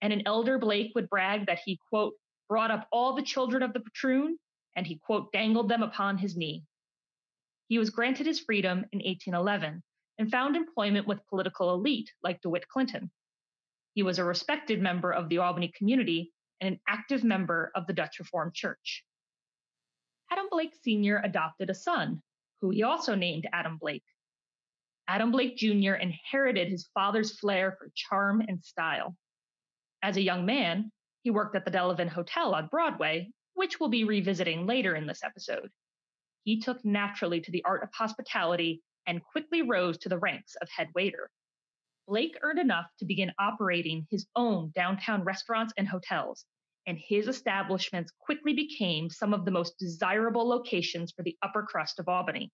and 0.00 0.12
an 0.12 0.22
elder 0.26 0.58
Blake 0.58 0.92
would 0.94 1.08
brag 1.08 1.46
that 1.46 1.60
he, 1.64 1.78
quote, 1.88 2.14
brought 2.48 2.70
up 2.70 2.86
all 2.90 3.14
the 3.14 3.22
children 3.22 3.62
of 3.62 3.72
the 3.72 3.80
patroon 3.80 4.36
and 4.74 4.86
he, 4.86 4.96
quote, 4.96 5.32
dangled 5.32 5.68
them 5.68 5.82
upon 5.82 6.18
his 6.18 6.36
knee. 6.36 6.64
He 7.68 7.78
was 7.78 7.90
granted 7.90 8.26
his 8.26 8.40
freedom 8.40 8.78
in 8.92 8.98
1811 8.98 9.82
and 10.18 10.30
found 10.30 10.56
employment 10.56 11.06
with 11.06 11.26
political 11.28 11.72
elite 11.72 12.10
like 12.22 12.40
DeWitt 12.42 12.68
Clinton. 12.68 13.10
He 13.94 14.02
was 14.02 14.18
a 14.18 14.24
respected 14.24 14.80
member 14.80 15.12
of 15.12 15.28
the 15.28 15.38
Albany 15.38 15.72
community 15.76 16.32
and 16.60 16.74
an 16.74 16.80
active 16.88 17.24
member 17.24 17.70
of 17.74 17.86
the 17.86 17.92
Dutch 17.92 18.18
Reformed 18.18 18.54
Church. 18.54 19.04
Adam 20.30 20.46
Blake 20.50 20.74
Sr. 20.82 21.20
adopted 21.22 21.70
a 21.70 21.74
son, 21.74 22.22
who 22.60 22.70
he 22.70 22.82
also 22.82 23.14
named 23.14 23.46
Adam 23.52 23.78
Blake. 23.78 24.04
Adam 25.08 25.30
Blake 25.30 25.56
Jr. 25.56 25.94
inherited 25.94 26.68
his 26.68 26.88
father's 26.94 27.38
flair 27.38 27.76
for 27.78 27.90
charm 27.94 28.42
and 28.46 28.64
style. 28.64 29.16
As 30.02 30.16
a 30.16 30.22
young 30.22 30.46
man, 30.46 30.90
he 31.22 31.30
worked 31.30 31.56
at 31.56 31.64
the 31.64 31.70
Delavan 31.70 32.08
Hotel 32.08 32.54
on 32.54 32.68
Broadway, 32.68 33.30
which 33.54 33.78
we'll 33.78 33.88
be 33.88 34.04
revisiting 34.04 34.66
later 34.66 34.94
in 34.94 35.06
this 35.06 35.22
episode. 35.22 35.70
He 36.44 36.60
took 36.60 36.84
naturally 36.84 37.40
to 37.40 37.50
the 37.50 37.64
art 37.64 37.82
of 37.82 37.90
hospitality 37.92 38.82
and 39.06 39.22
quickly 39.22 39.62
rose 39.62 39.98
to 39.98 40.08
the 40.08 40.18
ranks 40.18 40.54
of 40.56 40.68
head 40.68 40.88
waiter. 40.94 41.30
Blake 42.08 42.36
earned 42.42 42.58
enough 42.58 42.86
to 42.98 43.04
begin 43.04 43.32
operating 43.38 44.06
his 44.10 44.26
own 44.34 44.72
downtown 44.74 45.22
restaurants 45.22 45.72
and 45.76 45.86
hotels, 45.86 46.44
and 46.86 46.98
his 46.98 47.28
establishments 47.28 48.12
quickly 48.18 48.52
became 48.52 49.08
some 49.08 49.32
of 49.32 49.44
the 49.44 49.50
most 49.50 49.78
desirable 49.78 50.48
locations 50.48 51.12
for 51.12 51.22
the 51.22 51.36
upper 51.42 51.62
crust 51.62 52.00
of 52.00 52.08
Albany. 52.08 52.50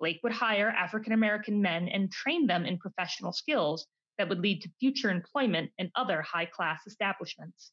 Blake 0.00 0.20
would 0.22 0.32
hire 0.32 0.68
African 0.68 1.12
American 1.12 1.60
men 1.60 1.88
and 1.88 2.10
train 2.10 2.46
them 2.46 2.64
in 2.64 2.78
professional 2.78 3.32
skills 3.32 3.86
that 4.16 4.28
would 4.28 4.40
lead 4.40 4.62
to 4.62 4.70
future 4.80 5.10
employment 5.10 5.70
in 5.78 5.90
other 5.94 6.22
high 6.22 6.46
class 6.46 6.80
establishments. 6.86 7.72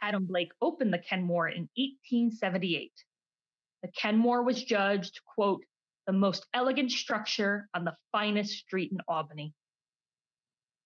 Adam 0.00 0.26
Blake 0.26 0.52
opened 0.60 0.92
the 0.92 0.98
Kenmore 0.98 1.48
in 1.48 1.68
1878. 1.76 2.92
The 3.82 3.90
Kenmore 3.96 4.42
was 4.42 4.62
judged, 4.62 5.20
quote, 5.24 5.64
the 6.06 6.12
most 6.12 6.46
elegant 6.54 6.90
structure 6.90 7.68
on 7.74 7.84
the 7.84 7.96
finest 8.12 8.52
street 8.54 8.92
in 8.92 8.98
Albany. 9.06 9.52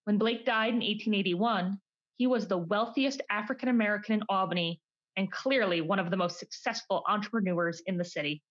When 0.05 0.19
Blake 0.19 0.45
died 0.45 0.75
in 0.75 0.81
1881, 0.81 1.79
he 2.17 2.27
was 2.27 2.47
the 2.47 2.59
wealthiest 2.59 3.23
African 3.31 3.69
American 3.69 4.17
in 4.17 4.23
Albany 4.29 4.81
and 5.17 5.31
clearly 5.31 5.81
one 5.81 5.99
of 5.99 6.11
the 6.11 6.17
most 6.17 6.38
successful 6.38 7.05
entrepreneurs 7.07 7.83
in 7.87 7.99
the 7.99 8.05
city. 8.05 8.43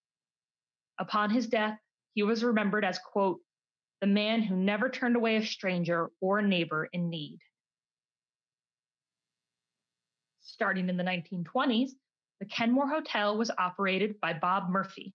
Upon 0.98 1.30
his 1.30 1.48
death, 1.48 1.78
he 2.14 2.24
was 2.24 2.44
remembered 2.44 2.86
as, 2.86 3.00
quote, 3.00 3.40
the 4.02 4.08
man 4.08 4.42
who 4.42 4.56
never 4.56 4.90
turned 4.90 5.16
away 5.16 5.38
a 5.38 5.46
stranger 5.46 6.10
or 6.20 6.40
a 6.40 6.48
neighbor 6.48 6.90
in 6.92 7.10
need. 7.10 7.40
Starting 10.42 10.90
in 10.90 10.98
the 10.98 11.04
1920s, 11.04 11.92
the 12.40 12.46
Kenmore 12.48 12.90
Hotel 12.90 13.38
was 13.38 13.52
operated 13.58 14.20
by 14.20 14.34
Bob 14.34 14.70
Murphy, 14.70 15.14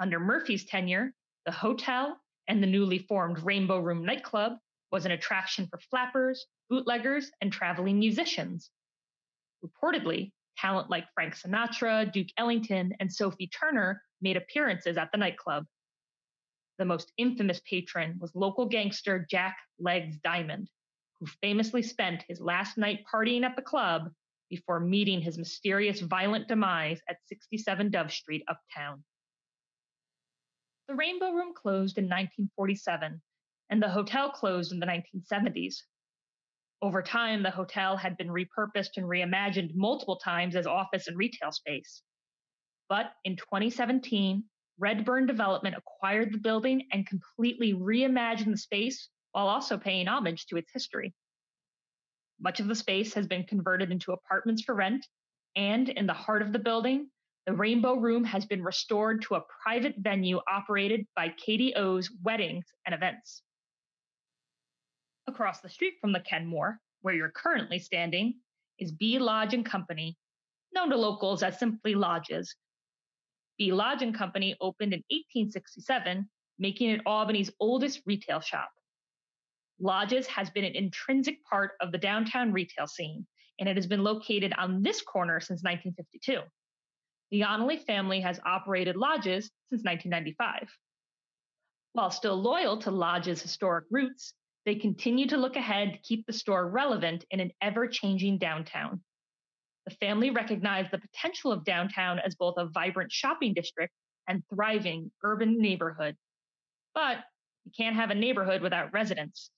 under 0.00 0.18
Murphy's 0.18 0.64
tenure, 0.64 1.12
the 1.44 1.52
hotel 1.52 2.18
and 2.48 2.62
the 2.62 2.66
newly 2.66 2.98
formed 3.00 3.38
Rainbow 3.40 3.78
Room 3.80 4.04
nightclub 4.04 4.54
was 4.90 5.04
an 5.04 5.12
attraction 5.12 5.68
for 5.68 5.78
flappers, 5.90 6.46
bootleggers, 6.70 7.30
and 7.40 7.52
traveling 7.52 7.98
musicians. 7.98 8.70
Reportedly, 9.64 10.32
talent 10.56 10.88
like 10.90 11.04
Frank 11.14 11.36
Sinatra, 11.36 12.10
Duke 12.10 12.28
Ellington, 12.38 12.94
and 12.98 13.12
Sophie 13.12 13.50
Tucker 13.52 14.02
made 14.22 14.36
appearances 14.36 14.96
at 14.96 15.12
the 15.12 15.18
nightclub. 15.18 15.66
The 16.80 16.86
most 16.86 17.12
infamous 17.18 17.60
patron 17.68 18.16
was 18.22 18.34
local 18.34 18.64
gangster 18.64 19.26
Jack 19.30 19.58
Legs 19.78 20.16
Diamond, 20.24 20.70
who 21.18 21.26
famously 21.26 21.82
spent 21.82 22.24
his 22.26 22.40
last 22.40 22.78
night 22.78 23.04
partying 23.04 23.42
at 23.42 23.54
the 23.54 23.60
club 23.60 24.10
before 24.48 24.80
meeting 24.80 25.20
his 25.20 25.36
mysterious 25.36 26.00
violent 26.00 26.48
demise 26.48 27.02
at 27.06 27.18
67 27.26 27.90
Dove 27.90 28.10
Street 28.10 28.44
uptown. 28.48 29.04
The 30.88 30.94
Rainbow 30.94 31.32
Room 31.32 31.52
closed 31.52 31.98
in 31.98 32.04
1947, 32.04 33.20
and 33.68 33.82
the 33.82 33.90
hotel 33.90 34.30
closed 34.30 34.72
in 34.72 34.80
the 34.80 34.86
1970s. 34.86 35.82
Over 36.80 37.02
time, 37.02 37.42
the 37.42 37.50
hotel 37.50 37.98
had 37.98 38.16
been 38.16 38.28
repurposed 38.30 38.96
and 38.96 39.04
reimagined 39.04 39.74
multiple 39.74 40.16
times 40.16 40.56
as 40.56 40.66
office 40.66 41.08
and 41.08 41.18
retail 41.18 41.52
space. 41.52 42.00
But 42.88 43.12
in 43.24 43.36
2017, 43.36 44.44
Redburn 44.80 45.26
Development 45.26 45.76
acquired 45.76 46.32
the 46.32 46.38
building 46.38 46.88
and 46.90 47.06
completely 47.06 47.74
reimagined 47.74 48.50
the 48.50 48.56
space 48.56 49.10
while 49.32 49.46
also 49.46 49.76
paying 49.76 50.08
homage 50.08 50.46
to 50.46 50.56
its 50.56 50.72
history. 50.72 51.14
Much 52.40 52.58
of 52.60 52.66
the 52.66 52.74
space 52.74 53.12
has 53.12 53.26
been 53.26 53.44
converted 53.44 53.92
into 53.92 54.12
apartments 54.12 54.62
for 54.62 54.74
rent, 54.74 55.06
and 55.54 55.90
in 55.90 56.06
the 56.06 56.14
heart 56.14 56.40
of 56.40 56.52
the 56.52 56.58
building, 56.58 57.10
the 57.46 57.52
Rainbow 57.52 57.94
Room 57.94 58.24
has 58.24 58.46
been 58.46 58.62
restored 58.62 59.22
to 59.22 59.34
a 59.34 59.44
private 59.62 59.96
venue 59.98 60.40
operated 60.50 61.06
by 61.14 61.28
Katie 61.28 61.74
O's 61.74 62.10
Weddings 62.22 62.64
and 62.86 62.94
Events. 62.94 63.42
Across 65.26 65.60
the 65.60 65.68
street 65.68 65.94
from 66.00 66.12
the 66.12 66.20
Kenmore, 66.20 66.78
where 67.02 67.14
you're 67.14 67.30
currently 67.30 67.78
standing, 67.78 68.34
is 68.78 68.92
B 68.92 69.18
Lodge 69.18 69.52
and 69.52 69.64
Company, 69.64 70.16
known 70.72 70.88
to 70.88 70.96
locals 70.96 71.42
as 71.42 71.58
simply 71.58 71.94
Lodges. 71.94 72.54
B 73.60 73.72
Lodge 73.72 74.00
and 74.00 74.14
Company 74.14 74.56
opened 74.62 74.94
in 74.94 75.04
1867, 75.10 76.26
making 76.58 76.88
it 76.88 77.02
Albany's 77.04 77.50
oldest 77.60 78.00
retail 78.06 78.40
shop. 78.40 78.70
Lodges 79.78 80.26
has 80.28 80.48
been 80.48 80.64
an 80.64 80.74
intrinsic 80.74 81.44
part 81.44 81.72
of 81.82 81.92
the 81.92 81.98
downtown 81.98 82.54
retail 82.54 82.86
scene, 82.86 83.26
and 83.58 83.68
it 83.68 83.76
has 83.76 83.86
been 83.86 84.02
located 84.02 84.54
on 84.56 84.82
this 84.82 85.02
corner 85.02 85.40
since 85.40 85.62
1952. 85.62 86.40
The 87.32 87.42
Onley 87.42 87.84
family 87.84 88.22
has 88.22 88.40
operated 88.46 88.96
lodges 88.96 89.50
since 89.68 89.84
1995. 89.84 90.66
While 91.92 92.10
still 92.10 92.40
loyal 92.40 92.78
to 92.78 92.90
Lodge's 92.90 93.42
historic 93.42 93.84
roots, 93.90 94.32
they 94.64 94.76
continue 94.76 95.26
to 95.26 95.36
look 95.36 95.56
ahead 95.56 95.92
to 95.92 95.98
keep 95.98 96.24
the 96.24 96.32
store 96.32 96.66
relevant 96.70 97.26
in 97.30 97.40
an 97.40 97.50
ever 97.60 97.86
changing 97.86 98.38
downtown. 98.38 99.02
The 99.86 99.94
family 99.96 100.30
recognized 100.30 100.90
the 100.90 100.98
potential 100.98 101.52
of 101.52 101.64
downtown 101.64 102.18
as 102.18 102.34
both 102.34 102.54
a 102.58 102.66
vibrant 102.66 103.10
shopping 103.10 103.54
district 103.54 103.92
and 104.28 104.42
thriving 104.52 105.10
urban 105.24 105.58
neighborhood. 105.58 106.16
But 106.94 107.18
you 107.64 107.72
can't 107.76 107.96
have 107.96 108.10
a 108.10 108.14
neighborhood 108.14 108.62
without 108.62 108.92
residents. 108.92 109.50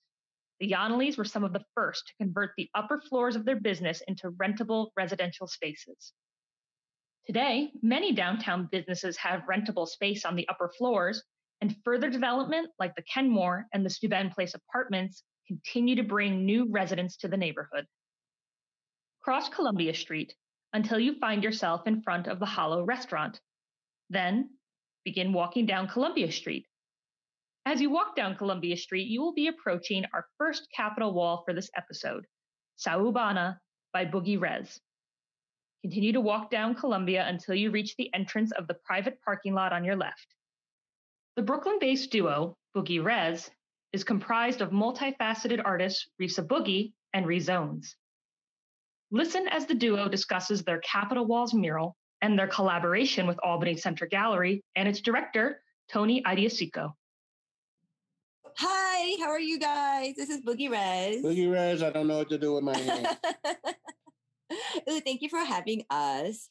The 0.59 0.67
Yonleys 0.67 1.17
were 1.17 1.25
some 1.25 1.43
of 1.43 1.53
the 1.53 1.65
first 1.75 2.07
to 2.07 2.13
convert 2.23 2.51
the 2.55 2.69
upper 2.73 3.01
floors 3.01 3.35
of 3.35 3.43
their 3.45 3.59
business 3.59 4.01
into 4.07 4.31
rentable 4.31 4.91
residential 4.95 5.47
spaces. 5.47 6.13
Today, 7.25 7.71
many 7.81 8.13
downtown 8.13 8.67
businesses 8.71 9.17
have 9.17 9.43
rentable 9.49 9.87
space 9.87 10.25
on 10.25 10.35
the 10.35 10.47
upper 10.49 10.69
floors, 10.77 11.23
and 11.61 11.75
further 11.85 12.09
development 12.09 12.69
like 12.79 12.95
the 12.95 13.03
Kenmore 13.03 13.65
and 13.73 13.85
the 13.85 13.89
Steuben 13.89 14.29
Place 14.29 14.53
apartments 14.53 15.23
continue 15.47 15.95
to 15.95 16.03
bring 16.03 16.45
new 16.45 16.69
residents 16.69 17.15
to 17.17 17.27
the 17.27 17.37
neighborhood. 17.37 17.85
Cross 19.23 19.49
Columbia 19.49 19.93
Street 19.93 20.35
until 20.73 20.99
you 20.99 21.17
find 21.17 21.45
yourself 21.45 21.87
in 21.87 22.01
front 22.01 22.27
of 22.27 22.39
the 22.39 22.45
Hollow 22.45 22.83
restaurant. 22.83 23.39
Then 24.09 24.49
begin 25.05 25.31
walking 25.31 25.65
down 25.65 25.87
Columbia 25.87 26.29
Street. 26.29 26.67
As 27.65 27.79
you 27.79 27.89
walk 27.89 28.17
down 28.17 28.35
Columbia 28.35 28.75
Street, 28.75 29.07
you 29.07 29.21
will 29.21 29.33
be 29.33 29.47
approaching 29.47 30.03
our 30.13 30.27
first 30.37 30.67
Capitol 30.75 31.13
wall 31.13 31.43
for 31.45 31.53
this 31.53 31.69
episode, 31.77 32.25
Saubana 32.77 33.59
by 33.93 34.03
Boogie 34.03 34.39
Rez. 34.39 34.81
Continue 35.83 36.11
to 36.11 36.21
walk 36.21 36.51
down 36.51 36.75
Columbia 36.75 37.25
until 37.25 37.55
you 37.55 37.71
reach 37.71 37.95
the 37.95 38.13
entrance 38.13 38.51
of 38.51 38.67
the 38.67 38.77
private 38.83 39.21
parking 39.23 39.53
lot 39.53 39.71
on 39.71 39.85
your 39.85 39.95
left. 39.95 40.27
The 41.37 41.43
Brooklyn 41.43 41.77
based 41.79 42.11
duo, 42.11 42.57
Boogie 42.75 43.01
Rez, 43.01 43.49
is 43.93 44.03
comprised 44.03 44.59
of 44.59 44.71
multifaceted 44.71 45.61
artists 45.63 46.09
Risa 46.21 46.45
Boogie 46.45 46.91
and 47.13 47.25
Rezones. 47.25 47.95
Listen 49.15 49.47
as 49.49 49.67
the 49.67 49.75
duo 49.75 50.09
discusses 50.09 50.63
their 50.63 50.79
Capital 50.79 51.23
Walls 51.27 51.53
mural 51.53 51.95
and 52.23 52.37
their 52.37 52.47
collaboration 52.47 53.27
with 53.27 53.37
Albany 53.43 53.77
Center 53.77 54.07
Gallery 54.07 54.63
and 54.75 54.89
its 54.89 55.01
director, 55.01 55.61
Tony 55.87 56.23
Iadicicco. 56.23 56.93
Hi, 58.57 59.23
how 59.23 59.29
are 59.29 59.39
you 59.39 59.59
guys? 59.59 60.15
This 60.17 60.31
is 60.31 60.41
Boogie 60.41 60.71
Rez. 60.71 61.23
Boogie 61.23 61.51
Rez, 61.51 61.83
I 61.83 61.91
don't 61.91 62.07
know 62.07 62.17
what 62.17 62.29
to 62.29 62.39
do 62.39 62.55
with 62.55 62.63
my 62.63 62.73
name. 62.73 63.05
Thank 65.05 65.21
you 65.21 65.29
for 65.29 65.45
having 65.45 65.83
us. 65.91 66.49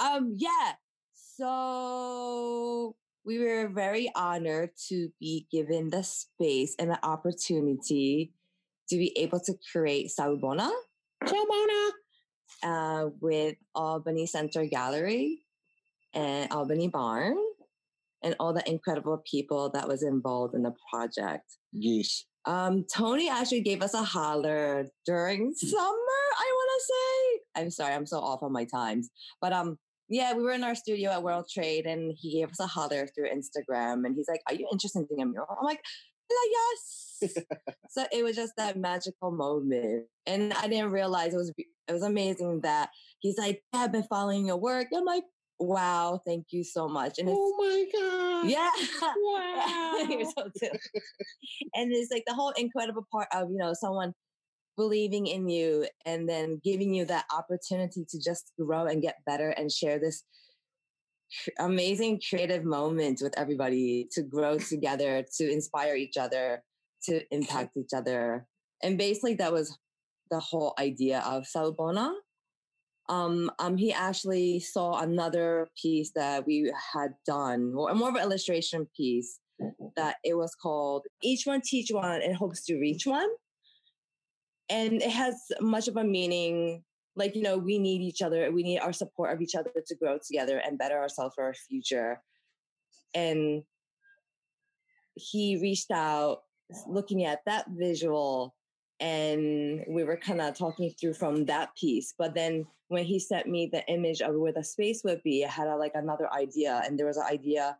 Um, 0.00 0.34
yeah, 0.36 0.72
so 1.14 2.96
we 3.24 3.38
were 3.38 3.68
very 3.68 4.10
honored 4.16 4.70
to 4.88 5.10
be 5.20 5.46
given 5.52 5.90
the 5.90 6.02
space 6.02 6.74
and 6.76 6.90
the 6.90 7.06
opportunity 7.06 8.32
to 8.88 8.96
be 8.96 9.16
able 9.16 9.38
to 9.38 9.54
create 9.70 10.10
Saubona. 10.18 10.72
Saubona! 11.22 11.90
Uh, 12.62 13.06
with 13.20 13.56
Albany 13.74 14.26
Center 14.26 14.64
Gallery 14.66 15.40
and 16.14 16.50
Albany 16.52 16.88
Barn 16.88 17.36
and 18.22 18.34
all 18.38 18.52
the 18.52 18.68
incredible 18.68 19.22
people 19.30 19.70
that 19.70 19.88
was 19.88 20.02
involved 20.02 20.54
in 20.54 20.62
the 20.62 20.74
project. 20.90 21.56
Yes. 21.72 22.24
Um, 22.44 22.84
Tony 22.92 23.28
actually 23.28 23.60
gave 23.60 23.82
us 23.82 23.94
a 23.94 24.02
holler 24.02 24.86
during 25.06 25.52
summer, 25.54 25.80
I 25.82 26.52
want 26.52 26.70
to 26.76 26.84
say. 26.86 27.62
I'm 27.62 27.70
sorry, 27.70 27.94
I'm 27.94 28.06
so 28.06 28.18
off 28.18 28.42
on 28.42 28.52
my 28.52 28.64
times. 28.64 29.10
But 29.40 29.52
um, 29.52 29.78
yeah, 30.08 30.34
we 30.34 30.42
were 30.42 30.52
in 30.52 30.64
our 30.64 30.74
studio 30.74 31.10
at 31.10 31.22
World 31.22 31.46
Trade 31.52 31.86
and 31.86 32.12
he 32.18 32.40
gave 32.40 32.50
us 32.50 32.60
a 32.60 32.66
holler 32.66 33.06
through 33.06 33.28
Instagram 33.30 34.04
and 34.04 34.14
he's 34.14 34.28
like, 34.28 34.40
Are 34.48 34.54
you 34.54 34.66
interested 34.72 35.00
in 35.00 35.06
doing 35.06 35.22
a 35.22 35.26
mural? 35.26 35.56
I'm 35.58 35.64
like, 35.64 35.82
yes. 36.50 37.34
so 37.90 38.06
it 38.12 38.24
was 38.24 38.36
just 38.36 38.54
that 38.56 38.76
magical 38.76 39.30
moment. 39.30 40.06
And 40.26 40.52
I 40.52 40.68
didn't 40.68 40.92
realize 40.92 41.34
it 41.34 41.38
was 41.38 41.52
it 41.56 41.92
was 41.92 42.02
amazing 42.02 42.60
that 42.62 42.90
he's 43.20 43.38
like, 43.38 43.62
yeah, 43.72 43.80
I've 43.80 43.92
been 43.92 44.04
following 44.04 44.46
your 44.46 44.56
work. 44.56 44.86
I'm 44.94 45.04
like, 45.04 45.24
wow, 45.58 46.20
thank 46.26 46.46
you 46.50 46.64
so 46.64 46.88
much. 46.88 47.18
And 47.18 47.28
oh 47.30 47.54
my 47.58 47.84
God. 47.92 48.48
Yeah. 48.48 48.70
Wow. 49.02 50.06
You're 50.08 50.24
so 50.24 50.48
and 51.74 51.92
it's 51.92 52.10
like 52.10 52.24
the 52.26 52.34
whole 52.34 52.52
incredible 52.56 53.06
part 53.12 53.28
of, 53.32 53.50
you 53.50 53.58
know, 53.58 53.74
someone 53.74 54.14
believing 54.76 55.26
in 55.26 55.48
you 55.48 55.86
and 56.06 56.28
then 56.28 56.60
giving 56.64 56.94
you 56.94 57.04
that 57.04 57.26
opportunity 57.36 58.04
to 58.08 58.18
just 58.18 58.52
grow 58.58 58.86
and 58.86 59.02
get 59.02 59.16
better 59.26 59.50
and 59.50 59.70
share 59.70 59.98
this 59.98 60.22
amazing 61.58 62.20
creative 62.28 62.64
moments 62.64 63.22
with 63.22 63.36
everybody 63.38 64.08
to 64.12 64.22
grow 64.22 64.58
together, 64.58 65.24
to 65.38 65.50
inspire 65.50 65.94
each 65.94 66.16
other, 66.16 66.62
to 67.04 67.22
impact 67.34 67.76
each 67.76 67.92
other. 67.94 68.46
And 68.82 68.98
basically 68.98 69.34
that 69.34 69.52
was 69.52 69.76
the 70.30 70.40
whole 70.40 70.74
idea 70.78 71.20
of 71.26 71.44
Saubona. 71.44 72.12
Um, 73.08 73.50
um, 73.58 73.76
he 73.76 73.92
actually 73.92 74.60
saw 74.60 75.00
another 75.00 75.68
piece 75.80 76.12
that 76.14 76.46
we 76.46 76.72
had 76.94 77.10
done, 77.26 77.72
or 77.76 77.92
more 77.94 78.10
of 78.10 78.14
an 78.14 78.22
illustration 78.22 78.86
piece, 78.96 79.40
that 79.96 80.16
it 80.22 80.36
was 80.36 80.54
called 80.54 81.06
Each 81.22 81.44
One 81.44 81.60
Teach 81.60 81.90
One 81.90 82.22
and 82.22 82.36
Hopes 82.36 82.64
to 82.66 82.78
Reach 82.78 83.06
One. 83.06 83.28
And 84.68 85.02
it 85.02 85.10
has 85.10 85.34
much 85.60 85.88
of 85.88 85.96
a 85.96 86.04
meaning 86.04 86.84
like, 87.16 87.34
you 87.34 87.42
know, 87.42 87.58
we 87.58 87.78
need 87.78 88.00
each 88.00 88.22
other, 88.22 88.50
we 88.52 88.62
need 88.62 88.78
our 88.78 88.92
support 88.92 89.32
of 89.32 89.40
each 89.40 89.54
other 89.54 89.70
to 89.86 89.94
grow 89.96 90.18
together 90.24 90.58
and 90.64 90.78
better 90.78 90.98
ourselves 90.98 91.34
for 91.34 91.44
our 91.44 91.54
future. 91.54 92.22
And 93.14 93.62
he 95.14 95.58
reached 95.60 95.90
out 95.90 96.42
looking 96.86 97.24
at 97.24 97.40
that 97.46 97.66
visual 97.70 98.54
and 99.00 99.82
we 99.88 100.04
were 100.04 100.16
kind 100.16 100.40
of 100.40 100.56
talking 100.56 100.92
through 101.00 101.14
from 101.14 101.46
that 101.46 101.70
piece. 101.74 102.14
But 102.18 102.34
then 102.34 102.66
when 102.88 103.04
he 103.04 103.18
sent 103.18 103.46
me 103.46 103.68
the 103.72 103.86
image 103.86 104.20
of 104.20 104.34
where 104.34 104.52
the 104.52 104.62
space 104.62 105.02
would 105.04 105.22
be, 105.22 105.44
I 105.44 105.48
had 105.48 105.68
a, 105.68 105.76
like 105.76 105.92
another 105.94 106.30
idea, 106.32 106.82
and 106.84 106.98
there 106.98 107.06
was 107.06 107.16
an 107.16 107.26
idea 107.28 107.78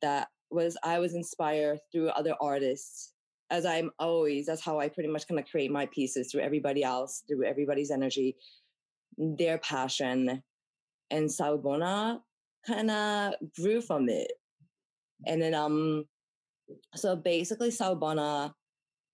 that 0.00 0.28
was 0.50 0.76
I 0.84 1.00
was 1.00 1.14
inspired 1.14 1.80
through 1.90 2.08
other 2.10 2.36
artists, 2.40 3.14
as 3.50 3.64
I'm 3.64 3.90
always. 3.98 4.46
That's 4.46 4.64
how 4.64 4.80
I 4.80 4.88
pretty 4.88 5.08
much 5.08 5.26
kind 5.28 5.38
of 5.38 5.46
create 5.46 5.70
my 5.70 5.86
pieces 5.86 6.30
through 6.30 6.42
everybody 6.42 6.82
else, 6.82 7.22
through 7.28 7.44
everybody's 7.44 7.90
energy, 7.90 8.36
their 9.16 9.58
passion, 9.58 10.42
and 11.10 11.28
Saubona 11.28 12.20
kind 12.66 12.90
of 12.90 13.34
grew 13.54 13.80
from 13.80 14.08
it. 14.08 14.32
And 15.26 15.40
then 15.40 15.54
um, 15.54 16.04
so 16.94 17.16
basically 17.16 17.70
Saubona 17.70 18.52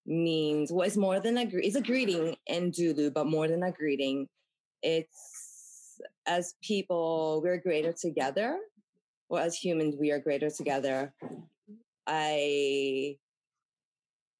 means 0.07 0.73
well, 0.73 0.87
it's 0.87 0.97
more 0.97 1.21
than 1.21 1.39
a 1.39 1.49
it's 1.53 1.77
a 1.77 1.83
greeting 1.83 2.37
in 2.47 2.73
Zulu, 2.73 3.11
but 3.11 3.27
more 3.27 3.49
than 3.49 3.63
a 3.63 3.71
greeting, 3.71 4.29
it's 4.83 6.01
as 6.27 6.55
people 6.63 7.41
we're 7.45 7.59
greater 7.59 7.93
together, 7.93 8.59
or 9.29 9.41
as 9.41 9.57
humans 9.57 9.95
we 9.99 10.11
are 10.11 10.19
greater 10.19 10.51
together. 10.51 11.13
I 12.07 13.17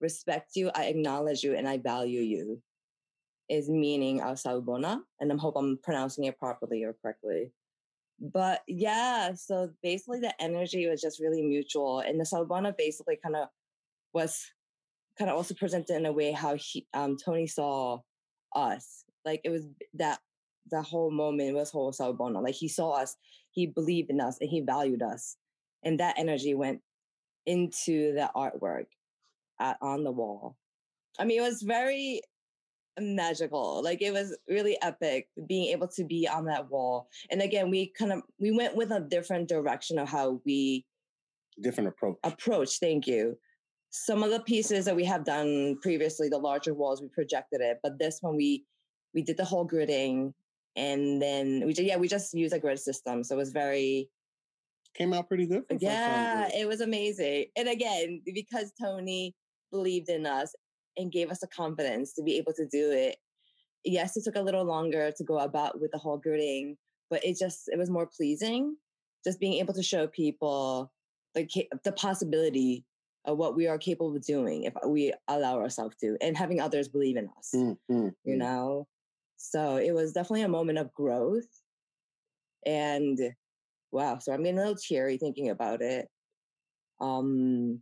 respect 0.03 0.51
you, 0.57 0.71
I 0.75 0.87
acknowledge 0.87 1.43
you, 1.43 1.55
and 1.55 1.69
I 1.69 1.79
value 1.79 2.21
you. 2.21 2.61
Is 3.49 3.69
meaning 3.69 4.23
of 4.23 4.37
Saubona, 4.37 5.01
and 5.21 5.33
I 5.33 5.37
hope 5.37 5.57
I'm 5.57 5.79
pronouncing 5.83 6.25
it 6.25 6.39
properly 6.39 6.85
or 6.85 6.95
correctly. 7.03 7.53
But 8.19 8.63
yeah, 8.67 9.35
so 9.35 9.71
basically 9.83 10.21
the 10.21 10.33
energy 10.41 10.87
was 10.89 11.01
just 11.01 11.21
really 11.21 11.43
mutual, 11.43 12.01
and 12.01 12.19
the 12.19 12.25
Saubona 12.25 12.75
basically 12.77 13.19
kind 13.23 13.37
of 13.37 13.49
was 14.15 14.47
kind 15.19 15.31
of 15.31 15.37
also 15.37 15.55
presented 15.55 15.97
in 15.97 16.07
a 16.07 16.13
way 16.13 16.33
how 16.33 16.57
he, 16.57 16.87
um, 16.95 17.17
Tony 17.23 17.47
saw 17.47 17.99
us. 18.55 19.05
Like 19.25 19.41
it 19.45 19.51
was 19.51 19.67
that 19.95 20.21
the 20.71 20.83
whole 20.83 21.11
moment 21.11 21.55
was 21.55 21.71
whole 21.71 21.93
Saubona. 21.93 22.43
Like 22.43 22.55
he 22.55 22.69
saw 22.69 22.93
us, 22.93 23.17
he 23.51 23.67
believed 23.67 24.09
in 24.09 24.21
us, 24.21 24.39
and 24.41 24.49
he 24.49 24.61
valued 24.61 25.03
us, 25.03 25.37
and 25.83 26.01
that 26.01 26.19
energy 26.19 26.55
went 26.55 26.81
into 27.45 28.15
the 28.15 28.31
artwork 28.35 28.87
at, 29.61 29.77
on 29.81 30.05
the 30.05 30.13
wall. 30.13 30.57
I 31.19 31.25
mean, 31.25 31.39
it 31.39 31.43
was 31.43 31.63
very 31.63 32.23
magical. 32.99 33.83
Like 33.83 34.03
it 34.03 34.13
was 34.13 34.37
really 34.49 34.77
epic 34.83 35.29
being 35.47 35.73
able 35.73 35.89
to 35.89 36.05
be 36.05 36.29
on 36.29 36.45
that 36.47 36.71
wall. 36.71 37.09
And 37.31 37.43
again, 37.43 37.71
we 37.71 37.93
kind 37.99 38.13
of 38.13 38.23
we 38.39 38.51
went 38.51 38.77
with 38.77 38.91
a 38.91 39.01
different 39.01 39.49
direction 39.49 39.99
of 39.99 40.09
how 40.09 40.41
we 40.45 40.85
different 41.61 41.89
approach. 41.89 42.17
Approach, 42.25 42.79
thank 42.81 43.07
you 43.07 43.37
some 43.93 44.23
of 44.23 44.31
the 44.31 44.41
pieces 44.41 44.87
that 44.87 44.97
we 44.97 45.05
have 45.05 45.25
done 45.25 45.77
previously, 45.83 46.29
the 46.29 46.39
larger 46.39 46.73
walls, 46.73 47.03
we 47.03 47.09
projected 47.09 47.61
it, 47.61 47.79
but 47.83 47.99
this 47.99 48.19
one 48.23 48.37
we 48.37 48.65
we 49.15 49.23
did 49.23 49.37
the 49.37 49.45
whole 49.45 49.69
gridding, 49.69 50.33
and 50.75 51.21
then 51.21 51.63
we 51.67 51.75
did 51.75 51.87
yeah 51.87 51.99
we 51.99 52.09
just 52.09 52.35
used 52.35 52.55
a 52.55 52.59
grid 52.59 52.79
system, 52.79 53.23
so 53.23 53.35
it 53.35 53.39
was 53.39 53.53
very 53.53 54.09
came 54.95 55.13
out 55.13 55.29
pretty 55.29 55.47
good. 55.47 55.65
yeah, 55.79 56.49
it 56.55 56.67
was 56.67 56.81
amazing, 56.81 57.47
and 57.55 57.69
again 57.69 58.23
because 58.25 58.73
Tony 58.81 59.35
believed 59.73 60.09
in 60.09 60.27
us 60.27 60.55
and 60.97 61.11
gave 61.11 61.31
us 61.31 61.41
the 61.41 61.49
confidence 61.49 62.13
to 62.15 62.23
be 62.23 62.37
able 62.37 62.53
to 62.53 62.67
do 62.71 62.93
it. 62.93 63.17
Yes, 63.85 64.17
it 64.17 64.23
took 64.25 64.37
a 64.37 64.43
little 64.43 64.65
longer 64.65 65.11
to 65.17 65.25
go 65.25 65.39
about 65.39 65.81
with 65.81 65.91
the 65.91 65.99
whole 65.99 66.21
gridding, 66.21 66.77
but 67.11 67.25
it 67.25 67.37
just 67.37 67.63
it 67.73 67.79
was 67.79 67.91
more 67.91 68.07
pleasing, 68.07 68.77
just 69.25 69.41
being 69.41 69.55
able 69.55 69.75
to 69.75 69.83
show 69.83 70.07
people 70.07 70.93
the 71.35 71.49
the 71.85 71.93
possibility 71.93 72.85
of 73.25 73.39
what 73.39 73.57
we 73.57 73.69
are 73.69 73.79
capable 73.79 74.15
of 74.15 74.25
doing 74.25 74.65
if 74.65 74.75
we 74.87 75.13
allow 75.29 75.59
ourselves 75.59 75.97
to 75.97 76.17
and 76.21 76.37
having 76.37 76.61
others 76.61 76.89
believe 76.89 77.17
in 77.17 77.29
us 77.39 77.53
mm, 77.55 77.77
mm, 77.91 78.13
you 78.25 78.35
mm. 78.35 78.39
know 78.39 78.87
so 79.37 79.77
it 79.77 79.93
was 79.93 80.13
definitely 80.13 80.43
a 80.43 80.49
moment 80.49 80.79
of 80.79 80.93
growth 80.93 81.47
and 82.67 83.19
wow 83.93 84.19
so 84.19 84.33
i'm 84.33 84.43
getting 84.43 84.59
a 84.59 84.63
little 84.63 84.77
teary 84.77 85.19
thinking 85.19 85.51
about 85.51 85.81
it 85.83 86.09
um 87.01 87.81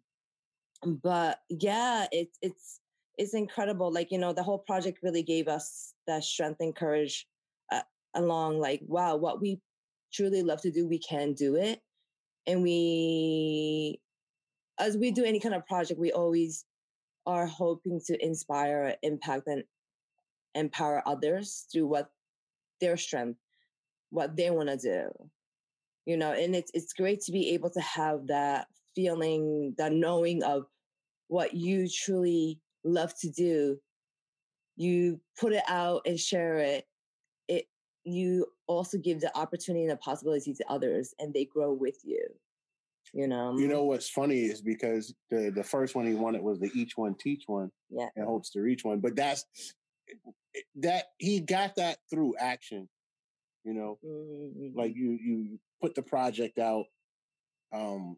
but 0.85 1.39
yeah 1.49 2.07
it's 2.11 2.39
it's 2.43 2.81
it's 3.19 3.35
incredible 3.35 3.93
like 3.93 4.11
you 4.11 4.19
know 4.19 4.33
the 4.33 4.43
whole 4.43 4.59
project 4.59 4.99
really 5.03 5.23
gave 5.23 5.47
us 5.47 5.95
that 6.07 6.25
strength 6.25 6.59
and 6.61 6.75
courage 6.75 7.27
uh, 7.71 7.83
along 8.15 8.59
like 8.59 8.81
wow 8.87 9.17
what 9.17 9.41
we 9.41 9.61
truly 10.13 10.43
love 10.43 10.61
to 10.61 10.71
do 10.71 10.89
we 10.89 10.99
can 10.99 11.35
do 11.35 11.57
it 11.57 11.81
and 12.47 12.63
we 12.63 14.01
as 14.81 14.97
we 14.97 15.11
do 15.11 15.25
any 15.25 15.39
kind 15.39 15.55
of 15.55 15.67
project, 15.67 16.01
we 16.01 16.11
always 16.11 16.65
are 17.27 17.47
hoping 17.47 18.01
to 18.07 18.25
inspire, 18.25 18.97
impact, 19.03 19.47
and 19.47 19.63
empower 20.55 21.07
others 21.07 21.67
through 21.71 21.87
what 21.87 22.11
their 22.81 22.97
strength, 22.97 23.39
what 24.09 24.37
they 24.37 24.51
want 24.51 24.71
to 24.71 24.77
do. 24.77 25.11
You 26.07 26.17
know, 26.17 26.33
and 26.33 26.57
it's 26.57 26.71
it's 26.75 26.95
great 26.95 27.21
to 27.23 27.33
be 27.33 27.51
able 27.51 27.71
to 27.71 27.81
have 27.81 28.27
that 28.29 28.67
feeling, 28.95 29.75
the 29.79 29.91
knowing 29.91 30.43
of 30.43 30.67
what 31.29 31.55
you 31.55 31.89
truly 31.89 32.61
love 32.85 33.15
to 33.21 33.31
do. 33.31 33.79
You 34.77 35.21
put 35.39 35.53
it 35.53 35.63
out 35.69 36.03
and 36.07 36.19
share 36.19 36.59
it. 36.59 36.87
It 37.49 37.67
you 38.05 38.47
also 38.67 38.99
give 38.99 39.21
the 39.21 39.37
opportunity 39.37 39.85
and 39.85 39.93
the 39.93 39.97
possibility 39.97 40.55
to 40.55 40.71
others, 40.71 41.15
and 41.19 41.35
they 41.35 41.45
grow 41.45 41.73
with 41.73 41.99
you. 42.03 42.25
You 43.13 43.29
know. 43.29 43.59
You 43.59 43.69
know 43.69 43.85
what's 43.85 44.09
funny 44.09 44.41
is 44.43 44.63
because 44.63 45.15
the 45.31 45.51
the 45.51 45.65
first 45.65 45.95
one 45.95 46.07
he 46.07 46.15
wanted 46.15 46.43
was 46.43 46.61
the 46.61 46.71
each 46.75 46.97
one 46.97 47.15
teach 47.15 47.45
one. 47.47 47.71
Yeah. 47.91 48.09
And 48.17 48.25
hopes 48.25 48.51
to 48.51 48.61
reach 48.61 48.85
one, 48.85 49.01
but 49.01 49.17
that's 49.17 49.45
that 50.77 51.07
he 51.19 51.41
got 51.41 51.77
that 51.77 51.99
through 52.09 52.35
action. 52.39 52.89
You 53.65 53.75
know, 53.75 53.99
Mhm. 54.05 54.75
like 54.75 54.95
you 54.95 55.19
you 55.21 55.59
put 55.83 55.95
the 55.95 56.03
project 56.03 56.59
out. 56.59 56.87
Um, 57.73 58.17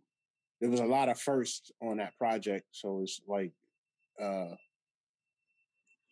there 0.62 0.70
was 0.70 0.80
a 0.80 0.86
lot 0.86 1.08
of 1.08 1.18
firsts 1.18 1.72
on 1.82 1.96
that 1.96 2.16
project, 2.16 2.68
so 2.70 3.00
it's 3.02 3.20
like 3.26 3.52
uh 4.22 4.54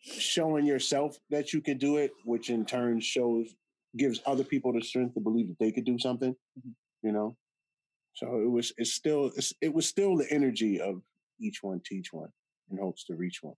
showing 0.01 0.65
yourself 0.65 1.17
that 1.29 1.53
you 1.53 1.61
can 1.61 1.77
do 1.77 1.97
it, 1.97 2.11
which 2.25 2.49
in 2.49 2.65
turn 2.65 2.99
shows 2.99 3.55
gives 3.97 4.19
other 4.25 4.43
people 4.43 4.73
the 4.73 4.81
strength 4.81 5.13
to 5.13 5.21
believe 5.21 5.47
that 5.47 5.59
they 5.59 5.71
could 5.71 5.85
do 5.85 5.97
something. 5.97 6.35
Mhm. 6.59 6.73
You 7.01 7.13
know, 7.13 7.37
so 8.13 8.41
it 8.41 8.49
was 8.49 8.73
it's 8.77 8.91
still 8.91 9.31
it's, 9.37 9.53
it 9.61 9.73
was 9.73 9.87
still 9.87 10.17
the 10.17 10.29
energy 10.29 10.81
of 10.81 11.01
each 11.39 11.63
one 11.63 11.79
teach 11.85 12.11
one 12.11 12.29
in 12.69 12.77
hopes 12.77 13.05
to 13.05 13.15
reach 13.15 13.41
one. 13.41 13.55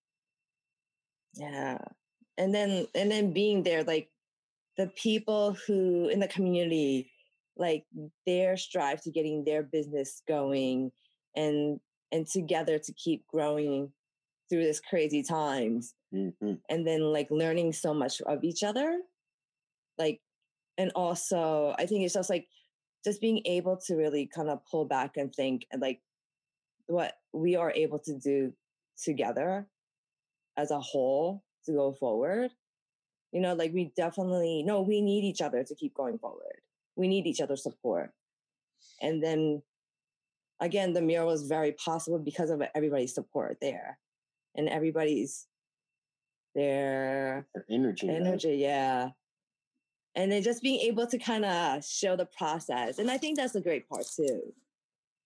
Yeah. 1.33 1.79
And 2.37 2.53
then 2.53 2.85
and 2.93 3.09
then 3.09 3.33
being 3.33 3.63
there, 3.63 3.83
like 3.83 4.11
the 4.77 4.91
people 4.95 5.57
who 5.65 6.09
in 6.09 6.19
the 6.19 6.27
community, 6.27 7.11
like 7.57 7.85
their 8.25 8.57
strive 8.57 9.01
to 9.03 9.11
getting 9.11 9.45
their 9.45 9.63
business 9.63 10.21
going 10.27 10.91
and 11.35 11.79
and 12.11 12.27
together 12.27 12.79
to 12.79 12.93
keep 12.93 13.25
growing 13.27 13.93
through 14.49 14.63
this 14.63 14.79
crazy 14.81 15.23
times. 15.23 15.95
Mhm. 16.13 16.61
And 16.69 16.87
then 16.87 17.01
like 17.01 17.29
learning 17.31 17.73
so 17.73 17.93
much 17.93 18.21
of 18.21 18.43
each 18.43 18.63
other. 18.63 19.01
Like 19.97 20.21
and 20.77 20.91
also 20.95 21.75
I 21.79 21.85
think 21.87 22.05
it's 22.05 22.15
just 22.15 22.29
like 22.29 22.49
just 23.05 23.21
being 23.21 23.41
able 23.45 23.77
to 23.77 23.95
really 23.95 24.27
kind 24.27 24.49
of 24.49 24.65
pull 24.65 24.85
back 24.85 25.17
and 25.17 25.33
think 25.35 25.67
and 25.71 25.81
like 25.81 26.03
what 26.87 27.15
we 27.33 27.55
are 27.55 27.71
able 27.71 27.99
to 27.99 28.17
do 28.19 28.53
together 29.01 29.69
as 30.57 30.71
a 30.71 30.81
whole 30.81 31.45
to 31.65 31.73
go 31.73 31.93
forward. 31.93 32.51
You 33.33 33.41
know, 33.41 33.55
like 33.55 33.73
we 33.73 33.93
definitely 33.97 34.63
no, 34.63 34.81
we 34.83 35.01
need 35.01 35.25
each 35.25 35.41
other 35.41 35.63
to 35.65 35.75
keep 35.75 35.95
going 35.95 36.19
forward. 36.19 36.62
We 36.95 37.07
need 37.07 37.27
each 37.27 37.41
other's 37.41 37.63
support. 37.63 38.11
And 39.01 39.23
then 39.23 39.61
again, 40.59 40.93
the 40.93 41.01
mural 41.01 41.27
was 41.27 41.43
very 41.43 41.73
possible 41.73 42.19
because 42.19 42.49
of 42.49 42.61
everybody's 42.75 43.13
support 43.13 43.57
there 43.61 43.97
and 44.55 44.69
everybody's 44.69 45.47
their 46.55 47.47
Their 47.55 47.65
energy, 47.69 48.07
right? 48.07 48.17
energy, 48.17 48.55
yeah. 48.57 49.09
And 50.15 50.31
then 50.31 50.43
just 50.43 50.61
being 50.61 50.79
able 50.81 51.07
to 51.07 51.17
kind 51.17 51.43
of 51.43 51.83
show 51.83 52.15
the 52.15 52.27
process. 52.27 52.99
And 52.99 53.09
I 53.09 53.17
think 53.17 53.37
that's 53.37 53.55
a 53.55 53.61
great 53.61 53.89
part 53.89 54.05
too. 54.15 54.53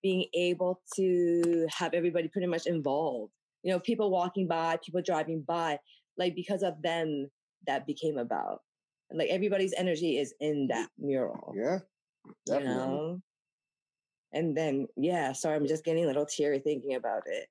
Being 0.01 0.25
able 0.33 0.79
to 0.95 1.67
have 1.69 1.93
everybody 1.93 2.29
pretty 2.29 2.47
much 2.47 2.65
involved. 2.65 3.33
You 3.63 3.73
know, 3.73 3.79
people 3.79 4.09
walking 4.09 4.47
by, 4.47 4.77
people 4.81 5.01
driving 5.01 5.41
by, 5.41 5.79
like 6.17 6.35
because 6.35 6.63
of 6.63 6.81
them 6.81 7.29
that 7.65 7.85
became 7.85 8.17
about. 8.17 8.61
And 9.09 9.19
like 9.19 9.29
everybody's 9.29 9.73
energy 9.73 10.17
is 10.17 10.33
in 10.39 10.67
that 10.67 10.89
mural. 10.97 11.53
Yeah, 11.55 11.79
You 12.25 12.33
definitely. 12.45 12.75
know? 12.75 13.21
And 14.33 14.55
then, 14.55 14.87
yeah, 14.97 15.31
sorry, 15.31 15.55
I'm 15.55 15.67
just 15.67 15.85
getting 15.85 16.03
a 16.03 16.07
little 16.07 16.25
teary 16.25 16.59
thinking 16.59 16.95
about 16.95 17.23
it. 17.25 17.47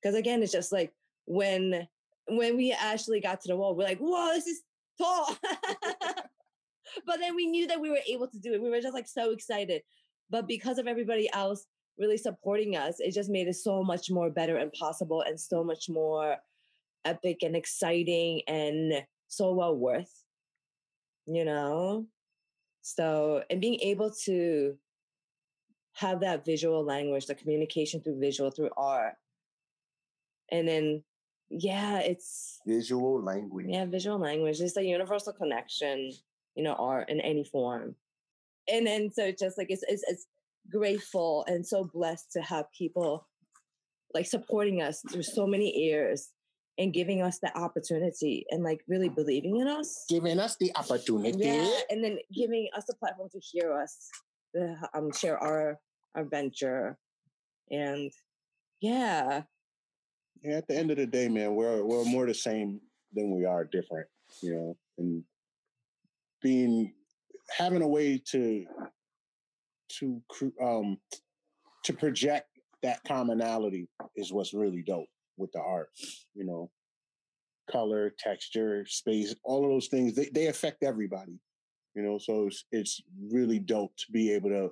Because 0.00 0.16
again, 0.16 0.42
it's 0.42 0.52
just 0.52 0.72
like 0.72 0.92
when 1.26 1.86
when 2.26 2.56
we 2.56 2.72
actually 2.72 3.20
got 3.20 3.40
to 3.42 3.48
the 3.48 3.56
wall, 3.56 3.74
we're 3.74 3.84
like, 3.84 3.98
whoa, 3.98 4.32
this 4.34 4.46
is 4.46 4.62
tall. 4.98 5.36
but 7.06 7.18
then 7.20 7.34
we 7.34 7.46
knew 7.46 7.66
that 7.66 7.80
we 7.80 7.90
were 7.90 8.00
able 8.06 8.28
to 8.28 8.38
do 8.38 8.52
it. 8.54 8.62
We 8.62 8.70
were 8.70 8.80
just 8.80 8.94
like 8.94 9.08
so 9.08 9.30
excited. 9.30 9.82
But 10.30 10.46
because 10.46 10.78
of 10.78 10.86
everybody 10.86 11.28
else 11.32 11.66
really 11.98 12.16
supporting 12.16 12.76
us, 12.76 13.00
it 13.00 13.12
just 13.12 13.30
made 13.30 13.48
it 13.48 13.54
so 13.56 13.82
much 13.82 14.10
more 14.10 14.30
better 14.30 14.56
and 14.56 14.72
possible 14.72 15.22
and 15.22 15.38
so 15.38 15.62
much 15.62 15.88
more 15.88 16.36
epic 17.04 17.38
and 17.42 17.56
exciting 17.56 18.42
and 18.46 19.04
so 19.28 19.52
well 19.52 19.76
worth, 19.76 20.19
you 21.34 21.44
know? 21.44 22.06
So, 22.82 23.42
and 23.50 23.60
being 23.60 23.78
able 23.80 24.10
to 24.24 24.76
have 25.94 26.20
that 26.20 26.44
visual 26.44 26.84
language, 26.84 27.26
the 27.26 27.34
communication 27.34 28.00
through 28.00 28.18
visual, 28.20 28.50
through 28.50 28.70
art. 28.76 29.14
And 30.50 30.66
then, 30.66 31.04
yeah, 31.50 31.98
it's, 32.00 32.60
Visual 32.66 33.22
language. 33.22 33.66
yeah, 33.68 33.84
visual 33.84 34.18
language. 34.18 34.60
It's 34.60 34.76
a 34.76 34.84
universal 34.84 35.32
connection, 35.32 36.12
you 36.54 36.64
know, 36.64 36.74
art 36.74 37.10
in 37.10 37.20
any 37.20 37.44
form. 37.44 37.94
And 38.72 38.86
then, 38.86 39.10
so 39.12 39.24
it's 39.24 39.40
just 39.40 39.58
like, 39.58 39.70
it's, 39.70 39.84
it's, 39.88 40.04
it's 40.08 40.26
grateful 40.70 41.44
and 41.48 41.66
so 41.66 41.84
blessed 41.84 42.32
to 42.32 42.40
have 42.42 42.66
people 42.76 43.26
like 44.14 44.26
supporting 44.26 44.82
us 44.82 45.02
through 45.10 45.22
so 45.22 45.46
many 45.46 45.76
years 45.76 46.30
and 46.80 46.94
giving 46.94 47.20
us 47.20 47.38
the 47.40 47.56
opportunity 47.56 48.46
and 48.50 48.64
like 48.64 48.80
really 48.88 49.10
believing 49.10 49.58
in 49.58 49.68
us. 49.68 50.06
Giving 50.08 50.40
us 50.40 50.56
the 50.56 50.74
opportunity. 50.74 51.38
Yeah, 51.38 51.68
and 51.90 52.02
then 52.02 52.18
giving 52.34 52.68
us 52.74 52.86
a 52.90 52.94
platform 52.94 53.28
to 53.32 53.38
hear 53.38 53.74
us, 53.74 54.08
to 54.56 54.76
um, 54.94 55.12
share 55.12 55.38
our 55.38 55.78
our 56.16 56.24
venture, 56.24 56.98
and 57.70 58.10
yeah, 58.80 59.42
Yeah, 60.42 60.56
at 60.56 60.66
the 60.66 60.76
end 60.76 60.90
of 60.90 60.96
the 60.96 61.06
day, 61.06 61.28
man, 61.28 61.54
we're 61.54 61.84
we're 61.84 62.04
more 62.04 62.26
the 62.26 62.34
same 62.34 62.80
than 63.12 63.30
we 63.36 63.44
are 63.44 63.64
different, 63.64 64.08
you 64.42 64.54
know, 64.54 64.76
and 64.98 65.22
being 66.40 66.94
having 67.56 67.82
a 67.82 67.88
way 67.88 68.22
to 68.30 68.64
to 69.98 70.22
cr- 70.30 70.62
um 70.64 70.96
to 71.84 71.92
project 71.92 72.46
that 72.82 73.04
commonality 73.04 73.86
is 74.16 74.32
what's 74.32 74.54
really 74.54 74.82
dope 74.82 75.08
with 75.40 75.52
the 75.52 75.60
art, 75.60 75.88
you 76.34 76.44
know. 76.44 76.70
Color, 77.70 78.12
texture, 78.18 78.84
space, 78.86 79.34
all 79.44 79.64
of 79.64 79.70
those 79.70 79.86
things 79.86 80.14
they, 80.14 80.28
they 80.34 80.48
affect 80.48 80.82
everybody, 80.82 81.38
you 81.94 82.02
know. 82.02 82.18
So 82.18 82.48
it's, 82.48 82.64
it's 82.72 83.02
really 83.32 83.60
dope 83.60 83.96
to 83.96 84.12
be 84.12 84.32
able 84.32 84.50
to 84.50 84.70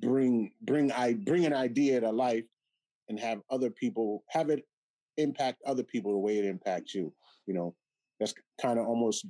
bring 0.00 0.52
bring 0.62 0.92
I 0.92 1.14
bring 1.14 1.46
an 1.46 1.54
idea 1.54 2.00
to 2.00 2.10
life 2.10 2.44
and 3.08 3.18
have 3.18 3.40
other 3.50 3.70
people 3.70 4.24
have 4.28 4.50
it 4.50 4.64
impact 5.16 5.62
other 5.66 5.82
people 5.82 6.12
the 6.12 6.18
way 6.18 6.38
it 6.38 6.44
impacts 6.44 6.94
you. 6.94 7.12
You 7.46 7.54
know, 7.54 7.74
that's 8.18 8.34
kind 8.60 8.78
of 8.78 8.86
almost 8.86 9.26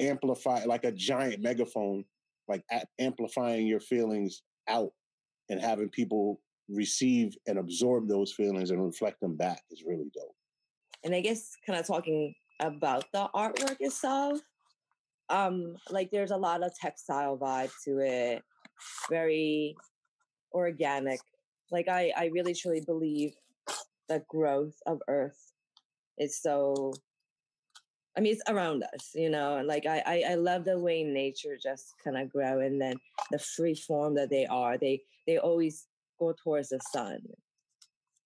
amplify 0.00 0.64
like 0.64 0.84
a 0.84 0.92
giant 0.92 1.42
megaphone, 1.42 2.04
like 2.48 2.62
amplifying 2.98 3.66
your 3.66 3.80
feelings 3.80 4.42
out 4.68 4.92
and 5.48 5.60
having 5.60 5.88
people 5.88 6.40
receive 6.68 7.36
and 7.46 7.58
absorb 7.58 8.08
those 8.08 8.32
feelings 8.32 8.70
and 8.70 8.84
reflect 8.84 9.20
them 9.20 9.36
back 9.36 9.62
is 9.70 9.84
really 9.86 10.10
dope. 10.14 10.34
and 11.04 11.14
I 11.14 11.20
guess 11.20 11.56
kind 11.66 11.78
of 11.78 11.86
talking 11.86 12.34
about 12.60 13.04
the 13.12 13.28
artwork 13.34 13.76
itself, 13.80 14.40
um, 15.28 15.76
like 15.90 16.10
there's 16.10 16.30
a 16.30 16.36
lot 16.36 16.64
of 16.64 16.72
textile 16.74 17.36
vibe 17.36 17.70
to 17.84 17.98
it, 18.00 18.42
very 19.10 19.76
organic. 20.52 21.20
Like 21.70 21.88
I, 21.88 22.12
I 22.16 22.26
really 22.26 22.54
truly 22.54 22.82
believe 22.84 23.32
the 24.08 24.22
growth 24.28 24.76
of 24.86 25.00
Earth 25.08 25.52
is 26.18 26.40
so. 26.40 26.92
I 28.16 28.22
mean, 28.22 28.32
it's 28.32 28.42
around 28.48 28.82
us, 28.82 29.10
you 29.14 29.28
know, 29.28 29.58
and 29.58 29.68
like 29.68 29.84
I, 29.84 30.02
I, 30.06 30.24
I 30.30 30.34
love 30.36 30.64
the 30.64 30.78
way 30.78 31.02
nature 31.04 31.58
just 31.62 31.92
kind 32.02 32.16
of 32.16 32.30
grow, 32.30 32.60
and 32.60 32.80
then 32.80 32.94
the 33.30 33.38
free 33.38 33.74
form 33.74 34.14
that 34.14 34.30
they 34.30 34.46
are. 34.46 34.78
They, 34.78 35.02
they 35.26 35.36
always 35.36 35.86
go 36.18 36.34
towards 36.42 36.70
the 36.70 36.80
sun, 36.92 37.20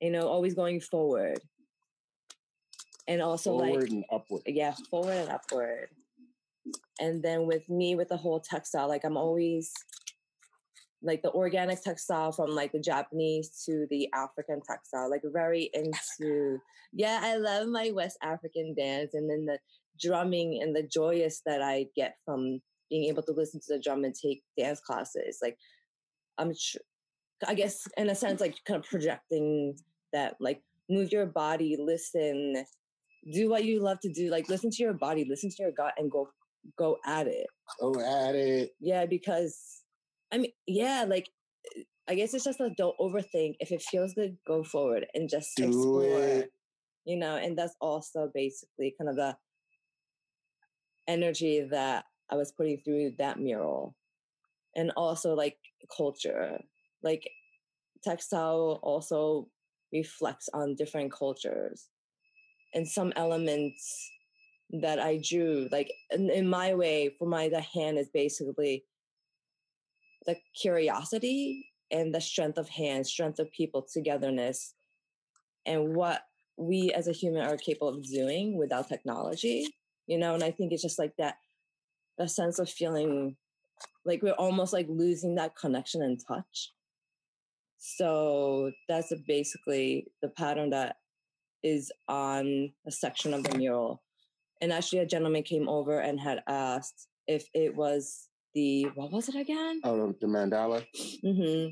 you 0.00 0.10
know, 0.10 0.28
always 0.28 0.54
going 0.54 0.80
forward, 0.80 1.40
and 3.08 3.20
also 3.20 3.54
like 3.54 3.70
Forward 3.70 3.90
and 3.90 4.04
upward. 4.12 4.42
yeah, 4.46 4.74
forward 4.90 5.16
and 5.16 5.30
upward. 5.30 5.88
And 7.00 7.22
then 7.22 7.46
with 7.46 7.68
me, 7.68 7.94
with 7.94 8.08
the 8.08 8.16
whole 8.16 8.40
textile, 8.40 8.88
like 8.88 9.04
I'm 9.04 9.16
always 9.16 9.72
like 11.02 11.22
the 11.22 11.32
organic 11.32 11.82
textile 11.82 12.30
from 12.30 12.50
like 12.50 12.72
the 12.72 12.78
Japanese 12.78 13.62
to 13.64 13.86
the 13.90 14.08
African 14.14 14.60
textile, 14.60 15.08
like 15.10 15.22
very 15.24 15.70
into, 15.72 16.58
yeah, 16.92 17.20
I 17.22 17.36
love 17.36 17.68
my 17.68 17.90
West 17.94 18.18
African 18.22 18.74
dance 18.74 19.14
and 19.14 19.28
then 19.28 19.46
the 19.46 19.58
drumming 19.98 20.60
and 20.62 20.76
the 20.76 20.82
joyous 20.82 21.40
that 21.46 21.62
I 21.62 21.86
get 21.96 22.16
from 22.24 22.60
being 22.90 23.04
able 23.04 23.22
to 23.22 23.32
listen 23.32 23.60
to 23.60 23.74
the 23.74 23.80
drum 23.80 24.04
and 24.04 24.14
take 24.14 24.42
dance 24.58 24.80
classes. 24.80 25.38
Like 25.42 25.56
I'm, 26.36 26.52
tr- 26.52 26.78
I 27.46 27.54
guess 27.54 27.86
in 27.96 28.10
a 28.10 28.14
sense, 28.14 28.40
like 28.40 28.56
kind 28.66 28.78
of 28.82 28.88
projecting 28.88 29.76
that, 30.12 30.36
like 30.40 30.62
move 30.88 31.12
your 31.12 31.26
body, 31.26 31.76
listen, 31.78 32.64
do 33.32 33.48
what 33.48 33.64
you 33.64 33.80
love 33.80 33.98
to 34.00 34.12
do, 34.12 34.30
like 34.30 34.48
listen 34.48 34.70
to 34.70 34.82
your 34.82 34.94
body, 34.94 35.26
listen 35.28 35.50
to 35.50 35.62
your 35.62 35.72
gut, 35.72 35.94
and 35.96 36.10
go 36.10 36.28
go 36.76 36.98
at 37.06 37.26
it. 37.26 37.46
Go 37.80 37.94
at 38.00 38.34
it. 38.34 38.70
Yeah, 38.80 39.06
because 39.06 39.82
I 40.32 40.38
mean, 40.38 40.52
yeah, 40.66 41.04
like 41.08 41.28
eh, 41.76 41.82
I 42.08 42.14
guess 42.14 42.34
it's 42.34 42.44
just 42.44 42.60
like 42.60 42.76
don't 42.76 42.98
overthink. 42.98 43.54
If 43.60 43.72
it 43.72 43.82
feels 43.82 44.14
good, 44.14 44.36
go 44.46 44.62
forward 44.64 45.06
and 45.14 45.28
just 45.28 45.56
Do 45.56 45.66
explore. 45.66 46.18
it. 46.20 46.50
You 47.04 47.18
know, 47.18 47.36
and 47.36 47.56
that's 47.56 47.74
also 47.80 48.30
basically 48.34 48.94
kind 48.98 49.08
of 49.08 49.16
the 49.16 49.36
energy 51.08 51.66
that 51.70 52.04
I 52.30 52.36
was 52.36 52.52
putting 52.52 52.80
through 52.84 53.12
that 53.18 53.38
mural. 53.38 53.94
And 54.76 54.92
also 54.96 55.34
like 55.34 55.56
culture. 55.96 56.60
Like 57.02 57.28
textile 58.02 58.80
also 58.82 59.48
reflects 59.92 60.48
on 60.52 60.74
different 60.74 61.12
cultures. 61.12 61.88
And 62.74 62.86
some 62.86 63.12
elements 63.16 64.10
that 64.80 65.00
I 65.00 65.20
drew, 65.22 65.68
like 65.72 65.90
in, 66.10 66.30
in 66.30 66.48
my 66.48 66.74
way, 66.74 67.14
for 67.18 67.26
my 67.26 67.48
the 67.48 67.60
hand 67.60 67.98
is 67.98 68.08
basically 68.08 68.84
the 70.26 70.36
curiosity 70.60 71.66
and 71.90 72.14
the 72.14 72.20
strength 72.20 72.58
of 72.58 72.68
hand, 72.68 73.06
strength 73.06 73.40
of 73.40 73.50
people, 73.50 73.86
togetherness, 73.92 74.74
and 75.66 75.94
what 75.96 76.22
we 76.56 76.92
as 76.92 77.08
a 77.08 77.12
human 77.12 77.42
are 77.42 77.56
capable 77.56 77.88
of 77.88 78.04
doing 78.04 78.56
without 78.56 78.88
technology. 78.88 79.66
You 80.06 80.18
know, 80.18 80.34
and 80.34 80.44
I 80.44 80.50
think 80.50 80.72
it's 80.72 80.82
just 80.82 80.98
like 80.98 81.14
that 81.18 81.36
the 82.18 82.28
sense 82.28 82.58
of 82.58 82.68
feeling 82.68 83.36
like 84.04 84.22
we're 84.22 84.32
almost 84.32 84.72
like 84.72 84.86
losing 84.88 85.36
that 85.36 85.56
connection 85.56 86.02
and 86.02 86.20
touch. 86.26 86.72
So 87.82 88.70
that's 88.88 89.10
basically 89.26 90.06
the 90.20 90.28
pattern 90.28 90.68
that 90.70 90.96
is 91.62 91.90
on 92.08 92.72
a 92.86 92.90
section 92.90 93.32
of 93.32 93.42
the 93.42 93.56
mural. 93.56 94.02
And 94.60 94.70
actually, 94.70 94.98
a 94.98 95.06
gentleman 95.06 95.42
came 95.42 95.66
over 95.66 95.98
and 95.98 96.20
had 96.20 96.42
asked 96.46 97.08
if 97.26 97.48
it 97.54 97.74
was 97.74 98.28
the 98.54 98.84
what 98.94 99.10
was 99.10 99.30
it 99.30 99.34
again? 99.34 99.80
Oh, 99.82 100.14
the 100.20 100.26
mandala. 100.26 100.84
hmm 101.22 101.68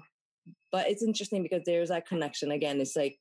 But 0.73 0.89
it's 0.89 1.03
interesting 1.03 1.43
because 1.43 1.63
there's 1.67 1.91
that 1.91 2.09
connection 2.09 2.53
again. 2.53 2.81
It's 2.81 2.97
like 2.97 3.19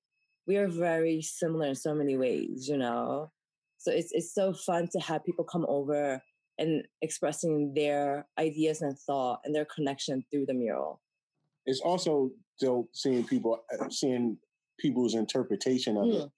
we 0.48 0.56
are 0.56 0.70
very 0.70 1.22
similar 1.22 1.68
in 1.68 1.76
so 1.76 1.94
many 1.94 2.16
ways, 2.16 2.70
you 2.70 2.78
know. 2.78 3.32
So 3.80 3.92
it's 3.92 4.14
it's 4.14 4.34
so 4.34 4.54
fun 4.54 4.88
to 4.94 5.00
have 5.00 5.26
people 5.26 5.44
come 5.44 5.66
over 5.68 6.24
and 6.58 6.88
expressing 7.02 7.74
their 7.74 8.28
ideas 8.40 8.82
and 8.82 8.98
thought 8.98 9.42
and 9.44 9.54
their 9.54 9.66
connection 9.66 10.24
through 10.32 10.46
the 10.46 10.54
mural. 10.54 11.02
It's 11.66 11.82
also 11.82 12.32
dope 12.60 12.90
seeing 12.94 13.26
people 13.26 13.60
uh, 13.74 13.90
seeing 13.90 14.38
people's 14.80 15.16
interpretation 15.16 15.98
of 15.98 16.06
it, 16.08 16.12
Mm. 16.12 16.32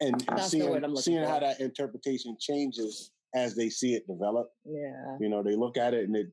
and, 0.00 0.14
and 0.28 0.38
That's 0.38 0.48
seeing 0.50 0.96
seeing 0.96 1.22
how 1.24 1.40
that 1.40 1.60
interpretation 1.60 2.36
changes 2.40 3.12
as 3.34 3.54
they 3.54 3.68
see 3.70 3.94
it 3.94 4.06
develop. 4.06 4.48
Yeah. 4.64 5.16
You 5.20 5.28
know, 5.28 5.42
they 5.42 5.56
look 5.56 5.76
at 5.76 5.94
it 5.94 6.04
and 6.04 6.16
it, 6.16 6.28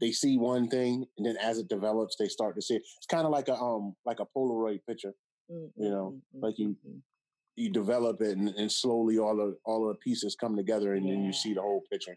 they 0.00 0.10
see 0.12 0.36
one 0.38 0.68
thing, 0.68 1.06
and 1.16 1.26
then 1.26 1.36
as 1.36 1.58
it 1.58 1.68
develops, 1.68 2.16
they 2.16 2.26
start 2.28 2.56
to 2.56 2.62
see 2.62 2.74
it. 2.74 2.82
It's 2.98 3.06
kind 3.06 3.24
of 3.26 3.30
like 3.32 3.48
a 3.48 3.54
um 3.56 3.94
like 4.04 4.20
a 4.20 4.26
Polaroid 4.36 4.80
picture. 4.88 5.14
Mm, 5.50 5.70
You 5.76 5.88
mm, 5.88 5.90
know, 5.90 6.14
mm, 6.36 6.42
like 6.42 6.58
you- 6.58 6.76
mm, 6.86 6.90
mm. 6.96 7.00
You 7.56 7.70
develop 7.70 8.20
it, 8.20 8.36
and, 8.36 8.48
and 8.48 8.70
slowly 8.72 9.16
all 9.16 9.40
of 9.40 9.54
all 9.64 9.88
of 9.88 9.94
the 9.94 10.00
pieces 10.00 10.34
come 10.34 10.56
together, 10.56 10.94
and 10.94 11.08
then 11.08 11.22
you 11.22 11.32
see 11.32 11.54
the 11.54 11.60
whole 11.62 11.84
picture. 11.88 12.16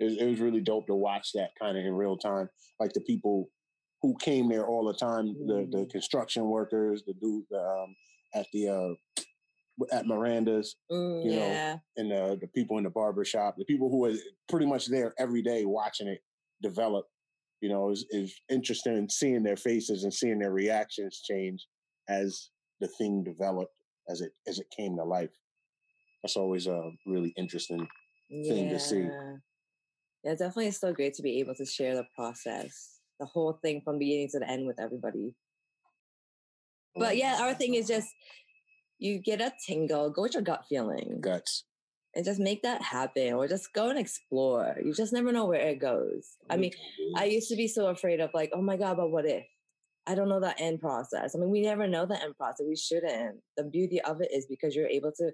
It, 0.00 0.18
it 0.20 0.28
was 0.28 0.40
really 0.40 0.60
dope 0.60 0.88
to 0.88 0.96
watch 0.96 1.30
that 1.34 1.50
kind 1.56 1.78
of 1.78 1.84
in 1.84 1.94
real 1.94 2.16
time, 2.16 2.48
like 2.80 2.92
the 2.92 3.00
people 3.02 3.50
who 4.04 4.14
came 4.20 4.50
there 4.50 4.66
all 4.66 4.84
the 4.84 4.92
time, 5.08 5.26
the 5.46 5.66
the 5.70 5.82
Mm. 5.86 5.90
construction 5.90 6.44
workers, 6.44 7.02
the 7.06 7.14
dude 7.14 7.50
um, 7.54 7.96
at 8.34 8.46
the 8.52 8.68
uh, 8.68 8.94
at 9.90 10.06
Miranda's, 10.06 10.76
Mm, 10.92 11.24
you 11.24 11.32
know, 11.38 11.48
yeah. 11.52 11.78
and 11.96 12.10
the 12.10 12.36
the 12.38 12.48
people 12.48 12.76
in 12.76 12.84
the 12.84 12.90
barber 12.90 13.24
shop, 13.24 13.56
the 13.56 13.64
people 13.64 13.88
who 13.88 14.04
are 14.04 14.12
pretty 14.50 14.66
much 14.66 14.86
there 14.86 15.14
every 15.18 15.40
day 15.42 15.64
watching 15.64 16.06
it 16.08 16.20
develop, 16.62 17.06
you 17.62 17.70
know, 17.70 17.90
is 17.90 18.04
is 18.10 18.38
interesting 18.50 19.08
seeing 19.08 19.42
their 19.42 19.56
faces 19.56 20.04
and 20.04 20.12
seeing 20.12 20.38
their 20.38 20.52
reactions 20.52 21.22
change 21.24 21.66
as 22.08 22.50
the 22.80 22.88
thing 22.98 23.24
developed, 23.24 23.74
as 24.10 24.20
it 24.20 24.32
as 24.46 24.58
it 24.58 24.66
came 24.76 24.96
to 24.96 25.04
life. 25.04 25.34
That's 26.22 26.36
always 26.36 26.66
a 26.66 26.90
really 27.06 27.32
interesting. 27.38 27.86
thing 28.30 28.68
to 28.68 28.78
see. 28.78 29.00
Yeah. 29.00 29.36
Yeah, 30.24 30.32
definitely 30.32 30.68
it's 30.68 30.80
so 30.80 30.92
great 30.92 31.14
to 31.14 31.22
be 31.22 31.38
able 31.40 31.54
to 31.56 31.66
share 31.66 31.94
the 31.94 32.06
process, 32.16 32.93
the 33.20 33.26
whole 33.26 33.58
thing 33.62 33.80
from 33.84 33.98
beginning 33.98 34.28
to 34.32 34.38
the 34.38 34.48
end 34.48 34.66
with 34.66 34.80
everybody. 34.80 35.34
But 36.96 37.16
yeah, 37.16 37.38
our 37.40 37.54
thing 37.54 37.74
is 37.74 37.88
just 37.88 38.08
you 38.98 39.18
get 39.18 39.40
a 39.40 39.52
tingle, 39.66 40.10
go 40.10 40.22
with 40.22 40.34
your 40.34 40.42
gut 40.42 40.64
feeling, 40.68 41.18
guts. 41.20 41.64
and 42.14 42.24
just 42.24 42.38
make 42.38 42.62
that 42.62 42.80
happen, 42.82 43.32
or 43.32 43.48
just 43.48 43.72
go 43.72 43.90
and 43.90 43.98
explore. 43.98 44.76
You 44.82 44.94
just 44.94 45.12
never 45.12 45.32
know 45.32 45.46
where 45.46 45.68
it 45.68 45.80
goes. 45.80 46.36
I 46.48 46.56
mean, 46.56 46.70
mm-hmm. 46.70 47.18
I 47.18 47.24
used 47.24 47.48
to 47.48 47.56
be 47.56 47.66
so 47.66 47.88
afraid 47.88 48.20
of 48.20 48.30
like, 48.32 48.50
oh 48.54 48.62
my 48.62 48.76
god, 48.76 48.96
but 48.96 49.10
what 49.10 49.26
if? 49.26 49.44
I 50.06 50.14
don't 50.14 50.28
know 50.28 50.40
the 50.40 50.58
end 50.60 50.80
process. 50.80 51.34
I 51.34 51.38
mean, 51.38 51.50
we 51.50 51.62
never 51.62 51.86
know 51.86 52.06
the 52.06 52.22
end 52.22 52.36
process. 52.36 52.66
We 52.68 52.76
shouldn't. 52.76 53.40
The 53.56 53.64
beauty 53.64 54.00
of 54.02 54.20
it 54.20 54.28
is 54.32 54.46
because 54.46 54.76
you're 54.76 54.86
able 54.86 55.12
to 55.12 55.32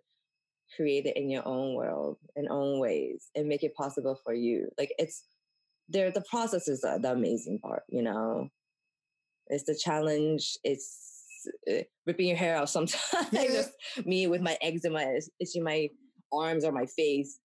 create 0.77 1.07
it 1.07 1.17
in 1.17 1.29
your 1.29 1.47
own 1.47 1.75
world, 1.75 2.19
in 2.37 2.49
own 2.49 2.79
ways, 2.79 3.29
and 3.35 3.49
make 3.49 3.65
it 3.65 3.75
possible 3.75 4.19
for 4.25 4.33
you. 4.33 4.69
Like 4.79 4.93
it's 4.99 5.25
there. 5.91 6.11
The 6.11 6.25
process 6.31 6.69
is 6.69 6.81
the, 6.81 6.99
the 7.01 7.13
amazing 7.13 7.59
part. 7.61 7.83
You 7.89 8.03
know, 8.03 8.49
it's 9.49 9.65
the 9.65 9.79
challenge. 9.83 10.57
It's 10.65 11.11
uh, 11.71 11.83
ripping 12.07 12.29
your 12.29 12.37
hair 12.37 12.57
out 12.57 12.71
sometimes. 12.71 13.01
Just 13.33 13.73
me 14.05 14.27
with 14.27 14.41
my 14.41 14.57
eczema, 14.63 15.01
it's 15.01 15.31
itching 15.41 15.65
my 15.65 15.89
arms 16.33 16.65
or 16.65 16.73
my 16.73 16.87
face. 16.87 17.39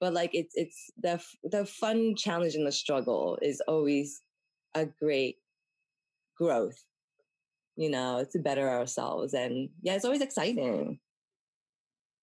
But 0.00 0.12
like 0.12 0.30
it's 0.32 0.54
it's 0.54 0.90
the 1.02 1.20
the 1.42 1.66
fun 1.66 2.14
challenge 2.16 2.54
and 2.54 2.66
the 2.66 2.72
struggle 2.72 3.38
is 3.42 3.60
always 3.66 4.22
a 4.74 4.86
great 4.86 5.36
growth. 6.36 6.84
You 7.76 7.90
know, 7.90 8.24
to 8.32 8.38
better 8.40 8.68
ourselves, 8.68 9.34
and 9.34 9.68
yeah, 9.82 9.94
it's 9.94 10.04
always 10.04 10.20
exciting. 10.20 10.98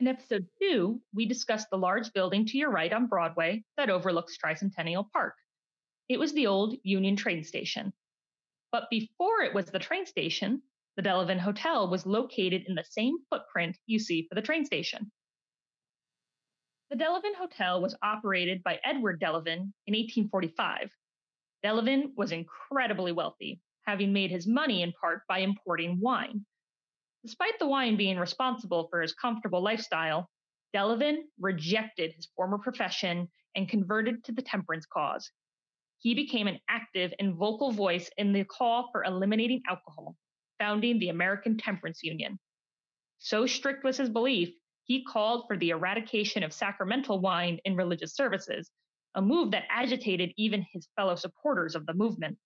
In 0.00 0.06
episode 0.06 0.46
two, 0.60 1.00
we 1.12 1.26
discussed 1.26 1.68
the 1.70 1.78
large 1.78 2.12
building 2.12 2.46
to 2.46 2.58
your 2.58 2.70
right 2.70 2.92
on 2.92 3.08
Broadway 3.08 3.64
that 3.76 3.90
overlooks 3.90 4.38
Tricentennial 4.38 5.10
Park. 5.12 5.34
It 6.08 6.20
was 6.20 6.32
the 6.32 6.46
old 6.46 6.76
Union 6.84 7.16
train 7.16 7.42
station. 7.42 7.92
But 8.70 8.90
before 8.90 9.42
it 9.42 9.54
was 9.54 9.66
the 9.66 9.78
train 9.78 10.06
station, 10.06 10.62
the 10.96 11.02
Delavan 11.02 11.38
Hotel 11.38 11.88
was 11.88 12.06
located 12.06 12.64
in 12.66 12.74
the 12.74 12.84
same 12.84 13.16
footprint 13.30 13.76
you 13.86 13.98
see 13.98 14.26
for 14.28 14.34
the 14.34 14.42
train 14.42 14.64
station. 14.64 15.10
The 16.90 16.96
Delavan 16.96 17.34
Hotel 17.36 17.82
was 17.82 17.96
operated 18.02 18.62
by 18.62 18.78
Edward 18.84 19.20
Delavan 19.20 19.72
in 19.86 19.94
1845. 19.94 20.90
Delavan 21.64 22.14
was 22.16 22.32
incredibly 22.32 23.12
wealthy, 23.12 23.60
having 23.82 24.12
made 24.12 24.30
his 24.30 24.46
money 24.46 24.82
in 24.82 24.92
part 24.92 25.22
by 25.28 25.38
importing 25.38 25.98
wine. 26.00 26.44
Despite 27.24 27.58
the 27.58 27.66
wine 27.66 27.96
being 27.96 28.18
responsible 28.18 28.88
for 28.88 29.02
his 29.02 29.14
comfortable 29.14 29.62
lifestyle, 29.62 30.30
Delavan 30.74 31.22
rejected 31.40 32.12
his 32.12 32.28
former 32.36 32.58
profession 32.58 33.28
and 33.54 33.68
converted 33.68 34.22
to 34.24 34.32
the 34.32 34.42
temperance 34.42 34.86
cause. 34.86 35.30
He 35.98 36.14
became 36.14 36.46
an 36.46 36.60
active 36.68 37.12
and 37.18 37.34
vocal 37.34 37.72
voice 37.72 38.08
in 38.16 38.32
the 38.32 38.44
call 38.44 38.90
for 38.92 39.02
eliminating 39.02 39.62
alcohol, 39.68 40.16
founding 40.58 40.98
the 40.98 41.08
American 41.08 41.56
Temperance 41.56 42.02
Union. 42.02 42.38
So 43.18 43.46
strict 43.46 43.82
was 43.82 43.96
his 43.96 44.08
belief, 44.08 44.54
he 44.84 45.04
called 45.04 45.46
for 45.48 45.58
the 45.58 45.70
eradication 45.70 46.42
of 46.42 46.52
sacramental 46.52 47.20
wine 47.20 47.58
in 47.64 47.74
religious 47.74 48.14
services, 48.14 48.70
a 49.14 49.22
move 49.22 49.50
that 49.52 49.64
agitated 49.70 50.32
even 50.36 50.66
his 50.72 50.88
fellow 50.96 51.14
supporters 51.14 51.74
of 51.74 51.86
the 51.86 51.94
movement. 51.94 52.38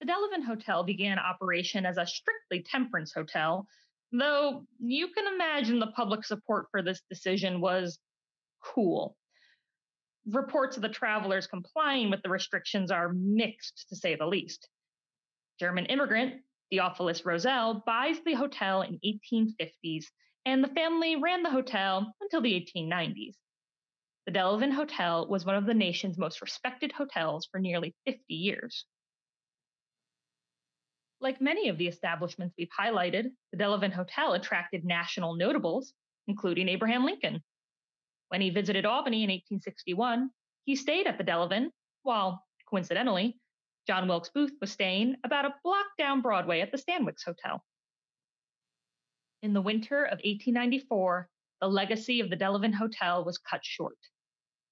The 0.00 0.06
Delavan 0.06 0.44
Hotel 0.44 0.82
began 0.82 1.18
operation 1.18 1.86
as 1.86 1.96
a 1.96 2.06
strictly 2.06 2.62
temperance 2.62 3.12
hotel 3.14 3.66
though 4.12 4.66
you 4.78 5.08
can 5.08 5.26
imagine 5.26 5.78
the 5.78 5.86
public 5.88 6.24
support 6.24 6.66
for 6.70 6.82
this 6.82 7.02
decision 7.08 7.60
was 7.60 7.98
cool. 8.62 9.16
Reports 10.26 10.76
of 10.76 10.82
the 10.82 10.88
travelers 10.88 11.46
complying 11.46 12.10
with 12.10 12.22
the 12.22 12.28
restrictions 12.28 12.90
are 12.90 13.12
mixed, 13.12 13.86
to 13.88 13.96
say 13.96 14.14
the 14.14 14.26
least. 14.26 14.68
German 15.58 15.86
immigrant 15.86 16.42
Theophilus 16.70 17.22
Roessle 17.22 17.84
buys 17.84 18.18
the 18.24 18.34
hotel 18.34 18.82
in 18.82 19.00
1850s, 19.04 20.04
and 20.46 20.62
the 20.62 20.68
family 20.68 21.16
ran 21.16 21.42
the 21.42 21.50
hotel 21.50 22.14
until 22.20 22.40
the 22.40 22.52
1890s. 22.52 23.34
The 24.26 24.32
Delavan 24.32 24.72
Hotel 24.72 25.26
was 25.26 25.44
one 25.44 25.56
of 25.56 25.66
the 25.66 25.74
nation's 25.74 26.16
most 26.16 26.40
respected 26.40 26.92
hotels 26.92 27.48
for 27.50 27.58
nearly 27.58 27.94
50 28.06 28.22
years. 28.34 28.86
Like 31.20 31.40
many 31.40 31.68
of 31.68 31.76
the 31.76 31.88
establishments 31.88 32.54
we've 32.56 32.68
highlighted, 32.78 33.32
the 33.52 33.58
Delavan 33.58 33.92
Hotel 33.92 34.34
attracted 34.34 34.84
national 34.84 35.34
notables, 35.34 35.92
including 36.28 36.68
Abraham 36.68 37.04
Lincoln. 37.04 37.42
When 38.28 38.40
he 38.40 38.50
visited 38.50 38.86
Albany 38.86 39.24
in 39.24 39.30
1861, 39.30 40.30
he 40.64 40.76
stayed 40.76 41.08
at 41.08 41.18
the 41.18 41.24
Delavan, 41.24 41.70
while, 42.02 42.44
coincidentally, 42.70 43.38
John 43.88 44.06
Wilkes 44.06 44.30
Booth 44.30 44.52
was 44.60 44.70
staying 44.70 45.16
about 45.24 45.46
a 45.46 45.54
block 45.64 45.86
down 45.98 46.22
Broadway 46.22 46.60
at 46.60 46.70
the 46.70 46.78
Stanwix 46.78 47.24
Hotel. 47.24 47.62
In 49.42 49.52
the 49.52 49.60
winter 49.60 50.04
of 50.04 50.18
1894, 50.24 51.28
the 51.60 51.68
legacy 51.68 52.20
of 52.20 52.30
the 52.30 52.36
Delavan 52.36 52.74
Hotel 52.74 53.24
was 53.24 53.38
cut 53.38 53.64
short. 53.64 53.98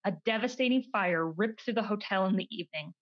A 0.05 0.13
devastating 0.25 0.83
fire 0.93 1.27
ripped 1.27 1.63
through 1.63 1.75
the 1.75 1.83
hotel 1.83 2.27
in 2.27 2.37
the 2.37 2.49
evening. 2.51 2.95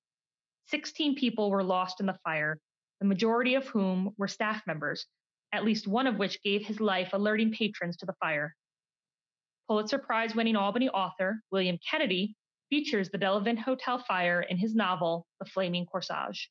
16 0.66 1.14
people 1.14 1.50
were 1.50 1.62
lost 1.62 2.00
in 2.00 2.06
the 2.06 2.18
fire, 2.24 2.58
the 3.00 3.06
majority 3.06 3.54
of 3.54 3.66
whom 3.68 4.14
were 4.18 4.28
staff 4.28 4.62
members, 4.66 5.06
at 5.52 5.64
least 5.64 5.86
one 5.86 6.06
of 6.06 6.16
which 6.16 6.42
gave 6.42 6.66
his 6.66 6.80
life 6.80 7.10
alerting 7.12 7.52
patrons 7.52 7.96
to 7.98 8.06
the 8.06 8.16
fire. 8.20 8.54
Pulitzer 9.68 9.98
Prize 9.98 10.34
winning 10.34 10.56
Albany 10.56 10.88
author 10.88 11.42
William 11.50 11.78
Kennedy 11.88 12.34
features 12.70 13.10
the 13.10 13.18
Delavan 13.18 13.58
Hotel 13.58 13.98
fire 13.98 14.42
in 14.42 14.56
his 14.56 14.74
novel, 14.74 15.26
The 15.40 15.46
Flaming 15.46 15.86
Corsage. 15.86 16.48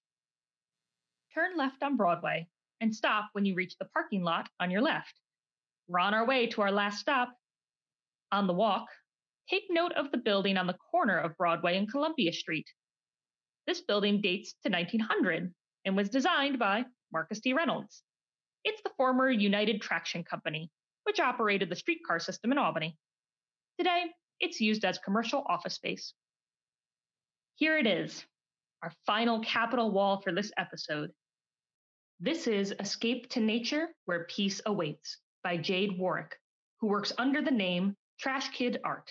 Turn 1.34 1.58
left 1.58 1.84
on 1.84 1.98
Broadway 1.98 2.48
and 2.80 2.95
stop 2.95 3.30
when 3.34 3.45
you 3.45 3.56
reach 3.56 3.76
the 3.78 3.86
parking 3.86 4.24
lot 4.24 4.50
on 4.60 4.72
your 4.72 4.82
left. 4.82 5.14
We're 5.88 6.00
on 6.00 6.14
our 6.14 6.26
way 6.26 6.48
to 6.48 6.62
our 6.62 6.72
last 6.72 7.00
stop. 7.00 7.34
On 8.32 8.48
the 8.48 8.54
walk, 8.54 8.88
take 9.50 9.64
note 9.70 9.93
of 9.93 10.12
the 10.12 10.18
building 10.18 10.58
on 10.58 10.68
the 10.68 10.78
corner 10.91 11.18
of 11.18 11.38
Broadway 11.38 11.78
and 11.78 11.89
Columbia 11.89 12.34
Street. 12.34 12.68
This 13.66 13.82
building 13.82 14.22
dates 14.22 14.54
to 14.64 14.72
1900 14.72 15.54
and 15.86 15.95
was 15.95 16.10
designed 16.10 16.60
by 16.60 16.86
Marcus 17.12 17.39
T. 17.39 17.54
Reynolds. 17.54 18.04
It's 18.64 18.82
the 18.82 18.91
former 18.98 19.30
United 19.30 19.82
Traction 19.82 20.24
Company, 20.24 20.70
which 21.04 21.20
operated 21.20 21.70
the 21.70 21.76
streetcar 21.76 22.20
system 22.20 22.52
in 22.52 22.58
Albany. 22.58 22.98
Today, 23.78 24.06
it's 24.39 24.60
used 24.60 24.84
as 24.84 24.98
commercial 24.98 25.45
office 25.48 25.76
space. 25.76 26.14
Here 27.56 27.78
it 27.78 27.88
is, 27.88 28.24
our 28.84 28.91
final 29.06 29.39
capital 29.41 29.91
wall 29.91 30.22
for 30.22 30.34
this 30.34 30.52
episode. 30.58 31.12
This 32.20 32.48
is 32.48 32.74
Escape 32.80 33.30
to 33.30 33.39
Nature 33.39 33.88
Where 34.06 34.26
Peace 34.26 34.62
Awaits 34.66 35.18
by 35.43 35.58
Jade 35.58 35.98
Warwick, 35.98 36.36
who 36.80 36.88
works 36.88 37.14
under 37.18 37.41
the 37.41 37.52
name 37.52 37.95
Trash 38.20 38.50
Kid 38.50 38.80
Art. 38.84 39.10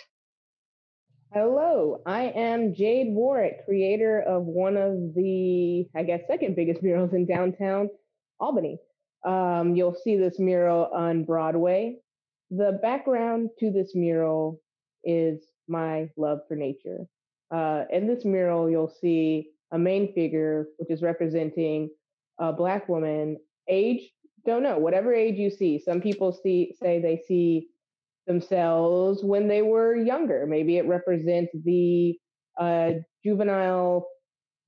Hello, 1.32 2.00
I 2.06 2.32
am 2.36 2.72
Jade 2.72 3.08
Warwick, 3.08 3.64
creator 3.64 4.22
of 4.22 4.44
one 4.44 4.76
of 4.76 5.12
the, 5.14 5.86
I 5.94 6.04
guess, 6.04 6.22
second 6.28 6.54
biggest 6.54 6.82
murals 6.82 7.12
in 7.14 7.26
downtown 7.26 7.90
Albany. 8.38 8.78
Um, 9.24 9.74
you'll 9.74 9.96
see 10.04 10.16
this 10.16 10.38
mural 10.38 10.88
on 10.94 11.24
Broadway. 11.24 11.96
The 12.50 12.78
background 12.80 13.50
to 13.58 13.72
this 13.72 13.94
mural 13.94 14.62
is 15.02 15.42
my 15.66 16.08
love 16.16 16.40
for 16.46 16.54
nature. 16.54 17.06
Uh, 17.50 17.84
in 17.90 18.06
this 18.06 18.24
mural, 18.24 18.70
you'll 18.70 18.94
see 19.00 19.50
a 19.72 19.78
main 19.78 20.14
figure, 20.14 20.68
which 20.78 20.90
is 20.90 21.02
representing 21.02 21.90
a 22.38 22.52
Black 22.52 22.88
woman, 22.88 23.36
age, 23.68 24.12
don't 24.46 24.62
know, 24.62 24.78
whatever 24.78 25.12
age 25.12 25.38
you 25.38 25.50
see. 25.50 25.80
Some 25.84 26.00
people 26.00 26.32
see 26.32 26.72
say 26.80 27.00
they 27.00 27.20
see 27.26 27.68
themselves 28.26 29.22
when 29.22 29.48
they 29.48 29.62
were 29.62 29.94
younger. 29.94 30.46
Maybe 30.46 30.78
it 30.78 30.86
represents 30.86 31.52
the 31.64 32.16
uh, 32.58 32.92
juvenile, 33.24 34.06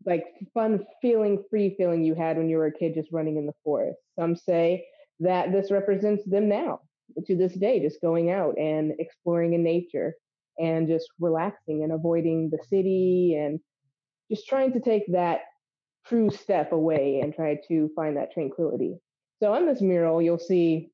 like 0.07 0.25
fun 0.55 0.85
feeling, 1.03 1.43
free 1.51 1.75
feeling 1.77 2.05
you 2.05 2.15
had 2.15 2.37
when 2.37 2.49
you 2.49 2.57
were 2.57 2.67
a 2.67 2.73
kid 2.73 2.95
just 2.95 3.13
running 3.13 3.37
in 3.37 3.47
the 3.47 3.53
forest. 3.65 3.99
Some 4.19 4.37
say 4.37 4.87
that 5.21 5.53
this 5.53 5.71
represents 5.71 6.25
them 6.25 6.49
now, 6.49 6.81
to 7.27 7.37
this 7.37 7.55
day, 7.55 7.81
just 7.81 8.01
going 8.01 8.31
out 8.31 8.57
and 8.59 8.93
exploring 8.99 9.55
in 9.55 9.63
nature 9.63 10.15
and 10.59 10.87
just 10.89 11.09
relaxing 11.19 11.83
and 11.83 11.93
avoiding 11.93 12.51
the 12.51 12.59
city 12.69 13.37
and 13.41 13.61
just 14.31 14.47
trying 14.47 14.73
to 14.73 14.81
take 14.81 15.05
that 15.13 15.41
true 16.07 16.31
step 16.31 16.73
away 16.73 17.21
and 17.23 17.35
try 17.35 17.59
to 17.69 17.91
find 17.95 18.17
that 18.17 18.33
tranquility. 18.33 18.97
So 19.41 19.53
on 19.53 19.67
this 19.67 19.81
mural, 19.81 20.21
you'll 20.21 20.39
see 20.39 20.91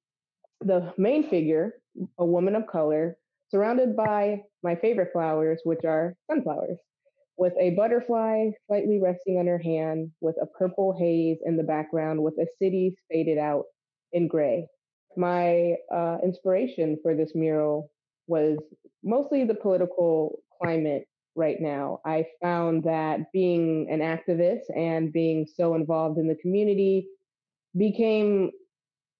the 0.60 0.92
main 0.96 1.28
figure, 1.28 1.74
a 2.18 2.24
woman 2.24 2.54
of 2.54 2.66
color, 2.66 3.16
surrounded 3.48 3.96
by 3.96 4.42
my 4.62 4.74
favorite 4.74 5.12
flowers, 5.12 5.60
which 5.64 5.84
are 5.84 6.14
sunflowers, 6.30 6.78
with 7.36 7.52
a 7.60 7.70
butterfly 7.70 8.50
slightly 8.66 9.00
resting 9.00 9.38
on 9.38 9.46
her 9.46 9.58
hand, 9.58 10.10
with 10.20 10.36
a 10.40 10.46
purple 10.46 10.96
haze 10.98 11.38
in 11.44 11.56
the 11.56 11.62
background, 11.62 12.22
with 12.22 12.34
a 12.38 12.46
city 12.60 12.96
faded 13.10 13.38
out 13.38 13.64
in 14.12 14.28
gray. 14.28 14.66
My 15.16 15.76
uh, 15.94 16.18
inspiration 16.24 16.98
for 17.02 17.14
this 17.14 17.32
mural 17.34 17.90
was 18.26 18.58
mostly 19.02 19.44
the 19.44 19.54
political 19.54 20.40
climate 20.60 21.06
right 21.36 21.60
now. 21.60 22.00
I 22.04 22.26
found 22.42 22.84
that 22.84 23.32
being 23.32 23.88
an 23.90 24.00
activist 24.00 24.62
and 24.74 25.12
being 25.12 25.46
so 25.46 25.74
involved 25.74 26.18
in 26.18 26.28
the 26.28 26.36
community 26.36 27.08
became 27.76 28.50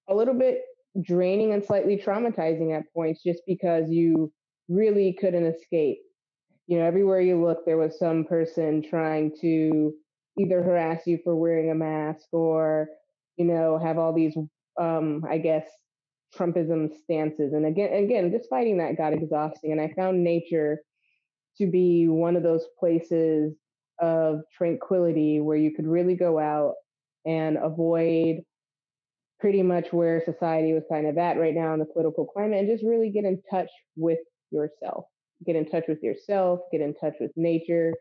a 0.09 0.15
little 0.15 0.35
bit 0.35 0.63
draining 1.03 1.53
and 1.53 1.65
slightly 1.65 1.97
traumatizing 1.97 2.77
at 2.77 2.93
points 2.93 3.23
just 3.23 3.43
because 3.47 3.91
you 3.91 4.33
really 4.69 5.13
couldn't 5.13 5.47
escape. 5.47 5.99
You 6.67 6.79
know, 6.79 6.85
everywhere 6.85 7.21
you 7.21 7.43
look, 7.43 7.65
there 7.65 7.77
was 7.77 7.99
some 7.99 8.25
person 8.25 8.83
trying 8.83 9.33
to 9.41 9.93
either 10.39 10.63
harass 10.63 11.07
you 11.07 11.19
for 11.23 11.37
wearing 11.37 11.71
a 11.71 11.75
mask 11.75 12.27
or, 12.33 12.89
you 13.37 13.45
know, 13.45 13.79
have 13.79 13.99
all 13.99 14.13
these, 14.13 14.37
um, 14.81 15.25
I 15.29 15.39
guess, 15.39 15.67
Trumpism 16.37 16.91
stances. 17.03 17.53
And 17.53 17.67
again, 17.67 17.93
again, 17.93 18.33
just 18.33 18.49
fighting 18.49 18.79
that 18.79 18.97
got 18.97 19.13
exhausting. 19.13 19.73
And 19.73 19.81
I 19.81 19.93
found 19.95 20.25
nature 20.25 20.81
to 21.59 21.67
be 21.71 22.09
one 22.09 22.37
of 22.37 22.43
those 22.43 22.67
places 22.79 23.55
of 24.01 24.41
tranquility 24.57 25.41
where 25.41 25.57
you 25.57 25.73
could 25.73 25.87
really 25.87 26.17
go 26.17 26.39
out 26.39 26.75
and 27.25 27.57
avoid 27.57 28.43
pretty 29.45 29.63
much 29.63 29.93
where 29.93 30.23
society 30.25 30.73
was 30.73 30.85
kind 30.91 31.07
of 31.07 31.19
at 31.19 31.37
right 31.37 31.55
now 31.55 31.75
in 31.75 31.79
the 31.79 31.85
political 31.85 32.25
climate 32.25 32.61
and 32.61 32.67
just 32.67 32.83
really 32.83 33.11
get 33.11 33.27
in 33.27 33.39
touch 33.51 33.69
with 33.95 34.21
yourself. 34.51 35.05
Get 35.45 35.55
in 35.55 35.67
touch 35.67 35.85
with 35.87 36.03
yourself, 36.03 36.61
get 36.73 36.81
in 36.81 36.95
touch 36.95 37.13
with 37.21 37.31
nature, 37.37 37.93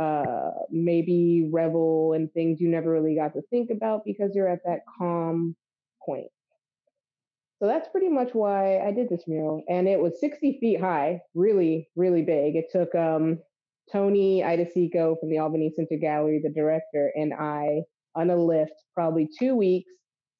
uh, 0.00 0.50
maybe 0.70 1.48
revel 1.52 2.12
in 2.12 2.28
things 2.28 2.60
you 2.60 2.68
never 2.68 2.92
really 2.92 3.16
got 3.16 3.34
to 3.34 3.42
think 3.50 3.70
about 3.70 4.02
because 4.04 4.30
you're 4.32 4.48
at 4.48 4.60
that 4.64 4.82
calm 4.96 5.56
point. 6.06 6.28
So 7.58 7.66
that's 7.66 7.88
pretty 7.88 8.08
much 8.08 8.32
why 8.32 8.78
I 8.78 8.92
did 8.92 9.08
this 9.08 9.24
mural. 9.26 9.64
And 9.68 9.88
it 9.88 9.98
was 9.98 10.20
60 10.20 10.58
feet 10.60 10.80
high, 10.80 11.20
really, 11.34 11.88
really 11.96 12.22
big. 12.22 12.54
It 12.54 12.66
took 12.70 12.94
um, 12.94 13.40
Tony 13.90 14.40
Iadicicco 14.40 15.18
from 15.18 15.30
the 15.30 15.38
Albany 15.38 15.72
Center 15.74 15.96
Gallery, 16.00 16.40
the 16.40 16.52
director, 16.52 17.10
and 17.16 17.34
I 17.34 17.80
on 18.14 18.30
a 18.30 18.36
lift, 18.36 18.74
probably 18.94 19.28
two 19.36 19.56
weeks, 19.56 19.90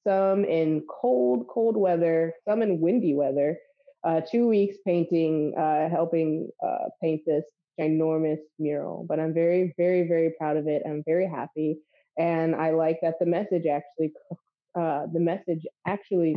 some 0.05 0.45
in 0.45 0.83
cold, 0.89 1.47
cold 1.47 1.77
weather, 1.77 2.33
some 2.47 2.61
in 2.61 2.79
windy 2.79 3.13
weather, 3.13 3.57
uh, 4.03 4.21
two 4.29 4.47
weeks 4.47 4.77
painting, 4.85 5.53
uh, 5.57 5.89
helping 5.89 6.49
uh, 6.65 6.89
paint 7.01 7.21
this 7.25 7.45
ginormous 7.79 8.39
mural. 8.59 9.05
But 9.07 9.19
I'm 9.19 9.33
very, 9.33 9.73
very, 9.77 10.07
very 10.07 10.33
proud 10.37 10.57
of 10.57 10.67
it. 10.67 10.83
I'm 10.85 11.03
very 11.05 11.27
happy. 11.27 11.79
And 12.17 12.55
I 12.55 12.71
like 12.71 12.99
that 13.01 13.15
the 13.19 13.25
message 13.25 13.65
actually, 13.65 14.13
uh, 14.79 15.07
the 15.11 15.19
message 15.19 15.65
actually 15.87 16.35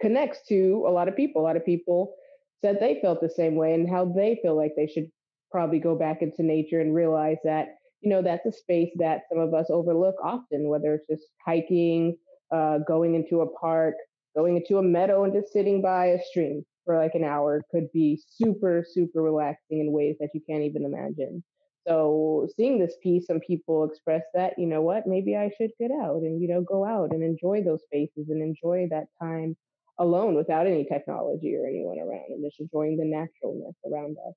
connects 0.00 0.46
to 0.48 0.84
a 0.86 0.90
lot 0.90 1.08
of 1.08 1.16
people. 1.16 1.42
A 1.42 1.44
lot 1.44 1.56
of 1.56 1.64
people 1.64 2.14
said 2.62 2.78
they 2.80 2.98
felt 3.02 3.20
the 3.20 3.28
same 3.28 3.56
way 3.56 3.74
and 3.74 3.88
how 3.88 4.04
they 4.04 4.38
feel 4.42 4.56
like 4.56 4.72
they 4.76 4.86
should 4.86 5.10
probably 5.50 5.78
go 5.78 5.94
back 5.94 6.22
into 6.22 6.42
nature 6.42 6.80
and 6.80 6.94
realize 6.94 7.38
that 7.44 7.76
you 8.00 8.10
know 8.10 8.22
that's 8.22 8.46
a 8.46 8.52
space 8.52 8.90
that 8.96 9.22
some 9.30 9.38
of 9.38 9.54
us 9.54 9.66
overlook 9.70 10.16
often 10.22 10.68
whether 10.68 10.94
it's 10.94 11.06
just 11.08 11.28
hiking 11.44 12.16
uh, 12.52 12.78
going 12.86 13.14
into 13.14 13.40
a 13.40 13.50
park 13.58 13.94
going 14.34 14.56
into 14.56 14.78
a 14.78 14.82
meadow 14.82 15.24
and 15.24 15.32
just 15.32 15.52
sitting 15.52 15.80
by 15.80 16.06
a 16.06 16.22
stream 16.22 16.62
for 16.84 16.98
like 16.98 17.14
an 17.14 17.24
hour 17.24 17.62
could 17.70 17.90
be 17.92 18.20
super 18.28 18.84
super 18.88 19.22
relaxing 19.22 19.80
in 19.80 19.92
ways 19.92 20.16
that 20.20 20.30
you 20.34 20.40
can't 20.48 20.62
even 20.62 20.84
imagine 20.84 21.42
so 21.86 22.46
seeing 22.56 22.78
this 22.78 22.94
piece 23.02 23.26
some 23.26 23.40
people 23.40 23.84
express 23.84 24.22
that 24.34 24.52
you 24.58 24.66
know 24.66 24.82
what 24.82 25.06
maybe 25.06 25.36
i 25.36 25.50
should 25.56 25.70
get 25.80 25.90
out 25.90 26.22
and 26.22 26.40
you 26.40 26.48
know 26.48 26.60
go 26.60 26.84
out 26.84 27.12
and 27.12 27.22
enjoy 27.22 27.62
those 27.62 27.82
spaces 27.84 28.28
and 28.28 28.42
enjoy 28.42 28.86
that 28.90 29.06
time 29.20 29.56
alone 29.98 30.34
without 30.34 30.66
any 30.66 30.84
technology 30.84 31.56
or 31.56 31.66
anyone 31.66 31.98
around 31.98 32.26
and 32.28 32.44
just 32.44 32.60
enjoying 32.60 32.96
the 32.96 33.04
naturalness 33.04 33.74
around 33.90 34.16
us. 34.28 34.34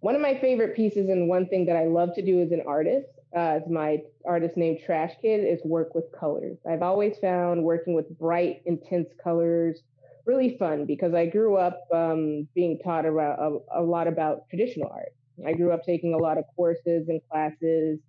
One 0.00 0.14
of 0.14 0.20
my 0.20 0.38
favorite 0.38 0.76
pieces 0.76 1.08
and 1.08 1.28
one 1.28 1.48
thing 1.48 1.66
that 1.66 1.76
I 1.76 1.86
love 1.86 2.14
to 2.14 2.22
do 2.22 2.40
as 2.40 2.52
an 2.52 2.62
artist, 2.66 3.08
uh, 3.34 3.60
as 3.60 3.62
my 3.68 4.02
artist 4.24 4.56
named 4.56 4.80
Trash 4.84 5.14
Kid, 5.22 5.44
is 5.44 5.60
work 5.64 5.94
with 5.94 6.04
colors. 6.12 6.58
I've 6.68 6.82
always 6.82 7.18
found 7.18 7.62
working 7.62 7.94
with 7.94 8.18
bright, 8.18 8.62
intense 8.66 9.08
colors 9.22 9.82
really 10.26 10.56
fun 10.58 10.84
because 10.84 11.14
I 11.14 11.26
grew 11.26 11.56
up 11.56 11.86
um, 11.94 12.48
being 12.54 12.78
taught 12.80 13.06
a, 13.06 13.58
a 13.74 13.80
lot 13.80 14.08
about 14.08 14.48
traditional 14.50 14.90
art. 14.92 15.14
I 15.46 15.52
grew 15.52 15.72
up 15.72 15.84
taking 15.84 16.14
a 16.14 16.16
lot 16.16 16.36
of 16.36 16.44
courses 16.56 17.08
and 17.08 17.20
classes 17.30 18.00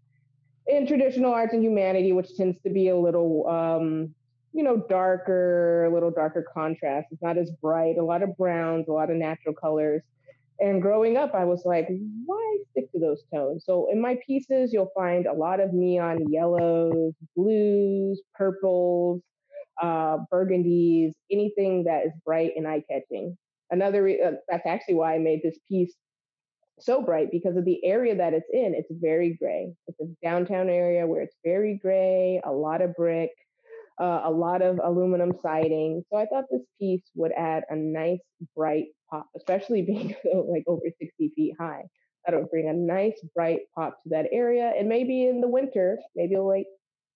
in 0.67 0.87
traditional 0.87 1.31
arts 1.31 1.53
and 1.53 1.63
humanity, 1.63 2.11
which 2.11 2.35
tends 2.35 2.57
to 2.63 2.69
be 2.69 2.89
a 2.89 2.97
little, 2.97 3.47
um, 3.47 4.13
you 4.53 4.63
know, 4.63 4.77
darker, 4.89 5.85
a 5.85 5.93
little 5.93 6.11
darker 6.11 6.45
contrast. 6.53 7.07
It's 7.11 7.21
not 7.21 7.37
as 7.37 7.51
bright, 7.61 7.97
a 7.97 8.03
lot 8.03 8.23
of 8.23 8.35
browns, 8.35 8.87
a 8.87 8.91
lot 8.91 9.09
of 9.09 9.17
natural 9.17 9.53
colors. 9.53 10.01
And 10.59 10.81
growing 10.81 11.17
up, 11.17 11.33
I 11.35 11.45
was 11.45 11.63
like, 11.65 11.87
why 12.25 12.57
stick 12.71 12.91
to 12.91 12.99
those 12.99 13.23
tones? 13.33 13.63
So 13.65 13.89
in 13.91 14.01
my 14.01 14.17
pieces, 14.25 14.73
you'll 14.73 14.91
find 14.95 15.27
a 15.27 15.33
lot 15.33 15.59
of 15.59 15.73
neon 15.73 16.31
yellows, 16.31 17.13
blues, 17.35 18.21
purples, 18.33 19.21
uh, 19.81 20.17
burgundies, 20.31 21.11
anything 21.31 21.83
that 21.83 22.05
is 22.07 22.11
bright 22.25 22.53
and 22.55 22.67
eye 22.67 22.83
catching. 22.89 23.37
Another, 23.69 24.07
uh, 24.09 24.31
that's 24.49 24.65
actually 24.65 24.95
why 24.95 25.15
I 25.15 25.19
made 25.19 25.41
this 25.43 25.59
piece 25.67 25.93
so 26.79 27.01
bright 27.01 27.29
because 27.31 27.57
of 27.57 27.65
the 27.65 27.83
area 27.85 28.15
that 28.15 28.33
it's 28.33 28.49
in. 28.51 28.73
It's 28.75 28.91
very 28.91 29.35
gray. 29.39 29.73
It's 29.87 29.99
a 29.99 30.05
downtown 30.25 30.69
area 30.69 31.05
where 31.05 31.21
it's 31.21 31.35
very 31.43 31.77
gray, 31.81 32.41
a 32.43 32.51
lot 32.51 32.81
of 32.81 32.95
brick, 32.95 33.31
uh, 33.99 34.21
a 34.25 34.31
lot 34.31 34.61
of 34.61 34.79
aluminum 34.83 35.33
siding. 35.41 36.03
So 36.09 36.17
I 36.17 36.25
thought 36.25 36.45
this 36.51 36.61
piece 36.79 37.03
would 37.15 37.31
add 37.33 37.63
a 37.69 37.75
nice 37.75 38.19
bright 38.55 38.87
pop, 39.09 39.27
especially 39.35 39.81
being 39.83 40.15
like 40.33 40.63
over 40.67 40.83
60 40.99 41.33
feet 41.35 41.55
high. 41.59 41.83
That 42.25 42.35
would 42.35 42.49
bring 42.49 42.67
a 42.67 42.73
nice 42.73 43.17
bright 43.33 43.61
pop 43.73 44.03
to 44.03 44.09
that 44.09 44.25
area. 44.33 44.73
And 44.77 44.89
maybe 44.89 45.27
in 45.27 45.39
the 45.39 45.47
winter, 45.47 45.97
maybe 46.15 46.33
it'll 46.33 46.47
like 46.47 46.67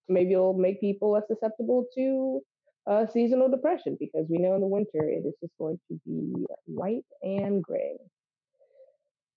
maybe 0.07 0.33
it'll 0.33 0.53
make 0.53 0.79
people 0.79 1.11
less 1.11 1.23
susceptible 1.27 1.85
to 1.95 2.41
uh, 2.89 3.05
seasonal 3.07 3.49
depression 3.49 3.97
because 3.99 4.25
we 4.29 4.37
know 4.37 4.55
in 4.55 4.61
the 4.61 4.67
winter 4.67 5.03
it 5.03 5.25
is 5.25 5.35
just 5.41 5.53
going 5.57 5.79
to 5.89 5.99
be 6.05 6.45
white 6.65 7.05
and 7.21 7.61
gray. 7.61 7.97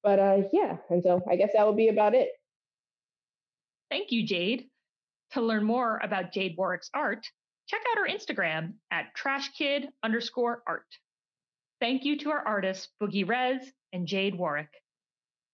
But 0.03 0.19
uh, 0.19 0.37
yeah, 0.53 0.77
and 0.91 1.03
so 1.03 1.23
I 1.29 1.37
guess 1.37 1.51
that 1.55 1.67
will 1.67 1.75
be 1.75 1.89
about 1.89 2.15
it. 2.15 2.29
Thank 3.91 4.13
you, 4.13 4.27
Jade. 4.27 4.67
To 5.33 5.41
learn 5.41 5.65
more 5.65 5.99
about 6.03 6.33
Jade 6.33 6.55
Warwick's 6.57 6.91
art, 6.95 7.27
check 7.67 7.81
out 7.91 7.99
her 7.99 8.09
Instagram 8.09 8.75
at 8.91 9.07
trashkid 9.17 9.87
underscore 10.03 10.63
art. 10.67 10.87
Thank 11.81 12.05
you 12.05 12.17
to 12.19 12.31
our 12.31 12.47
artists, 12.47 12.89
Boogie 13.03 13.29
Rez 13.29 13.61
and 13.93 14.07
Jade 14.07 14.37
Warwick. 14.37 14.71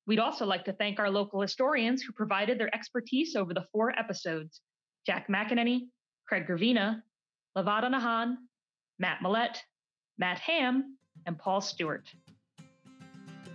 We'd 0.06 0.18
also 0.18 0.46
like 0.46 0.64
to 0.64 0.72
thank 0.72 0.98
our 0.98 1.10
local 1.10 1.40
historians 1.40 2.02
who 2.02 2.12
provided 2.12 2.58
their 2.58 2.74
expertise 2.74 3.36
over 3.36 3.54
the 3.54 3.66
four 3.72 3.96
episodes 3.98 4.60
Jack 5.06 5.28
McEnany, 5.28 5.88
Craig 6.28 6.46
Gravina, 6.46 7.02
Lavada 7.56 7.90
Nahon, 7.90 8.36
Matt 8.98 9.22
Millett, 9.22 9.62
Matt 10.18 10.38
Ham, 10.40 10.96
and 11.26 11.38
Paul 11.38 11.60
Stewart. 11.60 12.08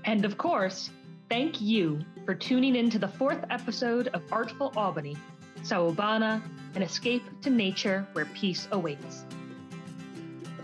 And 0.05 0.25
of 0.25 0.37
course, 0.37 0.89
thank 1.29 1.61
you 1.61 1.99
for 2.25 2.35
tuning 2.35 2.75
in 2.75 2.89
to 2.89 2.99
the 2.99 3.07
fourth 3.07 3.43
episode 3.49 4.07
of 4.09 4.21
Artful 4.31 4.73
Albany, 4.75 5.15
Sawubona, 5.61 6.41
an 6.75 6.81
escape 6.81 7.23
to 7.41 7.49
nature 7.49 8.07
where 8.13 8.25
peace 8.25 8.67
awaits. 8.71 9.25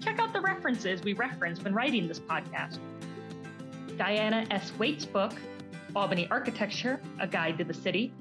Check 0.00 0.18
out 0.18 0.32
the 0.32 0.40
references 0.40 1.02
we 1.02 1.14
referenced 1.14 1.64
when 1.64 1.74
writing 1.74 2.06
this 2.06 2.20
podcast. 2.20 2.78
Diana 3.96 4.46
S. 4.50 4.72
Waite's 4.78 5.04
book, 5.04 5.32
Albany 5.96 6.28
Architecture 6.30 7.00
A 7.18 7.26
Guide 7.26 7.58
to 7.58 7.64
the 7.64 7.74
City, 7.74 8.12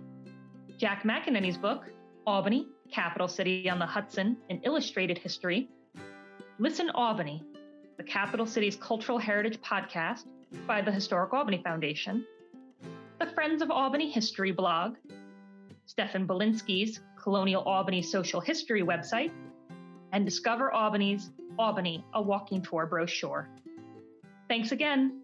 Jack 0.77 1.03
McEnany's 1.03 1.57
book, 1.57 1.85
Albany, 2.25 2.67
Capital 2.91 3.27
City 3.27 3.69
on 3.69 3.79
the 3.79 3.85
Hudson, 3.85 4.38
An 4.49 4.61
Illustrated 4.63 5.17
History, 5.17 5.69
Listen 6.59 6.89
Albany, 6.91 7.43
the 7.97 8.03
Capital 8.03 8.45
City's 8.45 8.75
Cultural 8.75 9.17
Heritage 9.17 9.59
Podcast 9.61 10.25
by 10.65 10.81
the 10.81 10.91
Historic 10.91 11.33
Albany 11.33 11.61
Foundation, 11.63 12.25
the 13.19 13.27
Friends 13.27 13.61
of 13.61 13.71
Albany 13.71 14.09
History 14.09 14.51
blog, 14.51 14.95
Stefan 15.85 16.27
Bielinski's 16.27 16.99
Colonial 17.21 17.63
Albany 17.63 18.01
Social 18.01 18.39
History 18.39 18.81
website, 18.81 19.31
and 20.13 20.25
Discover 20.25 20.73
Albany's 20.73 21.31
Albany, 21.59 22.05
a 22.13 22.21
Walking 22.21 22.61
Tour 22.61 22.85
brochure. 22.85 23.49
Thanks 24.47 24.71
again. 24.71 25.21